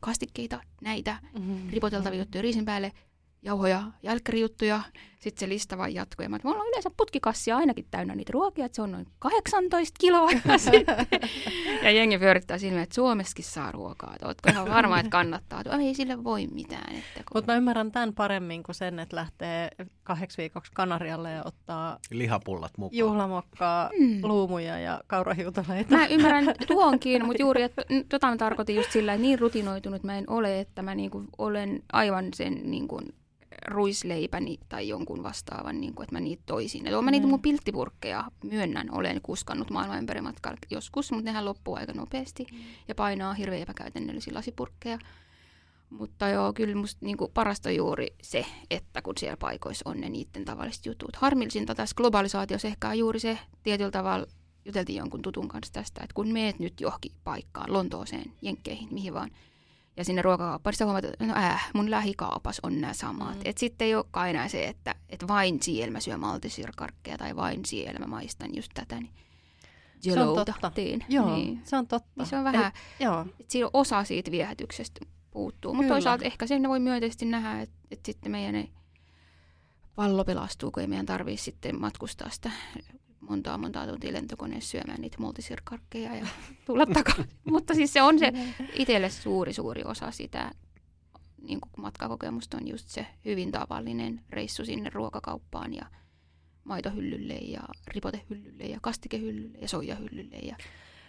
kastikkeita, 0.00 0.60
näitä, 0.82 1.18
Mm. 1.38 1.70
ripoteltavia 1.70 2.18
juttuja 2.18 2.42
riisin 2.42 2.64
päälle, 2.64 2.92
jauhoja, 3.42 3.82
jälkkärijuttuja. 4.02 4.82
Sitten 5.20 5.40
se 5.40 5.48
lista 5.48 5.78
vaan 5.78 5.94
jatkuu. 5.94 6.22
Ja 6.22 6.28
mä, 6.28 6.38
mulla 6.44 6.58
on 6.60 6.68
yleensä 6.68 6.90
putkikassia 6.96 7.56
ainakin 7.56 7.86
täynnä 7.90 8.14
niitä 8.14 8.32
ruokia, 8.32 8.64
että 8.66 8.76
se 8.76 8.82
on 8.82 8.92
noin 8.92 9.06
18 9.18 9.96
kiloa. 10.00 10.30
Ja, 10.44 10.58
sitten, 10.70 11.06
ja 11.82 11.90
jengi 11.90 12.18
pyörittää 12.18 12.58
silleen, 12.58 12.82
että 12.82 12.94
Suomessakin 12.94 13.44
saa 13.44 13.72
ruokaa. 13.72 14.12
että 14.14 14.26
Ootko 14.26 14.50
ihan 14.50 14.68
varma, 14.70 14.98
että 14.98 15.10
kannattaa? 15.10 15.64
Tuo, 15.64 15.72
Ei 15.72 15.94
sille 15.94 16.24
voi 16.24 16.46
mitään. 16.46 16.92
Että 16.96 17.14
kun... 17.14 17.24
Mutta 17.34 17.52
mä 17.52 17.56
ymmärrän 17.56 17.92
tämän 17.92 18.14
paremmin 18.14 18.62
kuin 18.62 18.74
sen, 18.74 18.98
että 18.98 19.16
lähtee 19.16 19.68
kahdeksi 20.02 20.38
viikoksi 20.38 20.72
Kanarialle 20.74 21.30
ja 21.32 21.42
ottaa 21.44 21.98
Lihapullat 22.10 22.78
mukaan. 22.78 22.98
juhlamokkaa, 22.98 23.90
Mm. 24.00 24.20
luumuja 24.22 24.78
ja 24.78 25.00
kaurahiutaleita. 25.06 25.96
Mä 25.96 26.06
ymmärrän 26.06 26.44
tuonkin, 26.68 27.26
mutta 27.26 27.42
juuri, 27.42 27.62
että 27.62 27.82
tota 28.08 28.26
mä 28.30 28.36
tarkoitin 28.36 28.76
just 28.76 28.92
sillä, 28.92 29.12
että 29.14 29.22
niin 29.22 29.38
rutinoitunut 29.38 30.02
mä 30.02 30.18
en 30.18 30.30
ole, 30.30 30.60
että 30.60 30.82
mä 30.82 30.94
niinku 30.94 31.24
olen 31.38 31.82
aivan 31.92 32.24
sen 32.34 32.60
niinku 32.64 33.00
ruisleipäni 33.66 34.58
tai 34.68 34.88
jonkun 34.88 35.22
vastaavan, 35.22 35.80
niinku, 35.80 36.02
että 36.02 36.14
mä 36.14 36.20
niitä 36.20 36.42
toisin. 36.46 36.86
Et 36.86 36.94
oon 36.94 37.04
mä 37.04 37.10
niitä 37.10 37.26
Mm. 37.26 37.30
mun 37.30 37.42
pilttipurkkeja 37.42 38.24
myönnän, 38.44 38.88
olen 38.92 39.20
kuskannut 39.22 39.70
maailman 39.70 39.98
ympäri 39.98 40.20
joskus, 40.70 41.12
mutta 41.12 41.24
nehän 41.24 41.44
loppuu 41.44 41.74
aika 41.74 41.92
nopeasti 41.92 42.46
ja 42.88 42.94
painaa 42.94 43.34
hirveän 43.34 43.62
epäkäytännöllisiä 43.62 44.34
lasipurkkeja. 44.34 44.98
Mutta 45.90 46.28
joo, 46.28 46.52
kyllä 46.52 46.74
musta 46.74 47.06
niinku 47.06 47.30
parasta 47.34 47.68
on 47.68 47.76
juuri 47.76 48.06
se, 48.22 48.46
että 48.70 49.02
kun 49.02 49.14
siellä 49.18 49.36
paikoissa 49.36 49.90
on 49.90 50.00
ne 50.00 50.08
niiden 50.08 50.44
tavalliset 50.44 50.86
jutut. 50.86 51.16
Harmillisinta 51.16 51.74
tässä 51.74 51.94
globalisaatiossa 51.96 52.68
ehkä 52.68 52.88
on 52.88 52.98
juuri 52.98 53.20
se 53.20 53.38
tietyllä 53.62 53.90
tavalla, 53.90 54.26
juteltiin 54.64 54.98
jonkun 54.98 55.22
tutun 55.22 55.48
kanssa 55.48 55.72
tästä, 55.72 56.00
että 56.02 56.14
kun 56.14 56.28
meet 56.28 56.58
nyt 56.58 56.80
johonkin 56.80 57.12
paikkaan, 57.24 57.72
Lontooseen, 57.72 58.32
Jenkkeihin, 58.42 58.88
mihin 58.94 59.14
vaan, 59.14 59.30
ja 59.96 60.04
sinne 60.04 60.22
ruokakauppaan, 60.22 60.72
niin 60.72 60.78
sä 60.78 60.84
huomaat, 60.84 61.04
että 61.04 61.26
no 61.26 61.34
äh, 61.36 61.70
mun 61.74 61.90
lähikaupas 61.90 62.60
on 62.62 62.80
nämä 62.80 62.92
samat. 62.92 63.34
Mm. 63.34 63.42
Että 63.44 63.60
sitten 63.60 63.86
ei 63.86 63.94
olekaan 63.94 64.30
enää 64.30 64.48
se, 64.48 64.64
että, 64.68 64.94
että 65.08 65.28
vain 65.28 65.62
siellä 65.62 65.92
mä 65.92 66.00
syön 66.00 66.20
maltisirkarkkeja 66.20 67.18
tai 67.18 67.36
vain 67.36 67.64
siellä 67.64 67.98
mä 67.98 68.06
maistan 68.06 68.56
just 68.56 68.70
tätä, 68.74 69.00
niin 69.00 69.10
Se 70.14 70.20
on 70.20 70.36
totta. 70.46 70.70
Joo, 71.08 71.34
Niin. 71.36 71.60
se 71.64 71.76
on 71.76 71.86
totta. 71.86 72.10
Niin 72.16 72.26
se 72.26 72.36
on 72.36 72.44
vähän, 72.44 72.66
Et, 72.66 72.74
joo, 73.00 73.20
että 73.20 73.44
siinä 73.52 73.70
osa 73.72 74.04
siitä 74.04 74.30
viehätyksestä 74.30 75.00
puuttuu. 75.30 75.74
Mutta 75.74 75.88
toisaalta 75.94 76.24
ehkä 76.24 76.46
sen 76.46 76.68
voi 76.68 76.80
myönteisesti 76.80 77.26
nähdä, 77.26 77.60
että, 77.60 77.76
että 77.90 78.06
sitten 78.06 78.32
meidän 78.32 78.54
ei 78.54 78.70
pallo 79.94 80.24
pelastuu, 80.24 80.70
kun 80.70 80.80
ei 80.80 80.86
meidän 80.86 81.06
tarvitse 81.06 81.44
sitten 81.44 81.80
matkustaa 81.80 82.30
sitä 82.30 82.50
montaa 83.30 83.58
montaa 83.58 83.86
tuntia 83.86 84.12
lentokoneessa 84.12 84.70
syömään 84.70 85.00
niitä 85.00 85.16
multisirkarkkeja 85.20 86.14
ja 86.14 86.26
tulla 86.66 86.86
takaisin. 86.86 87.28
Mutta 87.44 87.74
siis 87.74 87.92
se 87.92 88.02
on 88.02 88.18
se 88.18 88.32
itselle 88.74 89.10
suuri, 89.10 89.52
suuri 89.52 89.82
osa 89.84 90.10
sitä 90.10 90.50
niin 91.42 91.60
kuin 91.60 91.70
matkakokemusta 91.76 92.56
on 92.56 92.68
just 92.68 92.88
se 92.88 93.06
hyvin 93.24 93.52
tavallinen 93.52 94.20
reissu 94.30 94.64
sinne 94.64 94.90
ruokakauppaan 94.94 95.74
ja 95.74 95.86
maitohyllylle 96.64 97.34
ja 97.34 97.60
ripotehyllylle 97.86 98.64
ja 98.64 98.78
kastikehyllylle 98.82 99.58
ja 99.58 99.68
soijahyllylle 99.68 100.36
ja 100.36 100.56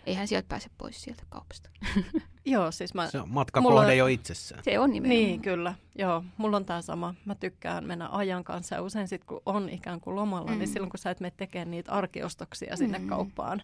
eihän 0.06 0.28
sieltä 0.28 0.48
pääse 0.48 0.70
pois 0.78 1.02
sieltä 1.04 1.24
kaupasta. 1.30 1.70
joo, 2.46 2.72
siis 2.72 2.94
mä... 2.94 3.08
Se 3.08 3.20
on 3.20 3.30
matkakohde 3.30 3.80
Mulla- 3.82 3.94
jo 3.94 4.08
itsessään. 4.08 4.64
Se 4.64 4.80
on 4.80 4.92
nimenomaan. 4.92 5.24
Niin, 5.26 5.42
kyllä. 5.42 5.74
Joo, 5.98 6.24
mulla 6.38 6.58
on 6.58 6.66
tämä 6.66 6.82
sama. 6.82 7.14
Mä 7.26 7.36
tykkään 7.36 7.86
mennä 7.86 8.10
ajan 8.12 8.44
kanssa 8.44 8.76
ja 8.76 8.82
usein 8.82 9.08
sitten 9.08 9.28
kun 9.28 9.42
on 9.46 9.70
ikään 9.70 10.02
kuin 10.02 10.16
lomalla, 10.16 10.52
mm. 10.52 10.58
niin 10.60 10.70
Mm. 10.70 10.74
silloin 10.74 10.90
kun 10.90 10.98
sä 11.00 11.12
et 11.12 11.20
mene 11.20 11.34
tekemään 11.38 11.72
niitä 11.72 11.92
arkiostoksia 11.92 12.78
sinne 12.78 12.98
Mm. 13.00 13.08
kauppaan, 13.08 13.62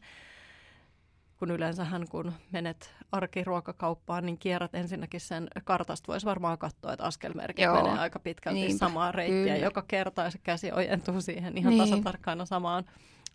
kun 1.40 1.52
yleensähän 1.52 2.08
kun 2.08 2.34
menet 2.52 2.94
arkiruokakauppaan, 3.12 4.26
niin 4.26 4.38
kierrät 4.38 4.76
ensinnäkin 4.76 5.22
sen 5.22 5.48
kartasta. 5.64 6.08
Voisi 6.12 6.26
varmaan 6.26 6.58
katsoa, 6.58 6.94
että 6.94 7.06
askelmerkit 7.06 7.66
Joo. 7.66 7.84
menee 7.84 8.00
aika 8.00 8.20
pitkälti 8.20 8.60
Niinpä, 8.60 8.78
samaa 8.78 9.12
reittiä 9.12 9.54
kyllä. 9.54 9.66
joka 9.66 9.84
kerta 9.88 10.22
ja 10.22 10.32
se 10.32 10.38
käsi 10.38 10.72
ojentuu 10.72 11.22
siihen 11.22 11.58
ihan 11.58 11.70
Niin. 11.78 11.90
tasatarkkaana 11.90 12.46
samaan 12.46 12.86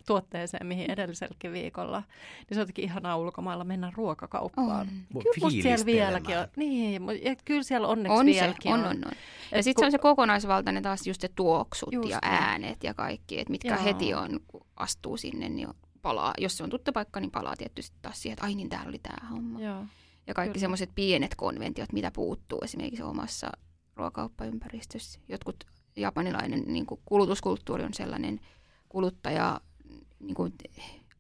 tuotteeseen, 0.07 0.67
mihin 0.67 0.91
edelliselläkin 0.91 1.53
viikolla. 1.53 1.99
Niin 2.01 2.47
se 2.53 2.55
on 2.55 2.61
jotenkin 2.61 2.85
ihanaa 2.85 3.17
ulkomailla 3.17 3.65
mennä 3.65 3.93
ruokakauppaan. 3.97 4.71
On. 4.71 5.23
Kyllä 5.23 5.45
musta 5.45 5.63
siellä 5.63 5.87
vieläkin 5.87 6.39
on. 6.39 6.49
Niin, 6.57 7.03
ja 7.23 7.37
kyllä 7.45 7.63
siellä 7.63 7.89
onneksi 7.89 8.19
On 8.19 8.27
se, 8.27 8.33
vieläkin 8.33 8.73
on, 8.73 8.81
on, 8.81 8.87
on. 8.87 9.13
Ja 9.53 9.63
sitten 9.63 9.75
kun- 9.75 9.83
se 9.83 9.87
on 9.87 9.93
se 9.93 9.99
kokonaisvaltainen 9.99 10.83
taas 10.83 11.07
just 11.07 11.21
se 11.21 11.29
tuoksut 11.37 11.93
Just 11.93 12.09
ja 12.11 12.19
niin. 12.23 12.35
äänet 12.35 12.85
ja 12.85 12.95
kaikki, 12.95 13.41
että 13.41 13.51
mitkä 13.51 13.75
Joo. 13.75 13.85
heti 13.85 14.15
on, 14.15 14.41
kun 14.47 14.67
astuu 14.77 15.17
sinne, 15.17 15.49
niin 15.49 15.69
palaa. 16.03 16.35
Jos 16.39 16.57
se 16.57 16.65
on 16.65 16.71
tuttu 16.71 16.93
paikka, 16.93 17.21
niin 17.21 17.31
palaa 17.31 17.57
tietysti 17.57 17.97
taas 18.03 18.23
siihen, 18.23 18.33
että 18.33 18.45
ai 18.47 18.55
niin 18.55 18.69
täällä 18.69 18.89
oli 18.89 18.99
tämä 18.99 19.29
homma. 19.31 19.61
Joo. 19.61 19.85
Ja 20.27 20.35
kaikki 20.35 20.59
semmoiset 20.59 20.91
pienet 20.95 21.35
konventiot, 21.35 21.93
mitä 21.93 22.11
puuttuu 22.15 22.59
esimerkiksi 22.65 23.03
omassa 23.03 23.51
ruokauppaympäristössä. 23.97 25.21
Jotkut 25.29 25.65
japanilainen 25.97 26.65
niin 26.67 26.87
kuin 26.87 27.01
kulutuskulttuuri 27.05 27.85
on 27.85 27.95
sellainen 27.95 28.41
kuluttaja 28.89 29.61
niin 30.23 30.35
kuin, 30.35 30.55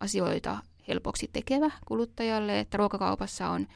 asioita 0.00 0.59
helpoksi 0.88 1.30
tekevä 1.32 1.70
kuluttajalle, 1.86 2.61
että 2.61 2.76
ruokakaupassa 2.76 3.48
on 3.50 3.66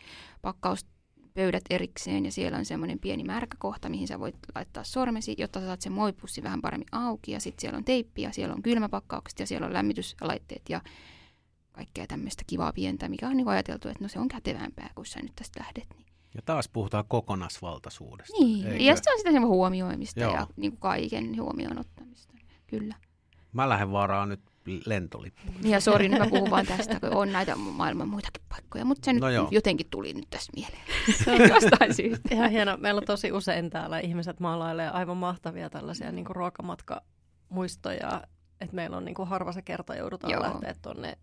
pakkauspöydät 0.43 1.65
erikseen 1.71 2.25
ja 2.25 2.33
siellä 2.33 2.59
on 2.59 2.65
semmoinen 2.65 2.99
pieni 2.99 3.25
märkäkohta, 3.25 3.89
mihin 3.89 4.09
sä 4.09 4.21
voit 4.21 4.37
laittaa 4.55 4.85
sormesi, 4.85 5.35
jotta 5.39 5.61
sä 5.61 5.67
saat 5.67 5.81
sen 5.81 5.93
muovipussi 5.93 6.43
vähän 6.43 6.63
paremmin 6.63 6.89
auki 6.93 7.33
ja 7.33 7.41
sitten 7.41 7.61
siellä 7.61 7.77
on 7.77 7.85
teippi 7.85 8.23
ja 8.23 8.33
siellä 8.33 8.55
on 8.55 8.63
kylmäpakkaukset 8.63 9.39
ja 9.41 9.47
siellä 9.47 9.67
on 9.67 9.73
lämmityslaitteet 9.73 10.63
ja 10.69 10.81
kaikkea 11.73 12.07
tämmöistä 12.07 12.43
kivaa 12.47 12.73
pientä, 12.73 13.09
mikä 13.09 13.29
on 13.29 13.37
niin 13.37 13.49
ajateltu, 13.49 13.89
että 13.89 14.05
no 14.05 14.09
se 14.09 14.19
on 14.19 14.29
kätevämpää, 14.29 14.91
kun 14.95 15.07
sä 15.07 15.21
nyt 15.23 15.33
tästä 15.37 15.61
lähdet. 15.61 15.87
Niin, 15.97 16.07
Ja 16.35 16.43
taas 16.45 16.69
puhutaan 16.69 17.05
kokonaisvaltaisuudesta. 17.09 18.37
niin. 18.41 18.67
eikö? 18.67 18.83
ja 18.83 18.97
sitten 18.97 19.13
on 19.13 19.19
sitä 19.19 19.33
semmoista 19.33 19.55
huomioimista 19.55 20.21
Joo. 20.21 20.35
ja 20.35 20.47
niin 20.57 20.73
kuin 20.73 20.81
kaiken 20.81 21.41
huomioon 21.41 21.79
ottamista. 21.79 22.35
Kyllä. 22.67 22.95
Mä 23.53 23.69
lähden 23.69 23.93
varaan 23.93 24.29
nyt 24.29 24.41
lentolippu. 24.87 25.41
Niin 25.63 25.71
Ja 25.73 25.81
sori, 25.81 26.09
nyt 26.09 26.19
mä 26.19 26.27
puhun 26.31 26.51
vaan 26.51 26.67
tästä, 26.67 27.01
kun 27.01 27.15
on 27.15 27.33
näitä 27.33 27.57
maailman 27.57 28.09
muitakin 28.09 28.43
paikkoja, 28.49 28.85
mutta 28.85 29.05
se 29.05 29.13
nyt 29.13 29.21
No 29.21 29.29
joo. 29.31 29.49
jotenkin 29.51 29.87
tuli 29.91 30.13
nyt 30.13 30.27
tästä 30.31 30.53
mieleen. 30.57 30.83
Se 31.25 31.31
on 31.33 31.41
Jostain 31.49 31.95
syystä. 31.95 32.29
ihan 32.35 32.51
hieno. 32.51 32.77
Meillä 32.77 32.99
on 32.99 33.05
tosi 33.07 33.33
usein 33.33 33.71
täällä 33.71 33.99
ihmiset 33.99 34.41
maalailee 34.41 34.89
aivan 34.91 35.17
mahtavia 35.17 35.71
tällaisia 35.71 36.13
niin 36.13 36.25
kuin 36.25 36.37
ruokamatkamuistoja. 36.37 38.23
Että 38.61 38.77
meillä 38.77 38.97
on 38.97 39.05
niin 39.05 39.15
kuin 39.15 39.29
harva 39.29 39.53
se 39.53 39.63
kerta 39.63 39.95
joudutaan 39.95 40.33
Joo. 40.33 40.43
lähteä 40.43 40.75
tuonne 40.83 41.19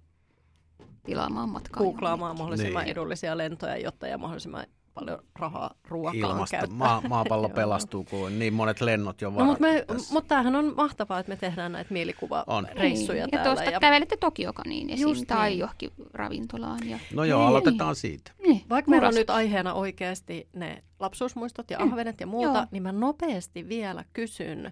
Tilaamaan 1.04 1.50
matkaa. 1.50 1.84
googlaamaan 1.84 2.38
mahdollisimman 2.38 2.84
Niin. 2.84 2.92
edullisia 2.92 3.38
lentoja, 3.38 3.78
jotta 3.78 4.08
ja 4.08 4.18
mahdollisimman 4.18 4.66
paljon 4.94 5.20
rahaa 5.40 5.76
ruokaan 5.88 6.46
käyttää. 6.52 6.78
maa, 6.78 7.02
maapallo 7.10 7.50
pelastuu, 7.60 8.04
kun 8.04 8.26
on 8.26 8.40
niin 8.40 8.54
monet 8.54 8.82
lennot 8.82 9.22
jo 9.22 9.30
No, 9.30 9.46
mutta, 9.46 9.62
me, 9.62 9.86
mutta 10.12 10.28
tämähän 10.28 10.56
on 10.56 10.74
mahtavaa, 10.78 11.20
että 11.20 11.30
me 11.32 11.36
tehdään 11.36 11.72
näitä 11.72 11.94
mielikuvareissuja 11.94 13.26
Niin. 13.26 13.32
Ja 13.34 13.44
täällä. 13.44 13.56
tuosta 13.64 13.80
kävelette 13.80 14.18
Tokiokaniin 14.18 14.90
esim. 14.90 15.02
Just 15.08 15.26
tai 15.28 15.50
niin. 15.50 15.60
johonkin 15.60 15.92
ravintolaan. 16.14 16.90
Ja... 16.90 17.00
No 17.14 17.24
joo, 17.24 17.40
Niin. 17.40 17.48
aloitetaan 17.50 17.96
siitä. 17.96 18.32
Niin, 18.48 18.62
Vaikka 18.70 18.90
meillä 18.92 19.08
on 19.08 19.14
nyt 19.16 19.30
aiheena 19.30 19.74
oikeasti 19.74 20.48
ne 20.54 20.84
lapsuusmuistot 21.00 21.72
ja 21.72 21.80
Mm. 21.80 21.92
ahvenet 21.92 22.20
ja 22.20 22.28
muuta, 22.28 22.58
Joo. 22.58 22.66
niin 22.72 22.84
mä 22.84 22.92
nopeasti 22.92 23.70
vielä 23.70 24.04
kysyn, 24.14 24.72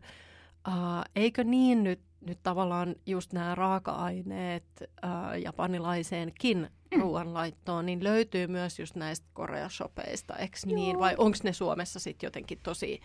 uh, 0.67 0.73
eikö 1.15 1.43
niin 1.43 1.83
nyt, 1.83 2.01
nyt 2.21 2.39
tavallaan 2.43 2.95
just 3.05 3.33
nämä 3.33 3.55
raaka-aineet 3.55 4.63
uh, 4.81 5.41
japanilaiseenkin 5.41 6.69
Mm. 6.95 7.01
ruoanlaittoon, 7.01 7.85
niin 7.85 8.03
löytyy 8.03 8.47
myös 8.47 8.79
just 8.79 8.95
näistä 8.95 9.27
koreashopeista, 9.33 10.35
eikö 10.35 10.57
niin? 10.65 10.99
Vai 10.99 11.15
onko 11.17 11.37
ne 11.43 11.53
Suomessa 11.53 11.99
sitten 11.99 12.27
jotenkin 12.27 12.59
tosi 12.63 13.01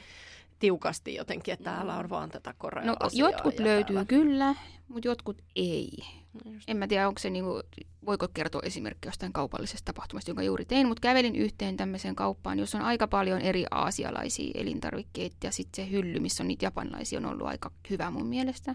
tiukasti 0.59 1.15
jotenkin, 1.15 1.55
että 1.55 1.65
täällä 1.71 1.97
on 1.97 2.11
vaan 2.11 2.31
tätä 2.31 2.55
korea 2.59 2.85
No 2.85 2.97
jotkut 3.13 3.59
löytyy 3.59 4.05
kyllä, 4.05 4.55
mutta 4.89 5.09
jotkut 5.09 5.43
ei. 5.57 5.91
No 6.45 6.53
just. 6.53 6.71
En 6.71 6.77
mä 6.77 6.87
tiedä, 6.87 7.09
onko 7.09 7.19
se 7.19 7.31
niinku, 7.31 7.63
voiko 8.07 8.29
kertoa 8.35 8.61
esimerkki 8.65 9.09
jostain 9.09 9.33
kaupallisesta 9.33 9.85
tapahtumasta, 9.85 10.31
jonka 10.31 10.43
juuri 10.43 10.65
tein, 10.65 10.89
mutta 10.89 11.01
kävelin 11.01 11.37
yhteen 11.37 11.77
tämmöiseen 11.77 12.17
kauppaan, 12.17 12.59
jossa 12.59 12.79
on 12.79 12.85
aika 12.85 13.09
paljon 13.09 13.41
eri 13.41 13.65
aasialaisia 13.71 14.51
elintarvikkeita 14.55 15.47
ja 15.47 15.53
sitten 15.53 15.85
se 15.85 15.91
hylly, 15.91 16.21
missä 16.21 16.43
on 16.43 16.49
niitä 16.49 16.67
japanilaisia, 16.67 17.19
on 17.19 17.27
ollut 17.27 17.47
aika 17.47 17.71
hyvä 17.91 18.11
mun 18.11 18.27
mielestä. 18.27 18.75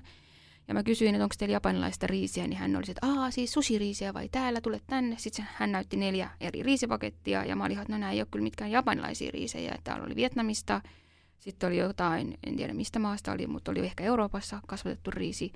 Ja 0.68 0.74
mä 0.74 0.84
kysyin, 0.84 1.16
että 1.16 1.24
onko 1.24 1.36
teillä 1.38 1.54
japanilaista 1.54 2.08
riisiä, 2.08 2.48
niin 2.48 2.58
hän 2.58 2.76
oli 2.76 2.84
että 2.88 3.08
aa, 3.08 3.32
siis 3.32 3.54
susiriisiä 3.54 4.14
vai 4.14 4.30
täällä, 4.30 4.62
tule 4.62 4.82
tänne. 4.88 5.16
Sitten 5.20 5.48
hän 5.54 5.72
näytti 5.72 5.98
neljä 5.98 6.30
eri 6.42 6.64
riisipakettia 6.64 7.46
ja 7.46 7.56
mä 7.56 7.66
olin, 7.66 7.80
että 7.80 7.94
no 7.94 7.98
nämä 7.98 8.12
ei 8.12 8.20
ole 8.20 8.28
kyllä 8.32 8.44
mitkään 8.44 8.72
japanilaisia 8.72 9.32
riisejä. 9.32 9.72
Että 9.72 9.82
Täällä 9.84 10.06
oli 10.06 10.16
Vietnamista, 10.16 10.82
sitten 11.40 11.68
oli 11.68 11.78
jotain, 11.78 12.38
en 12.48 12.56
tiedä 12.56 12.74
mistä 12.74 13.00
maasta 13.00 13.32
oli, 13.32 13.48
mutta 13.48 13.72
oli 13.72 13.80
ehkä 13.80 14.04
Euroopassa 14.04 14.60
kasvatettu 14.68 15.12
riisi 15.12 15.52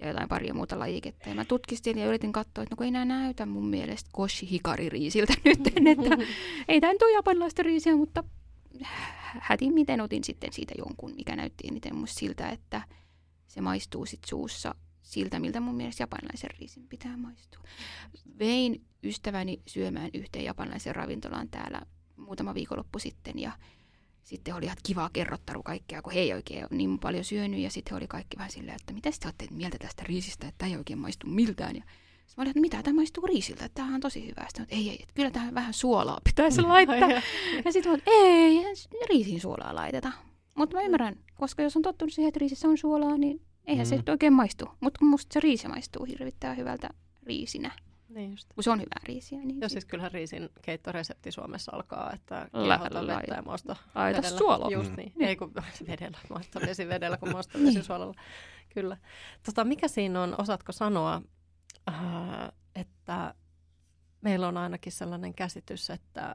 ja 0.00 0.08
jotain 0.08 0.28
paria 0.28 0.54
muuta 0.54 0.78
lajiketta. 0.78 1.28
Ja 1.28 1.34
mä 1.34 1.44
tutkistin 1.44 1.98
ja 1.98 2.06
yritin 2.06 2.32
katsoa, 2.32 2.62
että 2.62 2.72
no 2.72 2.76
kun 2.76 2.84
ei 2.86 2.90
nämä 2.90 3.04
näytä 3.04 3.46
mun 3.46 3.66
mielestä 3.66 4.10
Koshi 4.12 4.50
Hikari 4.50 4.88
riisiltä 4.88 5.32
nyt, 5.44 5.66
että 5.66 6.16
ei 6.68 6.80
tämä 6.80 6.92
nyt 6.92 7.02
ole 7.02 7.12
japanilaista 7.12 7.62
riisiä, 7.62 7.96
mutta 7.96 8.24
hätin 9.40 9.74
miten 9.74 10.00
otin 10.00 10.24
sitten 10.24 10.52
siitä 10.52 10.74
jonkun, 10.78 11.14
mikä 11.16 11.36
näytti 11.36 11.68
eniten 11.68 11.96
musta 11.96 12.18
siltä, 12.18 12.48
että 12.48 12.82
se 13.48 13.60
maistuu 13.60 14.06
sit 14.06 14.20
suussa 14.26 14.74
siltä, 15.02 15.40
miltä 15.40 15.60
mun 15.60 15.74
mielestä 15.74 16.02
japanilaisen 16.02 16.50
riisin 16.58 16.88
pitää 16.88 17.16
maistua. 17.16 17.60
Vein 18.38 18.84
ystäväni 19.02 19.62
syömään 19.66 20.10
yhteen 20.14 20.44
japanilaisen 20.44 20.96
ravintolaan 20.96 21.48
täällä 21.48 21.82
muutama 22.16 22.54
viikonloppu 22.54 22.98
sitten 22.98 23.38
ja 23.38 23.52
sitten 24.22 24.54
oli 24.54 24.64
ihan 24.64 24.76
kivaa 24.82 25.10
kerrottaru 25.12 25.62
kaikkea, 25.62 26.02
kun 26.02 26.12
he 26.12 26.20
ei 26.20 26.32
oikein 26.34 26.60
ole 26.60 26.78
niin 26.78 26.98
paljon 26.98 27.24
syönyt 27.24 27.60
ja 27.60 27.70
sitten 27.70 27.96
oli 27.96 28.06
kaikki 28.06 28.36
vähän 28.36 28.50
silleen, 28.50 28.76
että 28.80 28.92
mitä 28.92 29.10
te 29.10 29.26
olette 29.26 29.46
mieltä 29.50 29.78
tästä 29.78 30.02
riisistä, 30.06 30.48
että 30.48 30.58
tämä 30.58 30.70
ei 30.70 30.76
oikein 30.76 30.98
maistu 30.98 31.26
miltään 31.26 31.76
ja 31.76 31.82
sitten 32.30 32.34
mä 32.36 32.42
olin, 32.42 32.50
että 32.50 32.60
mitä 32.60 32.82
tämä 32.82 32.96
maistuu 32.96 33.26
riisiltä, 33.26 33.64
että 33.64 33.74
tämähän 33.74 33.94
on 33.94 34.00
tosi 34.00 34.26
hyvä. 34.26 34.44
Sitten 34.48 34.62
että 34.62 34.76
ei, 34.76 34.90
ei, 34.90 34.98
että 35.02 35.14
kyllä 35.14 35.30
tähän 35.30 35.54
vähän 35.54 35.74
suolaa 35.74 36.20
pitäisi 36.28 36.62
laittaa. 36.62 37.10
ja 37.64 37.72
sitten 37.72 37.92
mä 37.92 37.98
että 37.98 38.10
ei, 38.10 38.64
riisin 39.08 39.40
suolaa 39.40 39.74
laiteta. 39.74 40.12
Mutta 40.54 40.76
mä 40.76 40.82
ymmärrän, 40.82 41.16
koska 41.34 41.62
jos 41.62 41.76
on 41.76 41.82
tottunut 41.82 42.12
siihen, 42.12 42.28
että 42.28 42.40
riisissä 42.40 42.68
on 42.68 42.78
suolaa, 42.78 43.16
niin 43.16 43.40
eihän 43.66 43.86
mm. 43.86 43.88
se 43.88 44.10
oikein 44.10 44.32
maistu. 44.32 44.68
Mutta 44.80 45.04
musta 45.04 45.34
se 45.34 45.40
riisi 45.40 45.68
maistuu 45.68 46.04
hirvittää 46.04 46.54
hyvältä 46.54 46.88
riisinä. 47.22 47.72
Niin 48.10 48.30
just. 48.30 48.48
Kun 48.54 48.64
se 48.64 48.70
on 48.70 48.78
hyvää 48.78 49.00
riisiä. 49.04 49.38
Niin 49.38 49.60
Joo, 49.60 49.68
siis 49.68 49.84
kyllähän 49.84 50.12
riisin 50.12 50.48
keittoresepti 50.62 51.32
Suomessa 51.32 51.72
alkaa, 51.74 52.12
että 52.12 52.48
kiehota 52.64 53.06
vettä 53.06 53.34
ja 53.34 53.42
mausta 53.42 53.76
Laita 53.94 54.22
suolaa. 54.22 54.70
Just 54.70 54.90
mm. 54.90 54.96
niin. 54.96 55.12
Mm. 55.16 55.24
Ei 55.24 55.36
kun 55.36 55.54
vedellä, 55.88 56.18
mausta 56.30 56.60
vesi 56.60 56.88
vedellä, 56.88 57.16
kun 57.16 57.32
mausta 57.32 57.58
vesi 57.58 57.70
niin. 57.70 57.84
suolalla. 57.84 58.14
Kyllä. 58.74 58.96
Tota, 59.42 59.64
mikä 59.64 59.88
siinä 59.88 60.22
on, 60.22 60.34
osaatko 60.38 60.72
sanoa, 60.72 61.22
äh, 61.88 62.52
että 62.74 63.34
meillä 64.20 64.48
on 64.48 64.56
ainakin 64.56 64.92
sellainen 64.92 65.34
käsitys, 65.34 65.90
että, 65.90 66.34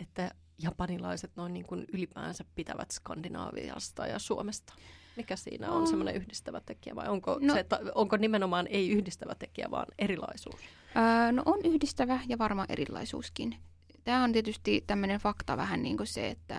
että 0.00 0.34
japanilaiset 0.62 1.36
noin 1.36 1.54
niin 1.54 1.66
kuin 1.66 1.84
ylipäänsä 1.92 2.44
pitävät 2.54 2.90
Skandinaaviasta 2.90 4.06
ja 4.06 4.18
Suomesta? 4.18 4.74
Mikä 5.16 5.36
siinä 5.36 5.70
on 5.70 5.86
semmoinen 5.86 6.14
yhdistävä 6.14 6.60
tekijä 6.60 6.96
vai 6.96 7.08
onko, 7.08 7.38
no, 7.40 7.54
se, 7.54 7.66
onko 7.94 8.16
nimenomaan 8.16 8.66
ei 8.66 8.90
yhdistävä 8.90 9.34
tekijä, 9.34 9.70
vaan 9.70 9.86
erilaisuus? 9.98 10.60
Öö, 10.96 11.32
no 11.32 11.42
on 11.46 11.58
yhdistävä 11.64 12.20
ja 12.28 12.38
varmaan 12.38 12.66
erilaisuuskin. 12.70 13.56
Tämä 14.04 14.24
on 14.24 14.32
tietysti 14.32 14.84
tämmöinen 14.86 15.20
fakta 15.20 15.56
vähän 15.56 15.82
niin 15.82 15.96
kuin 15.96 16.06
se, 16.06 16.28
että 16.30 16.58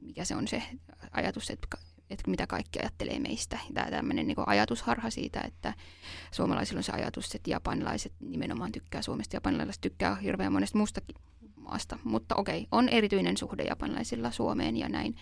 mikä 0.00 0.24
se 0.24 0.36
on 0.36 0.48
se 0.48 0.62
ajatus, 1.10 1.50
että, 1.50 1.76
että 2.10 2.30
mitä 2.30 2.46
kaikki 2.46 2.78
ajattelee 2.78 3.18
meistä. 3.18 3.58
Tämä 3.74 3.90
tämmöinen 3.90 4.26
niin 4.26 4.36
ajatusharha 4.46 5.10
siitä, 5.10 5.40
että 5.40 5.74
suomalaisilla 6.32 6.78
on 6.78 6.84
se 6.84 6.92
ajatus, 6.92 7.34
että 7.34 7.50
japanilaiset 7.50 8.12
nimenomaan 8.20 8.72
tykkää 8.72 9.02
Suomesta, 9.02 9.36
japanilaiset 9.36 9.80
tykkää 9.80 10.14
hirveän 10.14 10.52
monesta 10.52 10.78
muustakin 10.78 11.16
maasta. 11.56 11.98
Mutta 12.04 12.34
okei, 12.34 12.66
on 12.72 12.88
erityinen 12.88 13.36
suhde 13.36 13.62
japanilaisilla 13.62 14.30
Suomeen 14.30 14.76
ja 14.76 14.88
näin 14.88 15.16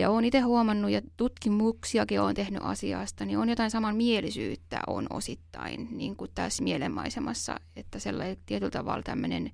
ja 0.00 0.10
olen 0.10 0.24
itse 0.24 0.40
huomannut, 0.40 0.90
ja 0.90 1.02
tutkimuksiakin 1.16 2.20
olen 2.20 2.34
tehnyt 2.34 2.62
asiasta, 2.64 3.24
niin 3.24 3.38
on 3.38 3.48
jotain 3.48 3.70
samanmielisyyttä 3.70 4.80
on 4.86 5.06
osittain 5.10 5.88
niin 5.90 6.16
kuin 6.16 6.30
tässä 6.34 6.62
mielenmaisemassa, 6.62 7.60
että 7.76 7.98
sellainen 7.98 8.36
tietyllä 8.46 8.70
tavalla 8.70 9.02
tämmöinen 9.02 9.50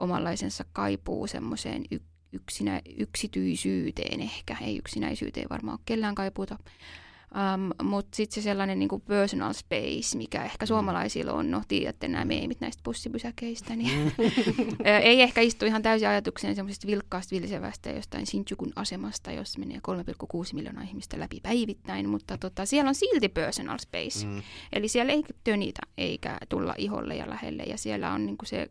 omanlaisensa 0.00 0.64
kaipuu 0.72 1.26
semmoiseen 1.26 1.84
yksinä, 2.32 2.80
yksityisyyteen 2.98 4.20
ehkä, 4.20 4.56
ei 4.60 4.78
yksinäisyyteen 4.78 5.46
varmaan 5.50 5.74
ole 5.78 5.82
kellään 5.84 6.14
kaipuuta, 6.14 6.58
Um, 7.32 7.88
Mutta 7.88 8.16
sitten 8.16 8.34
se 8.34 8.44
sellainen 8.44 8.78
niinku 8.78 8.98
personal 8.98 9.52
space, 9.52 10.16
mikä 10.16 10.44
ehkä 10.44 10.64
mm. 10.64 10.68
suomalaisilla 10.68 11.32
on, 11.32 11.50
no 11.50 11.62
tiedätte 11.68 12.08
nämä 12.08 12.24
meemit 12.24 12.60
näistä 12.60 12.80
pussipysäkeistä, 12.84 13.76
niin 13.76 14.12
ei 15.02 15.22
ehkä 15.22 15.40
istu 15.40 15.64
ihan 15.64 15.82
täysin 15.82 16.08
ajatuksena 16.08 16.54
semmoisesta 16.54 16.86
vilkkaasta 16.86 17.36
vilsevästä 17.36 17.90
jostain 17.90 18.26
Shinjukun 18.26 18.72
asemasta, 18.76 19.32
jos 19.32 19.58
menee 19.58 19.80
3,6 19.88 20.54
miljoonaa 20.54 20.82
ihmistä 20.84 21.20
läpi 21.20 21.40
päivittäin, 21.42 22.08
mutta 22.08 22.38
tota, 22.38 22.66
siellä 22.66 22.88
on 22.88 22.94
silti 22.94 23.28
personal 23.28 23.78
space. 23.78 24.26
Mm. 24.26 24.42
Eli 24.72 24.88
siellä 24.88 25.12
ei 25.12 25.22
tönitä 25.44 25.82
eikä 25.98 26.38
tulla 26.48 26.74
iholle 26.78 27.16
ja 27.16 27.30
lähelle, 27.30 27.62
ja 27.62 27.78
siellä 27.78 28.12
on 28.12 28.26
niinku 28.26 28.44
se 28.44 28.70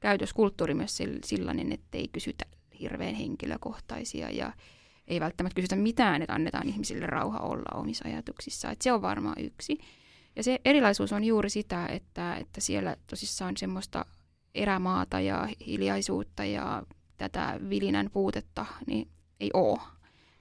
käytöskulttuuri 0.00 0.74
myös 0.74 0.98
sellainen, 1.24 1.72
että 1.72 1.98
ei 1.98 2.08
kysytä 2.08 2.44
hirveän 2.80 3.14
henkilökohtaisia 3.14 4.30
ja 4.30 4.52
ei 5.08 5.20
välttämättä 5.20 5.54
kysytä 5.54 5.76
mitään, 5.76 6.22
että 6.22 6.34
annetaan 6.34 6.68
ihmisille 6.68 7.06
rauha 7.06 7.38
olla 7.38 7.80
omissa 7.80 8.08
ajatuksissaan. 8.08 8.72
Että 8.72 8.82
se 8.82 8.92
on 8.92 9.02
varmaan 9.02 9.36
yksi. 9.40 9.78
Ja 10.36 10.42
se 10.42 10.60
erilaisuus 10.64 11.12
on 11.12 11.24
juuri 11.24 11.50
sitä, 11.50 11.86
että, 11.86 12.36
että 12.36 12.60
siellä 12.60 12.96
tosissaan 13.06 13.56
semmoista 13.56 14.06
erämaata 14.54 15.20
ja 15.20 15.48
hiljaisuutta 15.66 16.44
ja 16.44 16.82
tätä 17.16 17.60
vilinän 17.70 18.10
puutetta 18.10 18.66
niin 18.86 19.08
ei 19.40 19.50
ole. 19.54 19.80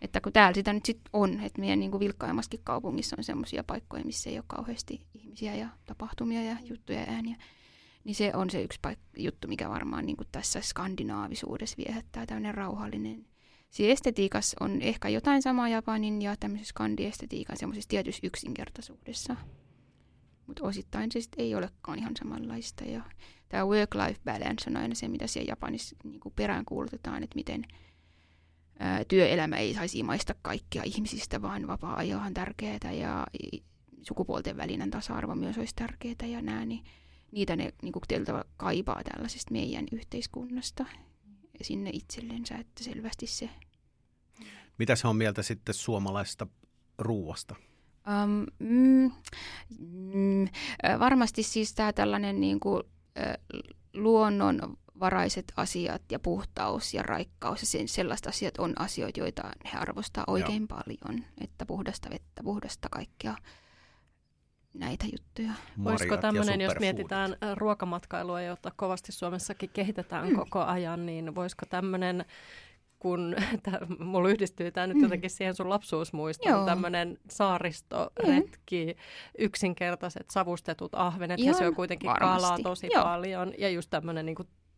Että 0.01 0.21
kun 0.21 0.33
täällä 0.33 0.53
sitä 0.53 0.73
nyt 0.73 0.85
sitten 0.85 1.09
on, 1.13 1.39
että 1.39 1.59
meidän 1.59 1.79
niin 1.79 1.99
vilkkaimmassakin 1.99 2.59
kaupungissa 2.63 3.15
on 3.19 3.23
semmoisia 3.23 3.63
paikkoja, 3.63 4.05
missä 4.05 4.29
ei 4.29 4.37
ole 4.37 4.45
kauheasti 4.47 5.01
ihmisiä 5.13 5.55
ja 5.55 5.69
tapahtumia 5.85 6.43
ja 6.43 6.55
juttuja 6.63 6.99
ja 6.99 7.05
ääniä, 7.07 7.35
niin 8.03 8.15
se 8.15 8.31
on 8.35 8.49
se 8.49 8.61
yksi 8.61 8.79
paik- 8.87 9.17
juttu, 9.17 9.47
mikä 9.47 9.69
varmaan 9.69 10.05
niin 10.05 10.17
tässä 10.31 10.61
skandinaavisuudessa 10.61 11.77
viehättää, 11.77 12.25
tämmöinen 12.25 12.55
rauhallinen 12.55 13.25
Siinä 13.73 13.93
estetiikassa 13.93 14.57
on 14.59 14.81
ehkä 14.81 15.09
jotain 15.09 15.41
samaa 15.41 15.69
Japanin 15.69 16.21
ja 16.21 16.35
tämmöisessä 16.39 16.69
skandiestetiikan 16.69 17.57
semmoisessa 17.57 17.89
tietyssä 17.89 18.27
yksinkertaisuudessa. 18.27 19.35
Mutta 20.47 20.63
osittain 20.63 21.11
se 21.11 21.21
sitten 21.21 21.45
ei 21.45 21.55
olekaan 21.55 21.99
ihan 21.99 22.13
samanlaista. 22.19 22.83
Ja 22.83 23.01
tämä 23.49 23.63
work-life 23.63 24.19
balance 24.25 24.69
on 24.69 24.77
aina 24.77 24.95
se, 24.95 25.07
mitä 25.07 25.27
siellä 25.27 25.51
Japanissa 25.51 25.95
niin 26.03 26.19
peräänkuulutetaan, 26.35 27.23
että 27.23 27.35
miten 27.35 27.65
ää, 28.79 29.03
työelämä 29.07 29.55
ei 29.55 29.73
saisi 29.73 30.03
maista 30.03 30.35
kaikkia 30.41 30.83
ihmisistä, 30.85 31.41
vaan 31.41 31.67
vapaa-ajo 31.67 32.17
on 32.17 32.33
tärkeää 32.33 32.91
ja 32.91 33.27
sukupuolten 34.01 34.57
välinen 34.57 34.91
tasa-arvo 34.91 35.35
myös 35.35 35.57
olisi 35.57 35.75
tärkeää 35.75 36.25
ja 36.27 36.41
nää, 36.41 36.65
niin 36.65 36.83
niitä 37.31 37.55
ne 37.55 37.73
niin 37.81 37.93
kuin 37.93 38.03
kaipaa 38.57 39.01
tällaisesta 39.03 39.51
meidän 39.51 39.85
yhteiskunnasta 39.91 40.85
sinne 41.63 41.89
itsellensä, 41.93 42.55
että 42.55 42.83
selvästi 42.83 43.27
se. 43.27 43.49
Mitä 44.77 44.95
se 44.95 45.07
on 45.07 45.15
mieltä 45.15 45.43
sitten 45.43 45.75
suomalaisesta 45.75 46.47
ruuasta? 46.97 47.55
Um, 48.23 48.45
mm, 48.59 49.11
mm, 49.79 50.47
varmasti 50.99 51.43
siis 51.43 51.73
tämä 51.73 51.93
tällainen 51.93 52.41
niin 52.41 52.59
kuin, 52.59 52.83
luonnonvaraiset 53.93 55.53
asiat 55.55 56.01
ja 56.11 56.19
puhtaus 56.19 56.93
ja 56.93 57.03
raikkaus 57.03 57.61
ja 57.61 57.67
sen, 57.67 57.87
sellaiset 57.87 58.27
asiat 58.27 58.57
on 58.57 58.81
asioita, 58.81 59.19
joita 59.19 59.43
he 59.73 59.77
arvostaa 59.77 60.23
oikein 60.27 60.67
Joo. 60.69 60.79
paljon. 60.79 61.25
Että 61.41 61.65
puhdasta 61.65 62.09
vettä, 62.09 62.43
puhdasta 62.43 62.89
kaikkea 62.89 63.35
näitä 64.73 65.05
juttuja. 65.11 65.51
Voisiko 65.83 66.17
tämmöinen, 66.17 66.61
jos 66.61 66.73
mietitään 66.79 67.37
ruokamatkailua, 67.55 68.41
jota 68.41 68.71
kovasti 68.75 69.11
Suomessakin 69.11 69.69
kehitetään 69.73 70.29
mm. 70.29 70.35
koko 70.35 70.63
ajan, 70.63 71.05
niin 71.05 71.35
voisiko 71.35 71.65
tämmöinen 71.69 72.25
kun 73.03 73.35
tää, 73.63 73.79
mulla 73.99 74.29
yhdistyy 74.29 74.71
tämä 74.71 74.87
nyt 74.87 74.97
mm. 74.97 75.03
jotenkin 75.03 75.29
siihen 75.29 75.55
sun 75.55 75.69
lapsuusmuistoon, 75.69 76.65
tämmöinen 76.65 77.17
saaristoretki, 77.29 78.85
mm. 78.85 78.93
yksinkertaiset 79.37 80.29
savustetut 80.29 80.95
ahvenet, 80.95 81.39
Ihan 81.39 81.55
he 81.55 81.59
syö 81.59 81.71
kuitenkin 81.71 82.09
varmasti. 82.09 82.41
kalaa 82.41 82.59
tosi 82.63 82.89
Joo. 82.93 83.03
paljon, 83.03 83.53
ja 83.57 83.69
just 83.69 83.89
tämmöinen 83.89 84.25
niin 84.25 84.35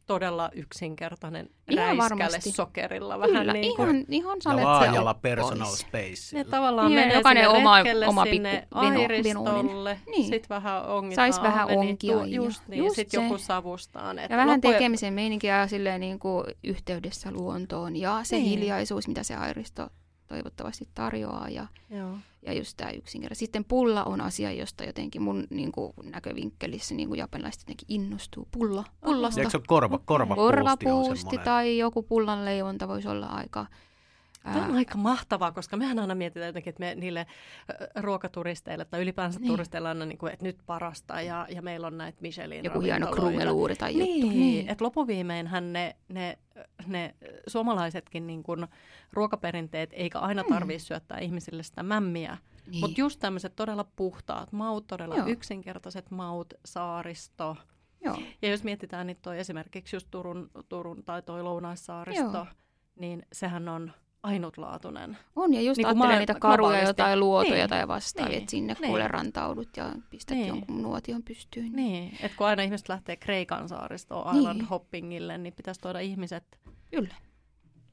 todella 0.07 0.49
yksinkertainen 0.53 1.49
ihan 1.69 1.97
räiskäle 1.97 2.19
varmasti. 2.19 2.51
sokerilla. 2.51 3.19
Vähän 3.19 3.35
Kyllä, 3.35 3.53
niin 3.53 3.75
kuin, 3.75 4.05
ihan, 4.09 4.37
ihan 4.45 4.57
ja 4.59 4.65
laajalla 4.65 5.13
personal 5.13 5.75
space. 5.75 6.37
Ne 6.37 6.43
tavallaan 6.43 6.87
niin, 6.87 6.99
menee 6.99 7.15
jokainen 7.17 7.43
sinne 7.43 7.57
oma, 7.57 7.75
oma 8.07 8.23
sinne 8.23 8.67
airistolle, 8.71 9.99
niin. 10.07 10.25
sitten 10.25 10.49
vähän 10.49 10.85
ongitaan. 10.85 11.33
Sais 11.33 11.43
vähän 11.43 11.67
onkia. 11.67 12.17
Tu, 12.17 12.23
just 12.23 12.67
niin, 12.67 12.83
just 12.83 12.95
sitten 12.95 13.23
joku 13.23 13.37
savustaan. 13.37 14.17
ja 14.17 14.29
vähän 14.29 14.49
loppujen... 14.49 14.75
tekemisen 14.75 15.13
meininkiä 15.13 15.67
silleen 15.67 16.01
niin 16.01 16.19
kuin 16.19 16.45
yhteydessä 16.63 17.31
luontoon 17.31 17.95
ja 17.95 18.19
se 18.23 18.35
niin. 18.35 18.49
hiljaisuus, 18.49 19.07
mitä 19.07 19.23
se 19.23 19.35
airisto 19.35 19.89
toivottavasti 20.27 20.87
tarjoaa. 20.93 21.49
Ja, 21.49 21.67
Joo. 21.89 22.17
Ja 22.45 22.53
just 22.53 22.77
tämä 22.77 22.91
yksinkertainen. 22.91 23.39
Sitten 23.39 23.65
pulla 23.65 24.03
on 24.03 24.21
asia, 24.21 24.51
josta 24.51 24.83
jotenkin 24.83 25.21
mun 25.21 25.47
niin 25.49 25.71
kuin, 25.71 25.93
näkövinkkelissä 26.03 26.95
niin 26.95 27.07
kuin 27.07 27.17
japanilaiset 27.17 27.61
jotenkin 27.61 27.85
innostuu. 27.89 28.47
Pulla, 28.51 28.83
pullasta. 29.01 29.39
Eikö 29.39 29.51
se 29.51 29.57
ole 29.57 29.63
korva, 29.67 29.97
korvapuusti, 29.97 30.55
korvapuusti 30.55 31.37
tai 31.37 31.77
joku 31.77 32.03
pullan 32.03 32.45
leivonta 32.45 32.87
voisi 32.87 33.07
olla 33.07 33.25
aika 33.25 33.65
Tämä 34.53 34.65
on 34.65 34.75
aika 34.75 34.97
mahtavaa, 34.97 35.51
koska 35.51 35.77
mehän 35.77 35.99
aina 35.99 36.15
mietitään 36.15 36.47
jotenkin, 36.47 36.69
että 36.69 36.79
me 36.79 36.95
niille 36.95 37.25
ruokaturisteille 37.95 38.85
tai 38.85 39.01
ylipäänsä 39.01 39.39
niin. 39.39 39.47
turisteille 39.47 39.89
aina, 39.89 40.05
niin 40.05 40.17
kuin, 40.17 40.33
että 40.33 40.45
nyt 40.45 40.57
parasta 40.65 41.21
ja, 41.21 41.47
ja 41.49 41.61
meillä 41.61 41.87
on 41.87 41.97
näitä 41.97 42.21
Michelin 42.21 42.65
Joku 42.65 42.79
hieno 42.79 43.07
krummeluuri 43.07 43.75
tai 43.75 43.93
niin, 43.93 44.21
juttu. 44.21 44.37
Niin, 44.37 44.69
että 44.69 44.83
lopuviimeinhän 44.83 45.73
ne, 45.73 45.95
ne, 46.07 46.37
ne 46.87 47.15
suomalaisetkin 47.47 48.27
niin 48.27 48.43
kuin 48.43 48.67
ruokaperinteet, 49.13 49.89
eikä 49.93 50.19
aina 50.19 50.43
tarvitse 50.49 50.85
mm. 50.85 50.87
syöttää 50.87 51.19
ihmisille 51.19 51.63
sitä 51.63 51.83
mämmiä, 51.83 52.37
niin. 52.67 52.79
mutta 52.79 53.01
just 53.01 53.19
tämmöiset 53.19 53.55
todella 53.55 53.85
puhtaat 53.95 54.51
maut, 54.51 54.87
todella 54.87 55.15
Joo. 55.15 55.27
yksinkertaiset 55.27 56.11
maut, 56.11 56.53
saaristo. 56.65 57.57
Joo. 58.03 58.17
Ja 58.41 58.49
jos 58.49 58.63
mietitään 58.63 59.07
niin 59.07 59.17
toi 59.21 59.39
esimerkiksi 59.39 59.95
just 59.95 60.07
Turun, 60.11 60.49
Turun 60.69 61.03
tai 61.03 61.21
toi 61.21 61.43
Lounaissaaristo, 61.43 62.37
Joo. 62.37 62.45
niin 62.95 63.25
sehän 63.33 63.69
on 63.69 63.91
ainutlaatuinen. 64.25 65.17
On, 65.35 65.53
ja 65.53 65.61
just 65.61 65.77
Niin 65.77 65.87
niin 65.87 65.97
maa- 65.97 66.17
niitä 66.19 66.35
karuja, 66.39 66.83
jotain 66.83 67.19
luotoja 67.19 67.55
Niin, 67.55 67.69
tai 67.69 67.87
vastaavia, 67.87 68.29
niin, 68.29 68.37
että 68.39 68.51
sinne 68.51 68.73
niin. 68.79 68.87
kuule 68.89 69.07
rantaudut 69.07 69.77
ja 69.77 69.89
pistät 70.09 70.37
Niin. 70.37 70.47
jonkun 70.47 70.81
nuotion 70.81 71.23
pystyyn. 71.23 71.71
Niin, 71.71 72.17
että 72.21 72.37
kun 72.37 72.47
aina 72.47 72.63
ihmiset 72.63 72.89
lähtee 72.89 73.15
Kreikan 73.15 73.69
saaristoon 73.69 74.37
island 74.37 74.57
Niin. 74.57 74.67
hoppingille, 74.69 75.37
niin 75.37 75.53
pitäisi 75.53 75.81
tuoda 75.81 75.99
ihmiset 75.99 76.59
Kyllä. 76.91 77.15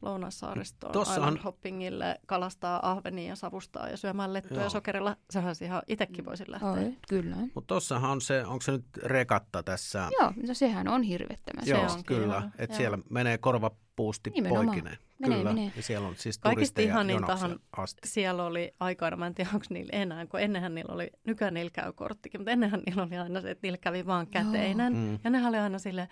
Lounassaaristoon 0.03 0.93
Tossahan- 0.93 1.19
island 1.19 1.39
hoppingille, 1.45 2.21
kalastaa 2.27 2.91
ahvenia 2.91 3.29
ja 3.29 3.37
savustaa 3.37 3.89
ja 3.89 3.97
syömään 3.97 4.33
lettuja 4.33 4.61
Joo. 4.61 4.65
ja 4.67 4.71
sokerilla. 4.71 5.17
Sehän 5.31 5.55
ihan 5.63 5.83
itsekin 5.89 6.25
voisin 6.25 6.51
lähteä. 6.51 6.71
Oi, 6.71 6.97
kyllä. 7.09 7.37
Mutta 7.55 7.75
tossahan 7.75 8.11
on 8.11 8.21
se, 8.21 8.45
onko 8.47 8.61
se 8.61 8.73
nyt 8.73 8.85
rekatta 9.03 9.63
tässä? 9.63 10.09
Joo, 10.21 10.33
no 10.47 10.55
sehän 10.55 10.89
on 10.89 11.03
hirvettävän 11.03 11.67
Joo, 11.67 11.81
onkin 11.83 12.05
kyllä. 12.05 12.37
ihan- 12.37 12.53
Että 12.59 12.77
siellä 12.77 12.99
menee 13.11 13.39
korvapuusti 13.39 14.31
Nimenomaan. 14.31 14.67
poikineen. 14.67 14.99
Menee, 15.23 15.39
kyllä. 15.39 15.53
menee. 15.55 15.73
Ja 15.77 15.83
siellä 15.83 16.09
on 16.09 16.15
siis 16.17 16.39
Kaikista 16.39 16.55
turisteja 16.55 16.89
ihanintahan 16.89 17.59
asti. 17.77 18.09
Siellä 18.09 18.45
oli 18.45 18.75
aikoina, 18.81 19.17
mä 19.17 19.27
en 19.27 19.35
tiedä 19.35 19.51
onko 19.55 19.67
niillä 19.71 19.91
enää, 19.93 20.27
kun 20.27 20.41
ennenhän 20.41 20.75
niillä 20.75 20.95
oli, 20.95 21.11
nykyään 21.27 21.55
niillä 21.55 21.71
käy 21.71 21.93
korttikin, 21.93 22.41
mutta 22.41 22.51
ennenhän 22.51 22.83
niillä 22.87 23.03
oli 23.03 23.19
aina 23.19 23.41
se, 23.41 23.51
että 23.51 23.67
niillä 23.67 23.79
kävi 23.79 24.07
vaan 24.07 24.27
käteinen. 24.27 24.93
Mm. 24.93 25.19
Ja 25.25 25.31
nehän 25.31 25.49
oli 25.49 25.59
aina 25.59 25.79
sille, 25.79 26.09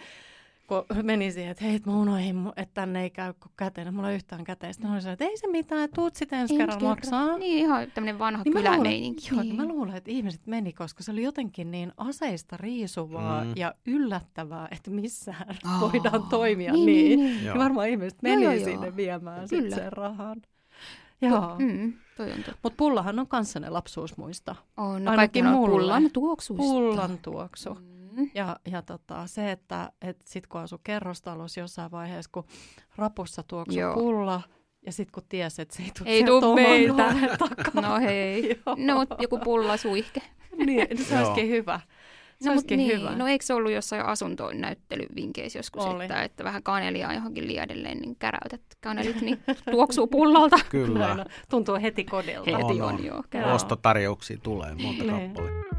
kun 0.70 1.06
meni 1.06 1.32
siihen, 1.32 1.50
että 1.50 1.64
hei, 1.64 1.74
et 1.74 1.86
mä 1.86 1.92
unohdin, 1.92 2.36
mu- 2.46 2.52
että 2.56 2.74
tänne 2.74 3.02
ei 3.02 3.10
käy 3.10 3.32
kuin 3.32 3.52
käteinen, 3.56 3.94
mulla 3.94 4.10
ei 4.10 4.14
yhtään 4.16 4.44
käteistä. 4.44 4.86
Ne 4.88 4.92
oli 4.92 5.00
se, 5.02 5.12
että 5.12 5.24
ei 5.24 5.36
se 5.36 5.46
mitään, 5.46 5.82
että 5.84 5.94
tuut 5.94 6.16
sitten 6.16 6.38
ensi 6.38 6.54
Ensi 6.54 6.62
kerran 6.66 6.82
maksaa. 6.88 7.38
Niin, 7.38 7.58
ihan 7.58 7.90
tämmöinen 7.94 8.18
vanha 8.18 8.42
Niin 8.44 8.52
mä 8.54 8.60
luulen, 8.60 8.72
kylämeininki. 8.78 9.28
joo, 9.34 9.42
niin. 9.42 9.56
mä 9.56 9.64
luulen, 9.64 9.96
että 9.96 10.10
ihmiset 10.10 10.46
meni, 10.46 10.72
koska 10.72 11.02
se 11.02 11.12
oli 11.12 11.22
jotenkin 11.22 11.70
niin 11.70 11.92
aseista 11.96 12.56
riisuvaa 12.56 13.44
Mm. 13.44 13.52
ja 13.56 13.74
yllättävää, 13.86 14.68
että 14.70 14.90
missään 14.90 15.56
Aa, 15.64 15.80
voidaan 15.80 16.22
toimia 16.30 16.72
niin, 16.72 16.86
niin. 16.86 17.18
niin, 17.18 17.30
niin. 17.34 17.44
Joo. 17.44 17.54
niin 17.54 17.62
varmaan 17.64 17.88
ihmiset 17.88 18.18
Joo, 18.22 18.30
meni 18.32 18.44
joo, 18.44 18.52
joo. 18.52 18.64
sinne 18.64 18.96
viemään 18.96 19.48
sit 19.48 19.58
Kyllä. 19.58 19.76
sen 19.76 19.92
rahan. 19.92 20.42
Joo. 21.22 21.56
Mm, 21.58 21.92
toi 22.16 22.30
on 22.32 22.36
totta. 22.36 22.58
Mutta 22.62 22.76
pullahan 22.76 23.18
on 23.18 23.26
kanssa 23.26 23.60
ne 23.60 23.68
lapsuusmuista. 23.70 24.56
On, 24.76 25.04
no 25.04 25.10
Ainakin 25.10 25.16
kaikki 25.16 25.40
on 25.42 25.70
pullan 25.70 26.10
tuoksuista. 26.12 26.62
Pullan 26.72 27.18
tuoksu. 27.22 27.74
Mm. 27.74 27.89
Ja, 28.34 28.56
ja 28.66 28.82
tota, 28.82 29.26
se, 29.26 29.50
että 29.50 29.92
et 30.02 30.20
sit 30.24 30.46
kun 30.46 30.60
asui 30.60 30.78
kerrostalossa 30.84 31.60
jossain 31.60 31.90
vaiheessa, 31.90 32.30
kun 32.34 32.44
rapussa 32.96 33.42
tuoksui 33.42 33.80
Joo. 33.80 33.94
pulla, 33.94 34.42
ja 34.86 34.92
sitten 34.92 35.12
kun 35.12 35.22
tiesi, 35.28 35.62
että 35.62 35.76
se 35.76 35.82
ei 35.82 35.90
tule 35.98 36.08
Ei 36.08 36.24
tuu 36.24 36.54
meiltä. 36.54 37.14
No 37.82 37.98
hei. 38.00 38.60
Joo. 38.66 38.76
No, 38.78 39.06
joku 39.18 39.38
pulla 39.38 39.76
suihke. 39.76 40.22
niin, 40.56 40.66
niin 40.88 41.04
se 41.04 41.18
olisikin 41.18 41.48
hyvä. 41.48 41.80
Se 42.40 42.48
No, 42.48 42.52
mut 42.52 42.52
olisikin 42.52 42.78
niin. 42.78 42.98
hyvä. 43.00 43.10
no 43.16 43.26
eikö 43.26 43.44
se 43.44 43.54
ollut 43.54 43.72
jossain 43.72 44.02
asuntoon 44.04 44.60
näyttelyvinkeissä 44.60 45.58
joskus, 45.58 45.84
Oli. 45.84 46.04
että, 46.04 46.22
että 46.22 46.44
vähän 46.44 46.62
kanelia 46.62 47.12
johonkin 47.12 47.46
liadelleen, 47.46 47.98
niin 47.98 48.16
käräytät 48.16 48.60
kanelit, 48.80 49.20
niin 49.20 49.38
tuoksuu 49.70 50.06
pullalta. 50.06 50.56
Kyllä. 50.68 51.14
Näin. 51.14 51.28
Tuntuu 51.50 51.78
heti 51.82 52.04
kodilta. 52.04 52.50
Heti 52.50 52.62
On, 52.62 52.82
on, 52.82 52.94
on. 52.94 53.04
joo. 53.04 53.22
Joo. 53.34 53.54
Ostotarjouksia 53.54 54.38
tulee 54.42 54.74
monta 54.74 55.04
Niin. 55.04 55.34
kappaletta. 55.34 55.76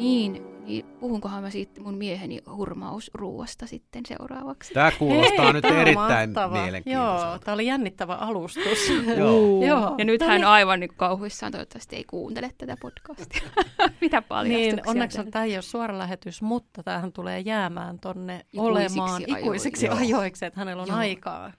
Niin, 0.00 0.42
niin 0.64 0.84
puhunkohan 0.86 1.42
mä 1.42 1.50
siitä 1.50 1.80
mun 1.80 1.94
mieheni 1.94 2.38
hurmausruuasta 2.56 3.66
sitten 3.66 4.02
seuraavaksi. 4.06 4.74
Tämä 4.74 4.92
kuulostaa 4.98 5.44
Hei, 5.44 5.52
nyt 5.52 5.64
on 5.64 5.76
erittäin 5.76 6.30
mahtava. 6.30 6.56
Joo, 6.56 6.62
mielenkiintoiselta. 6.64 7.38
tämä 7.38 7.54
oli 7.54 7.66
jännittävä 7.66 8.14
alustus. 8.14 8.78
Joo. 9.18 9.64
Joo. 9.68 9.94
Ja 9.98 10.04
nyt 10.04 10.22
hän 10.22 10.44
aivan 10.44 10.80
niin 10.80 10.90
kauhuissaan 10.96 11.52
toivottavasti 11.52 11.96
ei 11.96 12.04
kuuntele 12.04 12.50
tätä 12.58 12.76
podcastia. 12.80 13.42
Mitä 14.00 14.22
paljastuksia. 14.22 14.76
Niin, 14.76 14.88
onneksi 14.88 15.16
täällä. 15.16 15.30
tämä 15.30 15.44
ei 15.44 15.56
ole 15.56 15.62
suora 15.62 15.98
lähetys, 15.98 16.42
mutta 16.42 16.82
tämähän 16.82 17.12
tulee 17.12 17.40
jäämään 17.40 17.98
tonne 17.98 18.34
Ikuisiksi 18.52 18.60
olemaan 18.60 19.22
ajoiksi. 19.22 19.40
ikuisiksi 19.40 19.86
Joo. 19.86 19.96
ajoiksi, 19.96 20.46
että 20.46 20.60
hänellä 20.60 20.82
on 20.82 20.88
Joo. 20.88 20.98
aikaa. 20.98 21.52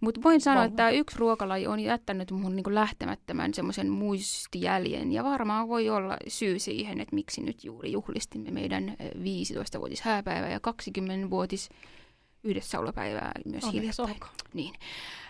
Mutta 0.00 0.22
voin 0.22 0.40
sanoa, 0.40 0.56
Vauva. 0.56 0.66
että 0.66 0.76
tämä 0.76 0.90
yksi 0.90 1.18
ruokalaji 1.18 1.66
on 1.66 1.80
jättänyt 1.80 2.30
mun 2.30 2.56
niinku 2.56 2.74
lähtemättömän 2.74 3.54
semmoisen 3.54 3.90
muistijäljen. 3.90 5.12
Ja 5.12 5.24
varmaan 5.24 5.68
voi 5.68 5.88
olla 5.90 6.16
syy 6.28 6.58
siihen, 6.58 7.00
että 7.00 7.14
miksi 7.14 7.42
nyt 7.42 7.64
juuri 7.64 7.92
juhlistimme 7.92 8.50
meidän 8.50 8.88
eh, 8.98 9.10
15-vuotis 9.10 10.00
hääpäivää 10.00 10.50
ja 10.50 10.58
20-vuotis 10.58 11.68
yhdessäolopäivää 12.44 13.32
myös 13.44 13.64
Onneksi 13.64 13.80
hiljattain. 13.80 14.10
olkoon. 14.10 14.34
Niin. 14.54 14.74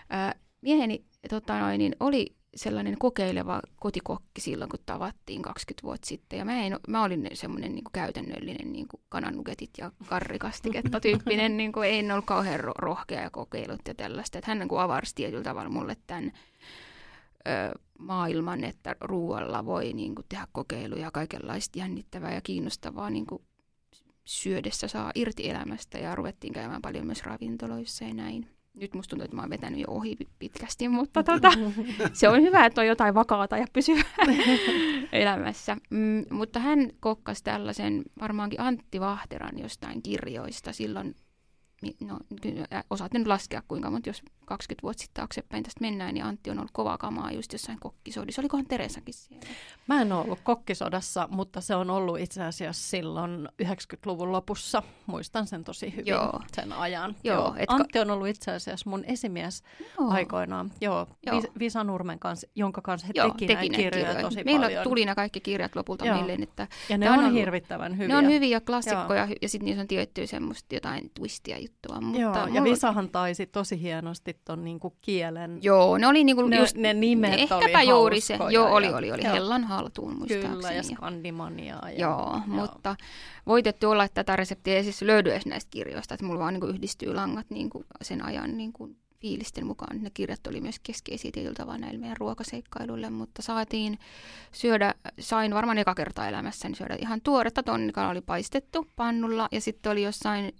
Ää, 0.09 0.35
mieheni 0.61 1.05
tota 1.29 1.59
noin, 1.59 1.77
niin 1.79 1.95
oli 1.99 2.35
sellainen 2.55 2.97
kokeileva 2.99 3.61
kotikokki 3.75 4.41
silloin, 4.41 4.69
kun 4.69 4.79
tavattiin 4.85 5.41
20 5.41 5.83
vuotta 5.83 6.07
sitten. 6.07 6.39
Ja 6.39 6.45
mä, 6.45 6.61
en, 6.61 6.79
mä 6.87 7.03
olin 7.03 7.29
semmoinen 7.33 7.75
niin 7.75 7.83
käytännöllinen 7.93 8.73
niin 8.73 8.87
kanannugetit 9.09 9.69
ja 9.77 9.91
karrikastiketta 10.05 10.99
tyyppinen. 10.99 11.57
niin 11.57 11.71
kuin, 11.71 11.89
en 11.89 12.11
ollut 12.11 12.25
kauhean 12.25 12.59
ro- 12.59 12.73
rohkea 12.77 13.21
ja 13.21 13.29
kokeilut 13.29 13.81
ja 13.87 13.95
tällaista. 13.95 14.37
Että 14.37 14.51
hän 14.51 14.59
niin 14.59 14.69
kuin 14.69 14.81
avarsi 14.81 15.15
tietyllä 15.15 15.43
tavalla 15.43 15.69
mulle 15.69 15.97
tämän 16.07 16.31
ö, 17.47 17.79
maailman, 17.99 18.63
että 18.63 18.95
ruoalla 19.01 19.65
voi 19.65 19.93
niin 19.93 20.15
kuin, 20.15 20.25
tehdä 20.29 20.47
kokeiluja, 20.51 21.11
kaikenlaista 21.11 21.79
jännittävää 21.79 22.33
ja 22.33 22.41
kiinnostavaa 22.41 23.09
niin 23.09 23.25
kuin, 23.25 23.41
syödessä 24.25 24.87
saa 24.87 25.11
irti 25.15 25.49
elämästä 25.49 25.97
ja 25.97 26.15
ruvettiin 26.15 26.53
käymään 26.53 26.81
paljon 26.81 27.05
myös 27.05 27.23
ravintoloissa 27.23 28.03
ja 28.03 28.13
näin. 28.13 28.54
Nyt 28.75 28.93
musta 28.93 29.09
tuntuu, 29.09 29.25
että 29.25 29.35
mä 29.35 29.41
oon 29.41 29.49
vetänyt 29.49 29.79
jo 29.79 29.87
ohi 29.89 30.17
pitkästi, 30.39 30.87
mutta 30.89 31.23
tota, 31.23 31.51
se 32.13 32.29
on 32.29 32.41
hyvä, 32.41 32.65
että 32.65 32.81
on 32.81 32.87
jotain 32.87 33.15
vakaata 33.15 33.57
ja 33.57 33.65
pysyvää 33.73 34.03
elämässä. 35.11 35.77
Mm, 35.89 36.25
mutta 36.31 36.59
hän 36.59 36.89
kokkasi 36.99 37.43
tällaisen 37.43 38.03
varmaankin 38.21 38.61
Antti 38.61 38.99
Vahteran 38.99 39.59
jostain 39.59 40.01
kirjoista 40.01 40.73
silloin, 40.73 41.15
no 42.01 42.19
kyllä, 42.41 42.67
ä, 42.73 42.83
osaat 42.89 43.13
nyt 43.13 43.27
laskea 43.27 43.63
kuinka, 43.67 43.91
mutta 43.91 44.09
jos 44.09 44.21
20 44.45 44.83
vuotta 44.83 45.01
sitten 45.01 45.21
taaksepäin 45.21 45.63
tästä 45.63 45.81
mennään, 45.81 46.13
niin 46.13 46.25
Antti 46.25 46.49
on 46.49 46.59
ollut 46.59 46.71
kovaa 46.73 46.97
kamaa 46.97 47.31
just 47.31 47.53
jossain 47.53 47.79
kokkisodissa. 47.79 48.41
Olikohan 48.41 48.65
Teresakin 48.65 49.13
siellä? 49.13 49.45
Mä 49.87 50.01
en 50.01 50.11
ole 50.11 50.23
ollut 50.23 50.39
kokkisodassa, 50.43 51.27
mutta 51.31 51.61
se 51.61 51.75
on 51.75 51.89
ollut 51.89 52.19
itse 52.19 52.43
asiassa 52.43 52.89
silloin 52.89 53.49
90-luvun 53.63 54.31
lopussa. 54.31 54.83
Muistan 55.05 55.47
sen 55.47 55.63
tosi 55.63 55.91
hyvin, 55.91 56.05
Joo. 56.07 56.39
sen 56.55 56.73
ajan. 56.73 57.15
Joo, 57.23 57.51
ka- 57.67 57.75
Antti 57.75 57.99
on 57.99 58.11
ollut 58.11 58.27
itse 58.27 58.51
asiassa 58.51 58.89
mun 58.89 59.03
esimies 59.05 59.63
Joo. 59.99 60.11
aikoinaan. 60.11 60.71
Joo, 60.81 61.07
Joo. 61.25 61.41
Vi- 61.41 61.47
Visa 61.59 61.83
Nurmen 61.83 62.19
kanssa, 62.19 62.47
jonka 62.55 62.81
kanssa 62.81 63.07
he 63.07 63.11
Joo, 63.15 63.29
teki, 63.29 63.47
teki 63.47 63.55
näitä 63.69 63.75
kirjoja 63.75 64.05
kirjoja. 64.05 64.21
tosi 64.29 64.43
Meillä 64.43 64.65
paljon. 64.65 64.83
tuli 64.83 65.05
nämä 65.05 65.15
kaikki 65.15 65.39
kirjat 65.39 65.75
lopulta 65.75 66.05
Joo. 66.05 66.15
mieleen, 66.17 66.43
että 66.43 66.67
ja 66.89 66.97
ne 66.97 67.09
on, 67.09 67.13
on 67.19 67.19
ollut- 67.25 67.33
hirvittävän 67.39 67.97
hyviä. 67.97 68.07
ne 68.07 68.17
on 68.17 68.31
hyviä 68.33 68.61
klassikkoja 68.61 69.25
hy- 69.25 69.35
ja 69.41 69.49
sitten 69.49 69.65
niissä 69.65 69.81
on 69.81 69.87
tiettyä 69.87 70.25
semmoista 70.25 70.75
jotain 70.75 71.11
twistia 71.13 71.57
juttua. 71.59 72.01
Mutta 72.01 72.21
Joo, 72.21 72.33
ja 72.35 72.47
mulla- 72.47 72.63
Visahan 72.63 73.09
taisi 73.09 73.45
tosi 73.45 73.81
hienosti 73.81 74.37
ton 74.45 74.63
niinku 74.63 74.93
kielen. 75.01 75.59
Joo, 75.61 75.97
ne 75.97 76.07
oli 76.07 76.23
niinku 76.23 76.41
Ne- 76.47 76.57
just, 76.59 76.77
ne 76.77 76.93
nimet 76.93 77.33
ehkäpä 77.33 77.63
oli 77.79 77.89
juuri 77.89 78.21
se. 78.21 78.37
Joo, 78.49 78.73
oli, 78.75 78.85
ja- 78.85 78.95
oli, 78.97 79.11
oli. 79.11 79.23
joo. 79.25 79.33
Hellan 79.33 79.63
haltuun 79.75 80.17
muistaakseni. 80.17 80.55
Kyllä, 80.55 80.71
ja 80.71 80.83
Skandimaniaa. 80.83 81.89
Ja, 81.89 81.99
Joo, 81.99 82.41
mutta 82.47 82.95
voitettu 83.45 83.89
olla, 83.89 84.03
että 84.03 84.23
tätä 84.23 84.35
reseptiä 84.35 84.75
ei 84.75 84.83
siis 84.83 85.01
löydy 85.01 85.31
edes 85.31 85.45
näistä 85.45 85.71
kirjoista, 85.71 86.13
että 86.13 86.25
mulla 86.25 86.39
vaan 86.39 86.53
niin 86.53 86.61
kuin 86.61 86.75
yhdistyy 86.75 87.13
langat 87.13 87.49
niin 87.49 87.69
kuin 87.69 87.85
sen 88.01 88.25
ajan 88.25 88.57
niin 88.57 88.73
kuin 88.73 88.97
fiilisten 89.21 89.65
mukaan. 89.65 90.03
Ne 90.03 90.09
kirjat 90.13 90.47
oli 90.47 90.61
myös 90.61 90.79
keskeisiä 90.83 91.31
tietyllä 91.33 91.55
tavalla 91.55 91.77
näille 91.77 91.99
meidän 91.99 92.17
ruokaseikkailuille, 92.17 93.09
mutta 93.09 93.41
saatiin 93.41 93.99
syödä, 94.51 94.93
sain 95.19 95.53
varmaan 95.53 95.77
eka 95.77 95.95
kertaa 95.95 96.27
elämässäni 96.27 96.75
syödä 96.75 96.95
ihan 96.99 97.21
tuoretta 97.21 97.63
tonnikala 97.63 98.09
oli 98.09 98.21
paistettu 98.21 98.87
pannulla 98.95 99.47
ja 99.51 99.61
sitten 99.61 99.91
oli 99.91 100.03
jossain 100.03 100.53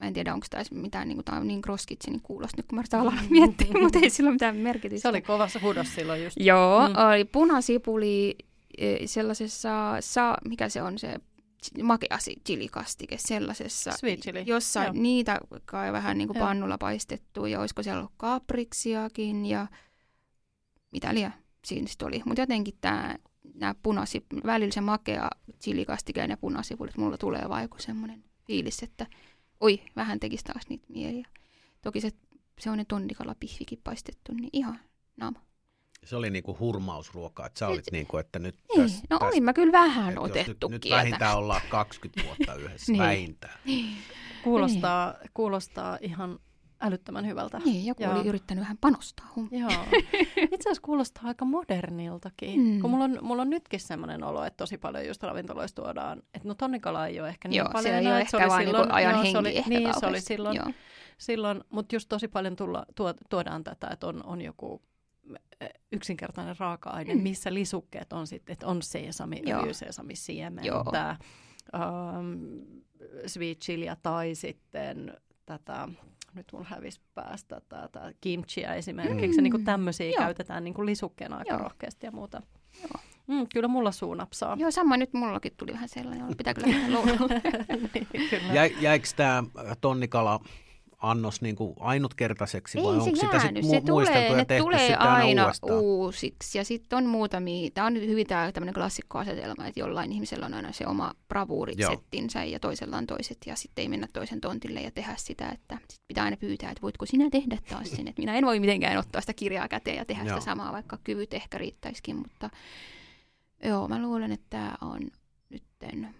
Mä 0.00 0.06
en 0.06 0.12
tiedä, 0.14 0.34
onko 0.34 0.46
tämä 0.50 0.62
mitään, 0.70 1.08
niin 1.08 1.16
kuin, 1.16 1.24
tämä 1.24 1.38
on 1.38 1.48
niin 1.48 1.62
cross-kitchenin 1.62 2.20
kuulosta 2.22 2.56
nyt, 2.56 2.66
kun 2.66 2.76
mä 2.78 2.84
sitä 2.84 3.02
miettiä, 3.30 3.66
mutta 3.80 3.98
ei 3.98 4.10
sillä 4.10 4.28
ole 4.28 4.34
mitään 4.34 4.56
merkitystä. 4.56 5.02
Se 5.02 5.08
oli 5.08 5.22
kovassa 5.22 5.60
hudos 5.62 5.94
silloin 5.94 6.24
just. 6.24 6.36
Joo, 6.40 6.88
Mm. 6.88 6.94
oli 7.12 7.24
punasipuli 7.24 8.36
eh, 8.78 8.98
sellaisessa, 9.06 9.96
sa, 10.00 10.36
mikä 10.48 10.68
se 10.68 10.82
on 10.82 10.98
se 10.98 11.14
makea 11.82 12.18
si- 12.18 12.40
chilikastike 12.46 13.16
sellaisessa, 13.18 13.90
Sweet 13.92 14.20
chili, 14.20 14.42
jossa 14.46 14.84
joo. 14.84 14.92
niitä 14.92 15.40
kai 15.64 15.92
vähän 15.92 16.18
niin 16.18 16.28
kuin 16.28 16.36
Joo. 16.38 16.46
pannulla 16.46 16.78
paistettu 16.78 17.46
ja 17.46 17.60
olisiko 17.60 17.82
siellä 17.82 17.98
ollut 18.00 18.12
kapriksiakin 18.16 19.46
ja 19.46 19.66
mitä 20.92 21.14
liian 21.14 21.34
siinä 21.64 21.86
sitten 21.88 22.08
oli. 22.08 22.22
Mutta 22.24 22.42
jotenkin 22.42 22.74
tämä 22.80 23.14
nämä 23.54 23.74
punasi, 23.82 24.26
välillä 24.46 24.72
se 24.72 24.80
makea 24.80 25.30
chilikastike 25.62 26.20
ja 26.20 26.36
punasipulit, 26.36 26.96
mulla 26.96 27.18
tulee 27.18 27.48
vaan 27.48 27.62
joku 27.62 27.76
semmoinen 27.78 28.24
fiilis, 28.46 28.82
että 28.82 29.06
oi, 29.60 29.82
vähän 29.96 30.20
tekisi 30.20 30.44
taas 30.44 30.68
niitä 30.68 30.86
mieliä. 30.88 31.28
Toki 31.82 32.00
se 32.00 32.10
semmoinen 32.60 32.86
tonnikala 32.86 33.34
pihvikin 33.40 33.80
paistettu, 33.84 34.32
niin 34.32 34.50
ihan 34.52 34.80
naama. 35.16 35.40
Se 36.04 36.16
oli 36.16 36.30
niinku 36.30 36.56
hurmausruokaa, 36.60 37.46
että 37.46 37.58
sä 37.58 37.68
olit 37.68 37.84
niinku, 37.92 38.16
että 38.16 38.38
nyt 38.38 38.54
Niin, 38.76 38.82
täs, 38.82 39.02
no 39.10 39.18
täs- 39.18 39.24
olin 39.26 39.42
mä 39.44 39.52
kyllä 39.52 39.72
vähän 39.72 40.18
otettu 40.18 40.68
nyt, 40.68 40.84
nyt 40.84 40.92
vähintään 40.92 41.38
ollaan 41.38 41.60
20 41.68 42.22
vuotta 42.26 42.54
yhdessä, 42.54 42.92
Niin. 42.92 43.02
vähintään. 43.02 43.58
Kuulostaa, 44.44 45.14
kuulostaa 45.34 45.98
ihan 46.00 46.38
älyttömän 46.82 47.26
hyvältä. 47.26 47.58
Niin, 47.64 47.86
joku 47.86 48.02
Joo. 48.02 48.12
oli 48.18 48.28
yrittänyt 48.28 48.62
vähän 48.62 48.78
panostaa 48.80 49.32
hommiin. 49.36 49.60
Joo. 49.62 49.70
Itse 50.36 50.68
asiassa 50.68 50.82
kuulostaa 50.82 51.22
aika 51.26 51.44
moderniltakin. 51.44 52.60
Mm. 52.60 52.80
Kun 52.80 52.90
mulla 52.90 53.04
on, 53.04 53.18
mulla 53.22 53.42
on 53.42 53.50
nytkin 53.50 53.80
sellainen 53.80 54.24
olo, 54.24 54.44
että 54.44 54.56
tosi 54.56 54.78
paljon 54.78 55.06
just 55.06 55.22
ravintoloista 55.22 55.82
tuodaan, 55.82 56.22
että 56.34 56.48
no 56.48 56.54
tonnikala 56.54 57.06
ei 57.06 57.20
ole 57.20 57.28
ehkä 57.28 57.48
niin 57.48 57.58
Joo, 57.58 57.68
paljon. 57.72 57.82
se 57.82 57.90
ei 57.98 57.98
enää, 58.04 58.12
ole 58.14 58.20
että 58.22 58.36
ehkä 58.36 58.48
vaan 58.48 58.64
niinku 58.64 58.82
ajan 58.90 59.12
joo, 59.12 59.22
henki 59.22 59.32
se 59.32 59.38
oli, 59.38 59.56
ehkä 59.56 59.70
Niin, 59.70 60.00
se 60.00 60.06
oli 60.06 60.20
silloin, 60.20 60.56
Joo. 60.56 60.66
silloin 61.18 61.64
mutta 61.70 61.94
just 61.94 62.08
tosi 62.08 62.28
paljon 62.28 62.56
tulla, 62.56 62.86
tuo, 62.94 63.14
tuodaan 63.30 63.64
tätä, 63.64 63.88
että 63.88 64.06
on, 64.06 64.24
on 64.26 64.42
joku 64.42 64.82
eh, 65.60 65.70
yksinkertainen 65.92 66.56
raaka-aine, 66.58 67.14
Mm. 67.14 67.20
missä 67.22 67.54
lisukkeet 67.54 68.12
on 68.12 68.26
sitten, 68.26 68.52
että 68.52 68.66
on 68.66 68.82
sesami, 68.82 69.42
siementä, 70.14 70.66
Joo. 70.68 70.84
um, 71.74 72.38
sweet 73.26 73.58
chiliä 73.58 73.96
tai 74.02 74.34
sitten 74.34 75.16
tätä, 75.58 75.88
nyt 76.34 76.46
mulla 76.52 76.66
hävisi 76.68 77.00
päästä 77.14 77.60
tätä 77.68 78.12
kimchiä 78.20 78.74
esimerkiksi. 78.74 79.38
Mm. 79.38 79.42
Niin 79.42 79.50
kuin 79.50 79.64
tämmöisiä 79.64 80.06
Joo. 80.06 80.18
käytetään 80.18 80.64
niin 80.64 80.74
kuin 80.74 80.86
lisukkeena 80.86 81.36
aika 81.36 81.50
Joo. 81.50 81.58
rohkeasti 81.58 82.06
ja 82.06 82.12
muuta. 82.12 82.42
Joo. 82.82 83.02
Mm, 83.26 83.46
kyllä 83.54 83.68
mulla 83.68 83.92
suu 83.92 84.14
napsaa. 84.14 84.56
Joo, 84.60 84.70
sama 84.70 84.96
nyt 84.96 85.12
mullakin 85.12 85.52
tuli 85.56 85.72
vähän 85.72 85.88
sellainen, 85.88 86.36
pitää 86.36 86.54
kyllä 86.54 86.68
mennä 86.76 86.98
niin, 87.94 88.06
kyllä. 88.30 88.52
Jä, 88.52 88.66
jäikö 88.66 89.08
tämä 89.16 89.44
tonnikala 89.80 90.40
annos 91.00 91.42
niin 91.42 91.56
kuin 91.56 91.74
ainutkertaiseksi 91.80 92.78
vai 92.78 92.84
Ei 92.84 92.98
onko 93.00 93.04
se 93.04 93.20
sitä 93.20 93.40
sit 93.40 93.50
mu- 93.50 93.54
se 93.54 93.60
muisteltu 93.60 93.86
tulee, 93.86 94.28
ja 94.38 94.44
tehty 94.44 94.62
tulee 94.62 94.78
sitten 94.78 95.00
aina, 95.00 95.42
uudestaan? 95.42 95.78
uusiksi. 95.78 96.58
Ja 96.58 96.64
sitten 96.64 96.96
on 96.96 97.06
muutamia, 97.06 97.70
tämä 97.70 97.86
on 97.86 97.94
nyt 97.94 98.06
hyvin 98.06 98.26
tämmöinen 98.26 98.74
klassikkoasetelma, 98.74 99.66
että 99.66 99.80
jollain 99.80 100.12
ihmisellä 100.12 100.46
on 100.46 100.54
aina 100.54 100.72
se 100.72 100.86
oma 100.86 101.14
bravuurisettinsä 101.28 102.44
ja 102.44 102.60
toisella 102.60 102.96
on 102.96 103.06
toiset. 103.06 103.38
Ja 103.46 103.56
sitten 103.56 103.82
ei 103.82 103.88
mennä 103.88 104.08
toisen 104.12 104.40
tontille 104.40 104.80
ja 104.80 104.90
tehdä 104.90 105.14
sitä, 105.16 105.48
että 105.48 105.78
sit 105.90 106.00
pitää 106.08 106.24
aina 106.24 106.36
pyytää, 106.36 106.70
että 106.70 106.82
voitko 106.82 107.06
sinä 107.06 107.30
tehdä 107.30 107.58
taas 107.70 107.90
sen. 107.90 108.08
Että 108.08 108.22
minä 108.22 108.34
en 108.34 108.46
voi 108.46 108.60
mitenkään 108.60 108.98
ottaa 108.98 109.20
sitä 109.20 109.34
kirjaa 109.34 109.68
käteen 109.68 109.96
ja 109.96 110.04
tehdä 110.04 110.24
Joo. 110.24 110.40
sitä 110.40 110.50
samaa, 110.50 110.72
vaikka 110.72 110.98
kyvyt 111.04 111.34
ehkä 111.34 111.58
riittäisikin. 111.58 112.16
Mutta 112.16 112.50
joo, 113.64 113.88
mä 113.88 114.02
luulen, 114.02 114.32
että 114.32 114.46
tämä 114.50 114.74
on 114.80 115.00
nytten 115.50 116.14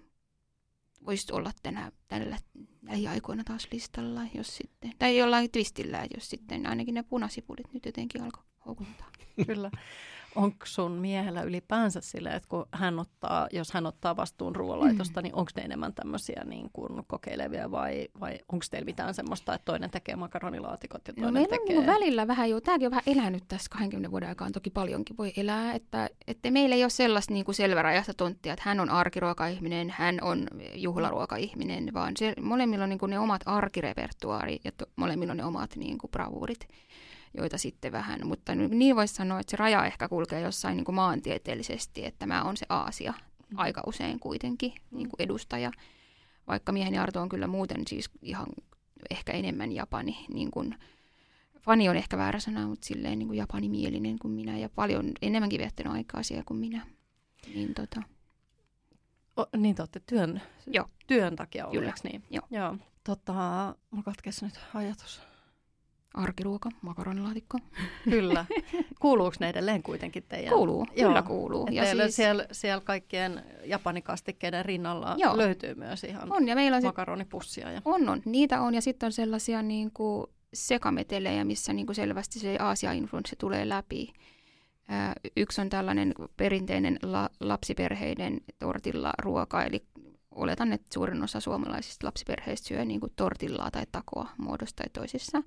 voisi 1.07 1.33
olla 1.33 1.53
tänä, 1.63 1.93
tällä 2.09 2.39
lähiaikoina 2.83 3.45
taas 3.45 3.69
listalla, 3.73 4.21
jos 4.35 4.57
sitten, 4.57 4.93
tai 4.99 5.19
jollain 5.19 5.51
twistillä, 5.51 6.07
jos 6.15 6.31
sitten 6.31 6.67
ainakin 6.67 6.95
ne 6.95 7.03
punasipulit 7.03 7.73
nyt 7.73 7.87
jotenkin 7.87 8.23
alkoi 8.23 8.43
houkuttaa. 8.67 9.11
Kyllä. 9.47 9.71
Onko 10.35 10.67
sun 10.67 10.93
miehellä 10.93 11.43
ylipäänsä 11.43 12.01
silleen, 12.01 12.35
että 12.37 12.49
kun 12.49 12.67
hän 12.73 12.99
ottaa, 12.99 13.49
jos 13.53 13.73
hän 13.73 13.87
ottaa 13.87 14.17
vastuun 14.17 14.57
ruoanlaitosta, 14.57 15.21
mm. 15.21 15.23
niin 15.23 15.35
onko 15.35 15.51
ne 15.57 15.63
enemmän 15.63 15.95
tämmöisiä 15.95 16.43
niin 16.45 16.71
kuin 16.73 17.05
kokeilevia 17.07 17.71
vai, 17.71 18.09
vai 18.21 18.39
onko 18.53 18.65
teillä 18.71 18.85
mitään 18.85 19.15
semmoista, 19.15 19.55
että 19.55 19.65
toinen 19.65 19.91
tekee 19.91 20.17
makaronilaatikot 20.17 21.09
ja 21.09 21.15
No 21.17 21.23
toinen 21.23 21.33
meillä 21.33 21.55
on 21.55 21.61
tekee... 21.61 21.77
niin 21.77 21.87
välillä 21.87 22.27
vähän 22.27 22.51
jo, 22.51 22.61
tämäkin 22.61 22.87
on 22.87 22.91
vähän 22.91 23.03
elänyt 23.07 23.45
tässä 23.49 23.71
20 23.71 24.11
vuoden 24.11 24.29
aikaan, 24.29 24.53
toki 24.53 24.71
paljonkin 24.71 25.17
voi 25.17 25.33
elää, 25.37 25.73
että, 25.73 26.09
että 26.27 26.51
meillä 26.51 26.75
ei 26.75 26.85
ole 26.85 26.91
sellaista 26.91 27.33
niin 27.33 27.45
kuin 27.45 27.55
selvärajasta 27.55 28.15
tonttia, 28.15 28.53
että 28.53 28.63
hän 28.67 28.81
on 28.81 28.91
arkiruokaihminen, 28.91 29.95
hän 29.97 30.19
on 30.23 30.47
juhlaruokaihminen, 30.75 31.95
vaan 31.95 32.17
se, 32.17 32.35
molemmilla 32.43 32.85
on 32.85 32.91
niin 32.91 32.99
kuin 32.99 33.11
ne 33.11 33.19
omat 33.19 33.43
arkirepertuaari 33.47 34.61
ja 34.65 34.73
to, 34.73 34.87
molemmilla 34.97 35.31
on 35.31 35.37
ne 35.37 35.45
omat 35.45 35.77
niin 35.77 35.99
kuin 35.99 36.11
bravuurit 36.11 36.69
joita 37.35 37.59
sitten 37.59 37.93
vähän, 37.93 38.21
mutta 38.25 38.55
niin 38.55 38.97
voisi 38.97 39.15
sanoa, 39.15 39.41
että 39.41 39.51
se 39.51 39.57
raja 39.57 39.87
ehkä 39.87 40.09
kulkee 40.09 40.41
jossain 40.41 40.77
niin 40.77 40.85
kuin 40.85 40.95
maantieteellisesti, 40.95 42.05
että 42.05 42.27
mä 42.27 42.43
on 42.43 42.57
se 42.57 42.67
Aasia 42.69 43.15
aika 43.55 43.83
usein 43.87 44.21
kuitenkin 44.21 44.73
niin 44.91 45.09
kuin 45.09 45.23
edustaja, 45.23 45.71
vaikka 46.47 46.73
mieheni 46.73 46.99
Arto 46.99 47.21
on 47.21 47.29
kyllä 47.29 47.47
muuten 47.47 47.83
siis 47.89 48.11
ihan 48.23 48.47
ehkä 49.11 49.33
enemmän 49.33 49.73
Japani, 49.73 50.27
niin 50.35 50.51
kuin, 50.51 50.75
fani 51.61 51.89
on 51.89 51.97
ehkä 51.97 52.19
väärä 52.19 52.41
sana, 52.41 52.67
mutta 52.67 52.87
silleen 52.87 53.19
niin 53.19 53.27
kuin 53.27 53.39
japanimielinen 53.39 54.19
kuin 54.19 54.33
minä 54.33 54.59
ja 54.59 54.69
paljon 54.69 55.13
enemmänkin 55.23 55.61
viettänyt 55.61 55.93
aikaa 55.93 56.23
siellä 56.23 56.45
kuin 56.47 56.61
minä. 56.61 56.87
Niin 57.55 57.75
tota, 57.75 58.03
O, 59.37 59.47
niin 59.57 59.75
te 59.75 59.83
olette 59.83 60.01
työn, 60.01 60.43
Joo. 60.67 60.87
työn 61.07 61.37
takia 61.37 61.69
Kyllä. 61.73 61.87
eikö 61.87 62.01
niin? 62.03 62.25
Joo. 62.31 62.47
Joo. 62.51 62.77
Tota, 63.05 63.33
mulla 63.91 64.05
katkesi 64.05 64.45
nyt 64.45 64.61
ajatus. 64.75 65.23
Arkiruoka, 66.15 66.71
makaronilaatikko. 66.83 67.59
Kyllä. 68.11 68.47
Kuuluuko 69.01 69.37
ne 69.41 69.49
edelleen 69.49 69.83
kuitenkin 69.83 70.25
teidän? 70.29 70.55
Kuuluu, 70.55 70.87
Joo. 70.97 71.09
kyllä 71.09 71.23
kuuluu. 71.23 71.69
Ja 71.71 71.83
teillä 71.83 72.03
siis... 72.03 72.17
siellä, 72.17 72.47
siellä 72.53 72.81
kaikkien 72.81 73.45
japanikastikkeiden 73.65 74.65
rinnalla 74.65 75.15
Joo. 75.19 75.37
löytyy 75.37 75.75
myös 75.75 76.05
ihan 76.05 76.33
on 76.33 76.49
ja 76.49 76.55
meillä 76.55 76.77
on, 76.77 76.83
sit, 76.83 76.89
makaronipussia. 76.89 77.73
Ja... 77.73 77.83
on, 77.85 78.09
on, 78.09 78.23
niitä 78.25 78.61
on 78.61 78.75
ja 78.75 78.81
sitten 78.81 79.07
on 79.07 79.13
sellaisia 79.13 79.63
niin 79.63 79.91
kuin 79.91 80.27
sekametelejä, 80.55 81.45
missä 81.45 81.73
niin 81.73 81.87
kuin 81.87 81.97
selvästi 81.97 82.39
se 82.39 82.57
Aasia-influenssi 82.59 83.37
tulee 83.39 83.69
läpi. 83.69 84.13
Ää, 84.89 85.13
yksi 85.37 85.61
on 85.61 85.69
tällainen 85.69 86.15
perinteinen 86.37 86.99
la, 87.03 87.31
lapsiperheiden 87.41 88.41
tortilla 88.59 89.13
ruoka, 89.23 89.65
eli 89.65 89.85
oletan, 90.31 90.73
että 90.73 90.87
suurin 90.95 91.23
osa 91.23 91.41
suomalaisista 91.41 92.07
lapsiperheistä 92.07 92.69
syö 92.69 92.85
niin 92.85 93.01
kuin 93.01 93.13
tortillaa 93.17 93.71
tai 93.71 93.87
takoa 93.93 94.29
muodosta 94.39 94.83
tai 94.83 94.91
toisessa. 94.93 95.43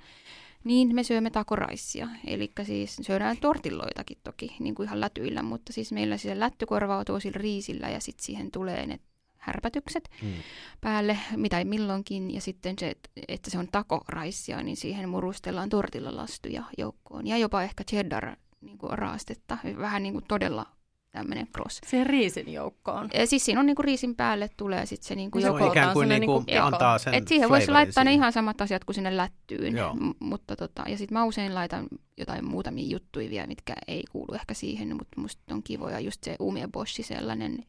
Niin 0.64 0.96
me 0.96 1.04
syömme 1.04 1.30
takoraissia, 1.30 2.08
eli 2.28 2.52
siis 2.64 2.96
syödään 3.02 3.38
tortilloitakin 3.38 4.18
toki 4.24 4.56
niin 4.60 4.76
kuin 4.76 4.86
ihan 4.88 5.00
lätyillä, 5.02 5.44
mutta 5.44 5.74
siis 5.74 5.92
meillä 5.92 6.18
siis 6.18 6.34
se 6.34 6.40
lätty 6.40 6.66
korvautuu 6.66 7.20
sillä 7.20 7.38
riisillä 7.38 7.90
ja 7.90 8.00
sitten 8.00 8.26
siihen 8.26 8.52
tulee 8.52 8.86
ne 8.86 9.00
härpätykset 9.38 10.10
Mm. 10.22 10.34
päälle, 10.82 11.18
mitä 11.36 11.64
milloinkin, 11.64 12.34
ja 12.34 12.42
sitten 12.42 12.76
se, 12.80 12.90
että- 12.90 13.10
että 13.28 13.50
se 13.50 13.58
on 13.58 13.68
takoraissia, 13.72 14.64
niin 14.64 14.78
siihen 14.78 15.10
murustellaan 15.10 15.70
tortillalastuja 15.70 16.64
joukkoon, 16.78 17.28
ja 17.28 17.38
jopa 17.38 17.64
ehkä 17.64 17.84
cheddar 17.84 18.36
niin 18.62 18.78
kuin 18.78 18.98
raastetta, 18.98 19.58
vähän 19.78 20.04
niin 20.04 20.14
kuin 20.14 20.26
todella 20.28 20.66
tämmöinen 21.14 21.48
cross. 21.48 21.82
Siihen 21.86 22.06
riisin 22.08 22.54
joukkoon. 22.54 23.10
Ja 23.14 23.28
siis 23.28 23.46
siinä 23.46 23.60
on 23.60 23.66
niin 23.66 23.76
kuin 23.76 23.84
riisin 23.84 24.16
päälle 24.16 24.50
tulee 24.58 24.86
sitten 24.86 25.08
se 25.08 25.16
niin 25.16 25.32
kuin 25.32 25.42
Se 25.42 25.46
Se 25.46 25.54
joku, 25.54 25.64
on 25.64 25.70
ikään 25.72 25.94
kuin, 25.94 26.10
niin 26.10 26.26
kuin 26.26 26.44
niinku- 26.48 26.66
antaa 26.66 26.98
sen 26.98 27.14
et 27.14 27.28
siihen 27.28 27.50
voisi 27.50 27.72
laittaa 27.72 28.04
ne 28.04 28.10
siihen. 28.10 28.20
ihan 28.20 28.34
samat 28.34 28.62
asiat 28.62 28.84
kuin 28.86 28.96
sinne 28.96 29.18
lättyyn, 29.18 29.78
Joo. 29.78 29.94
M- 29.94 30.12
mutta 30.20 30.56
tota, 30.56 30.84
ja 30.88 30.98
sitten 30.98 31.18
mä 31.18 31.24
usein 31.26 31.56
laitan 31.56 31.88
jotain 32.18 32.46
muutamia 32.46 32.88
juttuja 32.88 33.30
vielä, 33.30 33.48
mitkä 33.48 33.74
ei 33.88 34.04
kuulu 34.12 34.34
ehkä 34.34 34.54
siihen, 34.54 34.96
mutta 34.98 35.22
musta 35.22 35.54
on 35.54 35.64
kivoja 35.64 36.00
just 36.00 36.24
se 36.24 36.36
umeboshi 36.42 37.04
sellainen 37.04 37.66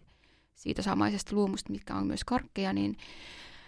siitä 0.55 0.83
samaisesta 0.83 1.37
luumusta, 1.37 1.73
mitkä 1.73 1.95
on 1.95 2.07
myös 2.07 2.25
karkkeja, 2.25 2.73
niin 2.73 2.97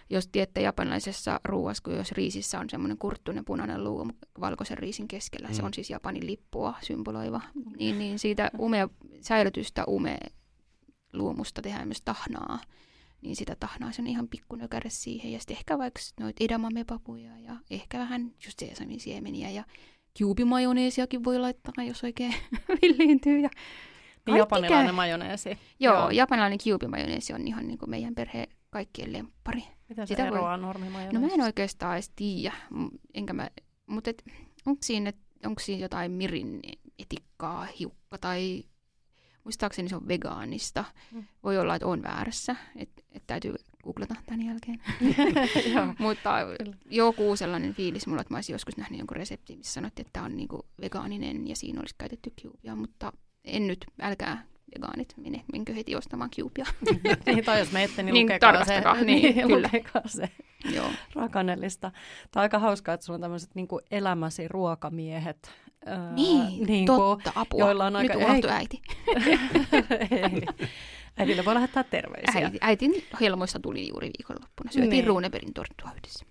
jos 0.09 0.27
tiedätte 0.27 0.61
japanilaisessa 0.61 1.39
ruuassa, 1.45 1.83
kun 1.83 1.93
jos 1.95 2.11
riisissä 2.11 2.59
on 2.59 2.69
semmoinen 2.69 2.97
kurttuinen 2.97 3.45
punainen 3.45 3.83
luumu 3.83 4.11
valkoisen 4.39 4.77
riisin 4.77 5.07
keskellä, 5.07 5.53
se 5.53 5.61
Mm. 5.61 5.65
on 5.65 5.73
siis 5.73 5.89
Japanin 5.89 6.25
lippua 6.27 6.73
symboloiva, 6.81 7.41
niin, 7.79 7.99
niin 7.99 8.19
siitä 8.19 8.51
ume, 8.59 8.89
säilytystä 9.21 9.85
ume 9.85 10.17
luumusta 11.13 11.61
tehdään 11.61 11.87
myös 11.87 12.01
tahnaa, 12.01 12.59
niin 13.21 13.35
sitä 13.35 13.55
tahnaa 13.59 13.91
se 13.91 14.01
on 14.01 14.07
ihan 14.07 14.27
pikkunökäre 14.27 14.89
siihen. 14.89 15.31
Ja 15.31 15.39
sitten 15.39 15.57
ehkä 15.57 15.77
vaikka 15.77 15.99
noita 16.19 16.43
edamamepapuja 16.43 17.39
ja 17.39 17.55
ehkä 17.69 17.99
vähän 17.99 18.31
just 18.45 18.59
sesamin 18.59 18.99
siemeniä 18.99 19.49
ja 19.49 19.63
kiupimajoneesiakin 20.13 21.23
voi 21.23 21.39
laittaa, 21.39 21.83
jos 21.87 22.03
oikein 22.03 22.33
villiintyy. 22.81 23.39
Ja 23.39 23.49
Niin 24.25 24.37
japanilainen 24.37 24.95
majoneesi. 24.95 25.57
Joo, 25.79 25.95
Joo. 25.95 26.09
Japanilainen 26.09 26.57
kiupimajoneesi 26.57 27.33
on 27.33 27.47
ihan 27.47 27.67
niin 27.67 27.77
kuin 27.77 27.89
meidän 27.89 28.15
perheen 28.15 28.47
kaikkien 28.69 29.13
lemppari. 29.13 29.63
Miten 29.89 30.07
se 30.07 30.11
Sitä 30.11 30.23
voi- 30.23 30.37
eroaa 30.37 30.57
No 30.57 30.67
normimajoneesista? 30.67 31.19
mä 31.27 31.33
en 31.33 31.41
oikeastaan 31.41 31.93
edes 31.95 32.11
tiedä, 32.15 32.53
enkä 33.13 33.33
mä, 33.33 33.49
mutta 33.87 34.09
et, 34.09 34.23
onko 34.65 34.79
siinä, 34.83 35.13
onko 35.45 35.59
siinä 35.61 35.81
jotain 35.81 36.11
mirin 36.11 36.61
etikkaa, 36.99 37.67
hiukka 37.79 38.17
tai 38.17 38.63
muistaakseni 39.43 39.89
se 39.89 39.95
on 39.95 40.07
vegaanista. 40.07 40.85
Mm. 41.11 41.23
Voi 41.43 41.57
olla, 41.57 41.75
että 41.75 41.87
on 41.87 42.03
väärässä, 42.03 42.55
että 42.75 43.03
et 43.11 43.23
täytyy 43.27 43.53
googlata 43.83 44.15
tämän 44.25 44.45
jälkeen. 44.45 44.81
Mutta 45.99 46.31
joku 46.89 47.35
sellainen 47.35 47.73
fiilis 47.73 48.07
mulla, 48.07 48.21
että 48.21 48.33
mä 48.33 48.37
olisin 48.37 48.53
joskus 48.53 48.77
nähnyt 48.77 48.99
jonkun 48.99 49.17
reseptin, 49.17 49.57
missä 49.57 49.73
sanottiin, 49.73 50.05
että 50.05 50.13
tämä 50.13 50.25
on 50.25 50.37
niinku 50.37 50.65
vegaaninen 50.81 51.47
ja 51.47 51.55
siinä 51.55 51.79
olisi 51.79 51.95
käytetty 51.97 52.33
kiupia, 52.35 52.75
mutta 52.75 53.13
en 53.43 53.67
nyt, 53.67 53.85
älkää 54.01 54.45
vegaanit, 54.75 55.13
mene, 55.17 55.43
menkö 55.53 55.73
heti 55.73 55.95
ostamaan 55.95 56.29
kiupia. 56.29 56.65
niin, 57.25 57.45
tai 57.45 57.59
jos 57.59 57.71
menette, 57.71 58.03
niin, 58.03 58.13
Niin, 58.13 58.25
lukekaa 58.25 58.51
se. 58.51 58.57
tarkastakaa, 58.57 59.01
niin, 59.05 59.33
kyllä. 59.33 59.67
lukekaa 59.67 60.01
se 60.05 60.29
Joo. 60.75 60.89
rakanellista. 61.15 61.91
Tämä 62.31 62.41
on 62.41 62.41
aika 62.41 62.59
hauskaa, 62.59 62.93
että 62.93 63.05
sulla 63.05 63.17
on 63.17 63.21
tämmöiset 63.21 63.55
niin 63.55 63.67
elämäsi 63.91 64.47
ruokamiehet. 64.47 65.51
Ää, 65.85 66.13
Niin, 66.13 66.67
niin 66.67 66.85
totta, 66.85 67.31
apua. 67.35 67.59
joilla 67.59 67.85
on 67.85 67.95
aika- 67.95 68.13
Nyt 68.13 68.23
unohtui 68.23 68.51
äiti. 68.51 68.81
Ei. 70.11 70.41
Äidille 71.17 71.45
voi 71.45 71.53
lähettää 71.53 71.83
terveisiä. 71.83 72.45
äiti. 72.45 72.57
Äitin 72.61 72.93
helmoissa 73.21 73.59
tuli 73.59 73.89
juuri 73.89 74.11
viikonloppuna. 74.19 74.71
Syötiin 74.71 74.89
Niin. 74.89 74.97
niin. 74.97 75.07
Runeberin 75.07 75.53
torttua 75.53 75.91
yhdessä. 75.97 76.25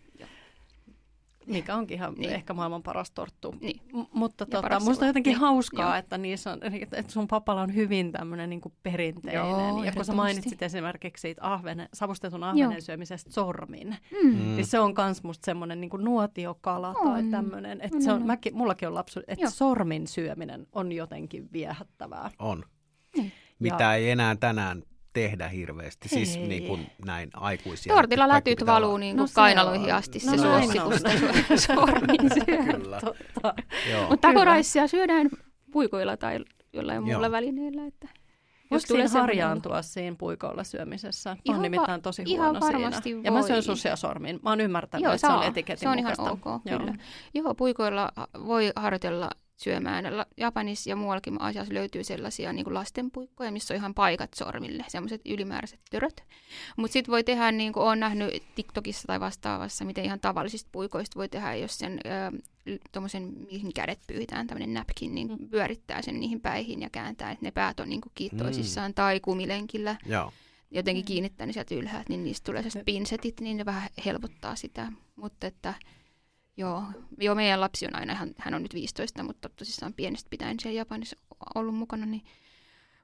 Joo. 1.47 1.53
mikä 1.57 1.77
onkin 1.77 1.95
ihan 1.97 2.15
Niin. 2.15 2.33
ehkä 2.33 2.53
maailman 2.55 2.83
paras 2.83 3.11
torttu. 3.11 3.55
Niin. 3.61 3.81
M- 3.93 4.01
mutta 4.13 4.47
tota, 4.47 4.63
paras 4.63 4.85
musta 4.85 5.05
on 5.05 5.07
jotenkin 5.09 5.31
Niin. 5.31 5.41
hauskaa, 5.41 5.85
Joo. 5.87 5.95
että, 5.95 6.19
niissä 6.19 6.53
on, 6.53 6.61
että 6.93 7.13
sun 7.13 7.29
papalla 7.29 7.63
on 7.63 7.75
hyvin 7.75 8.13
tämmöinen 8.13 8.51
niin 8.51 8.61
perinteinen. 8.83 9.35
Joo, 9.49 9.85
ja 9.85 9.93
kun 9.93 10.05
sä 10.05 10.13
mainitsit 10.13 10.63
esimerkiksi 10.63 11.21
siitä 11.21 11.41
ahvenen, 11.45 11.89
savustetun 11.95 12.45
ahvenen 12.45 12.83
syömisestä 12.83 13.31
sormin, 13.33 13.97
Mm. 14.23 14.29
Mm. 14.31 14.39
niin 14.57 14.67
se 14.67 14.79
on 14.81 14.95
myös 14.99 15.23
musta 15.23 15.45
semmoinen 15.45 15.81
niin 15.81 15.91
nuotiokala 15.99 16.95
tai 16.95 17.19
On. 17.19 17.31
tämmöinen. 17.31 17.81
Että 17.81 17.97
On, 17.97 18.03
se 18.03 18.11
on, 18.11 18.17
on, 18.17 18.21
on. 18.23 18.27
mäkin, 18.27 18.57
mullakin 18.57 18.89
on 18.89 18.95
lapsu, 18.95 19.21
että 19.29 19.45
Joo. 19.45 19.51
sormin 19.51 20.07
syöminen 20.07 20.67
on 20.73 20.93
jotenkin 20.93 21.49
viehättävää. 21.53 22.31
On. 22.39 22.65
Niin. 23.17 23.33
Mitä 23.59 23.85
Ja- 23.85 23.95
ei 23.95 24.11
enää 24.11 24.37
tänään 24.37 24.83
tehdä 25.21 25.49
hirveästi, 25.49 26.09
siis 26.09 26.37
Ei. 26.37 26.47
niin 26.49 26.67
kuin 26.67 26.87
näin 27.05 27.31
aikuisia. 27.35 27.95
Tortilla 27.95 28.29
lätyt 28.29 28.67
valuu 28.67 28.97
niin 28.97 29.17
No 29.17 29.21
kuin 29.21 29.29
se 29.29 29.35
kainaloihin 29.35 29.93
on. 29.93 29.99
asti 29.99 30.19
No 30.27 30.31
se 30.33 30.39
suossi, 30.39 30.79
on. 30.79 30.85
kun 30.85 30.95
sitä 30.99 31.11
sormin. 31.57 32.17
Kyllä. 32.75 33.01
Mutta 34.11 34.29
takoraissia 34.29 34.87
syödään 34.87 35.29
puikoilla 35.73 36.17
tai 36.17 36.39
jollain 36.73 37.03
muulla 37.03 37.31
välineellä. 37.31 37.87
Että 37.87 38.09
Voiko 38.71 38.85
tulee 38.89 39.07
harjaantua 39.09 39.83
siinä 39.83 40.17
puikoilla 40.19 40.65
syömisessä? 40.65 41.37
Ihan 41.45 41.59
va- 41.59 41.63
nimittäin 41.63 42.03
tosi 42.03 42.23
ihan 42.27 42.51
huono 42.51 42.67
varmasti 42.67 43.03
siinä. 43.03 43.21
Ja 43.25 43.33
mä 43.33 43.43
syön 43.43 43.55
voi. 43.57 43.63
susia 43.63 43.97
sormin. 43.97 44.41
Mä 44.43 44.51
oon 44.51 44.61
ymmärtänyt, 44.61 45.05
Joo, 45.05 45.13
että 45.13 45.27
se 45.29 45.33
on 45.33 45.39
saa. 45.41 45.45
etiketin 45.49 45.81
Se 45.81 45.89
on 45.89 45.99
ihan 45.99 46.15
mukaista. 46.19 46.49
ok, 46.51 46.61
Joo. 46.65 46.79
kyllä. 46.79 46.95
Joo, 47.35 47.55
puikoilla 47.55 48.09
voi 48.47 48.73
harjoitella 48.77 49.31
syömään. 49.57 50.05
Japanissa 50.37 50.91
ja 50.91 50.97
muuallakin 50.97 51.43
Aasiassa 51.43 51.75
löytyy 51.75 52.05
sellaisia 52.05 52.53
niin 52.53 52.75
lastenpuikkoja, 52.75 53.53
missä 53.53 53.75
on 53.75 53.79
ihan 53.79 53.95
paikat 53.95 54.35
sormille, 54.35 54.85
semmoiset 54.89 55.21
ylimääräiset 55.25 55.81
töröt. 55.91 56.25
Mutta 56.77 56.93
sitten 56.93 57.13
voi 57.13 57.25
tehdä, 57.25 57.53
niin 57.53 57.73
kuin 57.73 57.85
olen 57.85 58.01
nähnyt 58.01 58.43
TikTokissa 58.55 59.07
tai 59.07 59.21
vastaavassa, 59.21 59.85
miten 59.85 60.05
ihan 60.05 60.21
tavallisista 60.21 60.69
puikoista 60.73 61.19
voi 61.19 61.29
tehdä, 61.29 61.55
jos 61.55 61.79
sen 61.79 62.01
tuommoisen, 62.93 63.33
mihin 63.53 63.73
kädet 63.75 63.99
pyyhitään, 64.07 64.47
tämmöinen 64.47 64.75
napkin, 64.75 65.15
niin 65.15 65.29
Mm. 65.29 65.49
pyörittää 65.49 66.03
sen 66.03 66.21
niihin 66.21 66.41
päihin 66.41 66.83
ja 66.83 66.91
kääntää, 66.91 67.31
että 67.31 67.45
ne 67.45 67.51
päät 67.51 67.81
on 67.81 67.89
niin 67.89 68.01
kuin 68.01 68.13
kiittoisissaan. 68.15 68.95
Tai 68.95 69.21
kumilenkillä 69.21 69.97
Joo. 70.07 70.33
jotenkin 70.71 71.05
kiinnittää 71.05 71.47
ne 71.47 71.53
sieltä 71.53 71.75
ylhäältä, 71.75 72.09
niin 72.09 72.25
niistä 72.25 72.45
tulee 72.45 72.63
sellaiset 72.63 72.85
pinsetit, 72.85 73.41
niin 73.41 73.57
ne 73.57 73.65
vähän 73.65 73.89
helpottaa 74.05 74.57
sitä. 74.57 74.93
Mutta 75.17 75.47
että 75.47 75.75
joo, 76.57 76.83
joo, 77.19 77.35
meidän 77.35 77.61
lapsi 77.61 77.87
on 77.87 77.97
aina, 77.97 78.15
hän, 78.15 78.31
hän 78.39 78.55
on 78.55 78.63
nyt 78.63 78.75
15, 78.75 79.23
mutta 79.23 79.49
tosissaan 79.49 79.95
pienestä 79.95 80.31
pitäen 80.31 80.61
siellä 80.61 80.79
Japanissa 80.79 81.17
ollut 81.55 81.75
mukana, 81.75 82.07
niin 82.07 82.25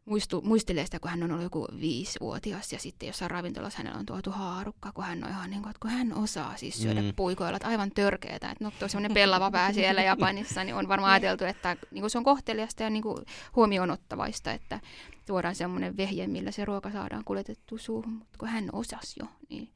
muistu, 0.05 0.41
muistelee 0.43 0.85
sitä, 0.85 1.01
kun 1.01 1.11
hän 1.11 1.23
on 1.23 1.31
ollut 1.31 1.43
joku 1.43 1.67
viisivuotias 1.81 2.73
ja 2.73 2.79
sitten 2.79 3.07
jossain 3.07 3.31
ravintolassa 3.31 3.79
hänellä 3.79 3.99
on 3.99 4.07
tuotu 4.07 4.31
haarukka, 4.31 4.93
kun 4.93 5.05
hän 5.05 5.25
on 5.25 5.31
ihan 5.31 5.51
niin 5.51 5.63
kuin, 5.63 5.71
että 5.71 5.81
kun 5.83 5.91
hän 5.91 6.15
osaa 6.15 6.57
siis 6.57 6.83
syödä 6.83 7.03
Mm. 7.03 7.13
puikoilla, 7.17 7.57
että 7.57 7.69
aivan 7.69 7.91
törkeetä, 7.91 8.51
että 8.51 8.65
no 8.65 8.73
tuo 8.79 8.89
semmoinen 8.89 9.15
pellava 9.15 9.51
pää 9.51 9.73
siellä 9.73 10.03
Japanissa, 10.03 10.65
niin 10.65 10.75
on 10.75 10.89
varmaan 10.89 11.13
ajateltu, 11.13 11.45
että 11.45 11.77
niin 11.91 12.03
kuin 12.03 12.11
se 12.11 12.19
on 12.19 12.25
kohteliasta 12.25 12.83
ja 12.83 12.91
niin 12.91 13.03
kuin 13.03 13.25
huomioon 13.57 13.91
ottavaista, 13.91 14.53
että 14.53 14.81
tuodaan 15.27 15.55
semmoinen 15.55 15.97
vehje, 15.97 16.27
millä 16.27 16.51
se 16.51 16.65
ruoka 16.65 16.91
saadaan 16.91 17.25
kuljetettua 17.25 17.79
suuhun, 17.79 18.13
mutta 18.13 18.39
kun 18.39 18.49
hän 18.49 18.69
osasi 18.73 19.21
jo, 19.21 19.27
niin, 19.49 19.69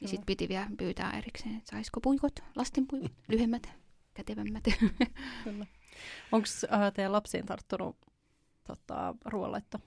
niin 0.00 0.08
sitten 0.08 0.26
piti 0.26 0.48
vielä 0.48 0.66
pyytää 0.78 1.18
erikseen, 1.18 1.56
että 1.56 1.70
saisiko 1.70 2.00
puikot, 2.00 2.32
lasten 2.56 2.86
puikot, 2.86 3.12
lyhyemmät, 3.28 3.72
kätevämmät. 4.14 4.64
Onko 6.32 6.48
äh, 6.72 6.92
teidän 6.94 7.12
lapsiin 7.12 7.46
tarttunut 7.46 7.96
tota, 8.66 9.14
ruoanlaitto? 9.24 9.78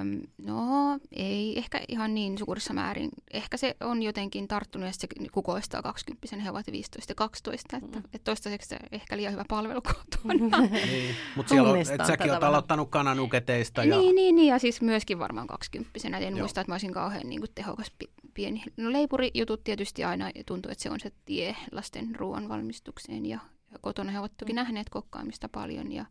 Öm, 0.00 0.20
no, 0.38 0.64
ei 1.12 1.58
ehkä 1.58 1.80
ihan 1.88 2.14
niin 2.14 2.38
suurissa 2.38 2.72
määrin. 2.72 3.10
Ehkä 3.32 3.56
se 3.56 3.76
on 3.80 4.02
jotenkin 4.02 4.48
tarttunut 4.48 4.86
ja 4.86 4.92
se 4.92 5.08
kukoistaa 5.32 5.82
20 5.82 6.36
he 6.36 6.50
ovat 6.50 6.66
15 6.72 7.10
ja 7.10 7.14
12, 7.14 7.76
että, 7.76 7.96
Mm. 7.98 8.02
että 8.04 8.24
toistaiseksi 8.24 8.68
se 8.68 8.78
ehkä 8.92 9.16
liian 9.16 9.32
hyvä 9.32 9.44
palvelu 9.48 9.80
kotona. 9.82 10.58
Niin. 10.68 11.14
Mutta 11.36 11.50
siellä 11.50 11.70
on, 11.70 11.78
et 11.78 12.06
säkin 12.06 12.26
vähän. 12.28 12.44
aloittanut 12.44 12.90
kananuketeista. 12.90 13.84
Ja... 13.84 13.98
Niin, 13.98 14.14
niin, 14.14 14.34
niin, 14.34 14.48
ja 14.48 14.58
siis 14.58 14.80
myöskin 14.82 15.18
varmaan 15.18 15.46
20 15.46 15.90
En 16.04 16.22
Joo. 16.22 16.38
muista, 16.38 16.60
että 16.60 16.70
mä 16.70 16.74
olisin 16.74 16.92
kauhean 16.92 17.28
niin 17.28 17.40
kuin, 17.40 17.50
tehokas 17.54 17.90
pi- 17.98 18.12
pieni. 18.34 18.62
No 18.76 18.92
leipurijutut 18.92 19.64
tietysti 19.64 20.04
aina 20.04 20.30
tuntuu, 20.46 20.72
että 20.72 20.82
se 20.82 20.90
on 20.90 21.00
se 21.00 21.12
tie 21.24 21.56
lasten 21.72 22.14
ruoan 22.16 22.48
valmistukseen, 22.48 23.26
ja, 23.26 23.38
ja 23.72 23.78
kotona 23.80 24.10
he 24.12 24.18
ovat 24.18 24.32
toki 24.36 24.52
Mm. 24.52 24.56
nähneet 24.56 24.90
kokkaamista 24.90 25.48
paljon, 25.48 25.92
ja 25.92 26.06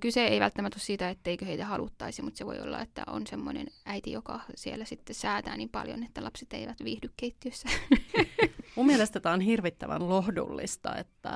Kyse 0.00 0.26
ei 0.26 0.40
välttämättä 0.40 0.76
ole 0.76 0.82
siitä, 0.82 1.10
etteikö 1.10 1.44
heitä 1.44 1.64
haluttaisi, 1.64 2.22
mutta 2.22 2.38
se 2.38 2.46
voi 2.46 2.60
olla, 2.60 2.80
että 2.80 3.02
on 3.06 3.26
semmoinen 3.26 3.66
äiti, 3.86 4.12
joka 4.12 4.40
siellä 4.54 4.84
sitten 4.84 5.14
säätää 5.14 5.56
niin 5.56 5.68
paljon, 5.68 6.02
että 6.04 6.24
lapset 6.24 6.52
eivät 6.52 6.84
viihdy 6.84 7.10
keittiössä. 7.16 7.68
Mun 8.76 8.86
mielestä 8.86 9.20
tämä 9.20 9.32
on 9.32 9.40
hirvittävän 9.40 10.08
lohdullista, 10.08 10.96
että 10.96 11.30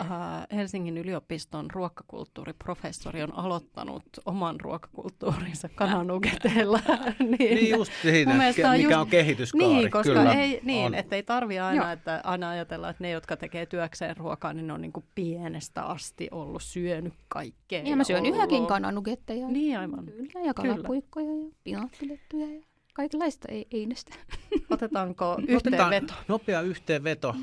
äh, 0.00 0.08
Helsingin 0.54 0.98
yliopiston 0.98 1.70
ruokakulttuuriprofessori 1.70 3.22
on 3.22 3.34
aloittanut 3.38 4.02
oman 4.26 4.60
ruokakulttuurinsa 4.60 5.68
kananuketeilla. 5.68 6.80
niin, 7.38 7.38
Niin 7.38 7.70
just 7.70 7.92
siinä, 8.02 8.30
Mun 8.30 8.38
mielestä 8.38 8.62
ke- 8.62 8.66
on 8.66 8.76
mikä 8.76 8.88
just- 8.88 9.00
on 9.00 9.06
kehityskaari. 9.06 9.66
Niin, 9.74 9.90
koska 9.90 10.12
Kyllä, 10.12 10.32
ei, 10.32 10.60
niin, 10.64 10.86
on. 10.86 10.94
että 10.94 11.16
ei 11.16 11.22
tarvi 11.22 11.58
aina, 11.58 11.82
Joo. 11.82 11.92
että 11.92 12.20
aina 12.24 12.48
ajatella, 12.50 12.88
että 12.90 13.04
ne, 13.04 13.10
jotka 13.10 13.36
tekee 13.36 13.66
työkseen 13.66 14.16
ruokaa, 14.16 14.52
niin 14.52 14.66
ne 14.66 14.72
on 14.72 14.80
niin 14.80 14.92
kuin 14.92 15.06
pienestä 15.14 15.82
asti 15.82 16.28
ollut 16.30 16.62
syönyt 16.62 17.14
kaikkea. 17.28 17.82
Ja 17.84 17.96
mä 17.96 18.04
syön 18.04 18.20
ollut- 18.22 18.34
yhäkin 18.34 18.66
kananugetteja. 18.66 19.48
Niin, 19.48 19.78
aivan. 19.78 20.06
Kyllä, 20.06 20.46
ja 20.46 20.54
kalapuikkoja 20.54 21.26
ja 21.30 21.50
pinaattilettuja 21.64 22.46
ja 22.46 22.62
kaikenlaista 22.96 23.48
ei, 23.48 23.66
einästä. 23.70 24.14
Otetaanko 24.70 25.32
Otetaan 25.32 25.92
yhteenveto? 25.92 26.14
Nopea 26.28 26.60
yhteenveto. 26.60 27.34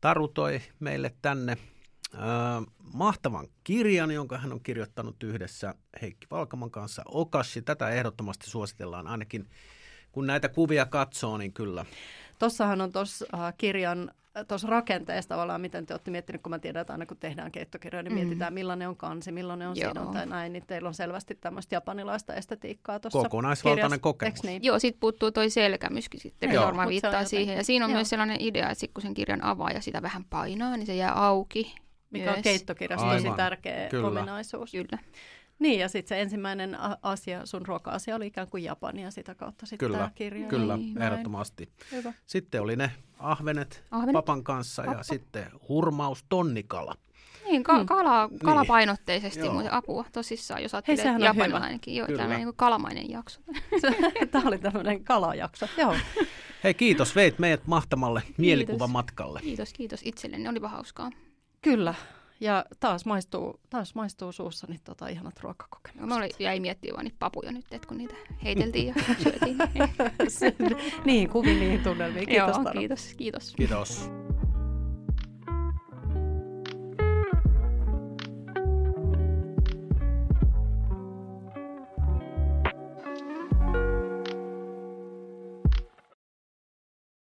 Taru 0.00 0.28
toi 0.28 0.60
meille 0.80 1.14
tänne 1.22 1.56
äh, 2.14 2.20
mahtavan 2.94 3.48
kirjan, 3.64 4.10
jonka 4.10 4.38
hän 4.38 4.52
on 4.52 4.62
kirjoittanut 4.62 5.22
yhdessä 5.22 5.74
Heikki 6.02 6.26
Valkaman 6.30 6.70
kanssa. 6.70 7.02
Okashi, 7.08 7.62
tätä 7.62 7.88
ehdottomasti 7.88 8.50
suositellaan 8.50 9.06
ainakin 9.06 9.48
kun 10.12 10.26
näitä 10.26 10.48
kuvia 10.48 10.86
katsoo, 10.86 11.38
niin 11.38 11.52
kyllä. 11.52 11.84
Tossahan 12.38 12.80
on 12.80 12.92
tuossa 12.92 13.26
äh, 13.34 13.54
kirjan 13.58 14.10
tuossa 14.48 14.68
rakenteessa 14.68 15.28
tavallaan, 15.28 15.60
miten 15.60 15.86
te 15.86 15.94
olette 15.94 16.10
miettinyt, 16.10 16.42
kun 16.42 16.50
mä 16.50 16.58
tiedän, 16.58 16.80
että 16.80 16.92
aina 16.92 17.06
kun 17.06 17.16
tehdään 17.16 17.52
keittokirjoja, 17.52 18.02
niin 18.02 18.12
Mm. 18.12 18.18
mietitään 18.18 18.52
millainen 18.54 18.88
on 18.88 18.96
kansi, 18.96 19.32
millainen 19.32 19.68
on 19.68 19.76
Joo. 19.76 19.88
sidonta 19.90 20.18
ja 20.18 20.26
näin, 20.26 20.52
niin 20.52 20.66
teillä 20.66 20.88
on 20.88 20.94
selvästi 20.94 21.34
tämmöistä 21.34 21.74
japanilaista 21.74 22.34
estetiikkaa 22.34 23.00
tuossa 23.00 23.18
Kokonaisvaltainen 23.22 23.82
kirjassa, 23.88 23.98
kokemus. 24.02 24.42
Niin? 24.42 24.64
Joo, 24.64 24.78
sitten 24.78 25.00
puuttuu 25.00 25.30
toi 25.30 25.50
selkämyskin 25.50 26.20
sitten, 26.20 26.52
Joo. 26.52 26.64
Varmaan 26.64 26.86
on 26.86 26.90
viittaa 26.90 27.08
jotenkin- 27.10 27.28
siihen. 27.28 27.56
Ja 27.56 27.64
siinä 27.64 27.84
on 27.84 27.90
joo. 27.90 27.96
myös 27.98 28.08
sellainen 28.10 28.36
idea, 28.40 28.70
että 28.70 28.80
sit 28.80 28.90
kun 28.94 29.02
sen 29.02 29.14
kirjan 29.14 29.44
avaa 29.44 29.70
ja 29.70 29.80
sitä 29.80 30.02
vähän 30.02 30.24
painaa, 30.24 30.76
niin 30.76 30.86
se 30.86 30.94
jää 30.94 31.12
auki. 31.12 31.74
Mikä 32.10 32.30
on 32.30 32.36
myös. 32.36 32.42
keittokirjassa 32.44 33.06
tosi 33.12 33.28
tärkeä 33.36 33.88
Kyllä. 33.88 34.08
ominaisuus. 34.08 34.70
Kyllä. 34.72 34.98
Niin, 35.60 35.80
ja 35.80 35.88
sitten 35.88 36.08
se 36.16 36.20
ensimmäinen 36.22 36.76
asia, 37.02 37.46
sun 37.46 37.66
ruoka-asia 37.66 38.16
oli 38.16 38.26
ikään 38.26 38.48
kuin 38.48 38.64
Japani 38.64 39.02
ja 39.02 39.10
sitä 39.10 39.34
kautta 39.34 39.66
sitten 39.66 39.86
Kyllä, 39.88 39.98
tämä 39.98 40.10
kirja. 40.14 40.48
Kyllä, 40.48 40.76
Niin, 40.76 41.02
ehdottomasti. 41.02 41.68
Hyvä. 41.92 42.12
Sitten 42.26 42.62
oli 42.62 42.76
ne 42.76 42.90
ahvenet, 43.18 43.84
Ahvenet. 43.90 44.12
papan 44.12 44.44
kanssa 44.44 44.82
ja 44.82 44.86
Pappa. 44.88 45.02
sitten 45.02 45.46
hurmaus 45.68 46.24
tonnikala. 46.28 46.94
Niin, 47.44 47.62
ka- 47.62 47.78
Mm. 47.78 47.86
kala, 47.86 48.28
kalapainotteisesti, 48.44 49.40
Joo. 49.40 49.52
mutta 49.54 49.76
apua 49.76 50.04
tosissaan, 50.12 50.62
jos 50.62 50.72
Hei, 50.72 50.82
ajattelee 50.88 51.14
on 51.14 51.20
japanilainenkin. 51.20 51.96
Joo, 51.96 52.06
tämmöinen 52.06 52.38
niin 52.46 52.56
kalamainen 52.56 53.10
jakso. 53.10 53.40
Tämä 54.30 54.48
oli 54.48 54.58
tämmöinen 54.58 55.04
kalajakso. 55.04 55.66
Joo. 55.76 55.94
Hei 56.64 56.74
kiitos, 56.74 57.16
veit 57.16 57.38
meidät 57.38 57.66
mahtamalle 57.66 58.22
mielikuvamatkalle. 58.36 59.40
Kiitos, 59.40 59.72
kiitos 59.72 60.00
itselleni. 60.04 60.48
Olipa 60.48 60.68
hauskaa. 60.68 61.10
Kyllä. 61.62 61.94
Ja 62.40 62.64
taas 62.80 63.06
maistuu, 63.06 63.60
taas 63.70 63.94
maistuu 63.94 64.32
suussani 64.32 64.78
tota 64.84 65.08
ihanat 65.08 65.40
ruokakokemukset. 65.40 66.08
Mä 66.08 66.16
olin, 66.16 66.30
jäi 66.38 66.60
miettimään 66.60 66.96
vaan 66.96 67.04
niitä 67.04 67.16
papuja 67.18 67.52
nyt, 67.52 67.66
että 67.70 67.88
kun 67.88 67.98
niitä 67.98 68.14
heiteltiin 68.44 68.86
ja 68.86 68.94
syötiin. 69.22 69.58
niin, 71.04 71.30
kuviin 71.30 71.60
niihin 71.60 71.82
tunnelmiin. 71.82 72.28
Kiitos 72.28 72.56
Joo, 72.56 72.72
kiitos, 72.72 73.14
kiitos. 73.16 73.54
Kiitos. 73.56 74.10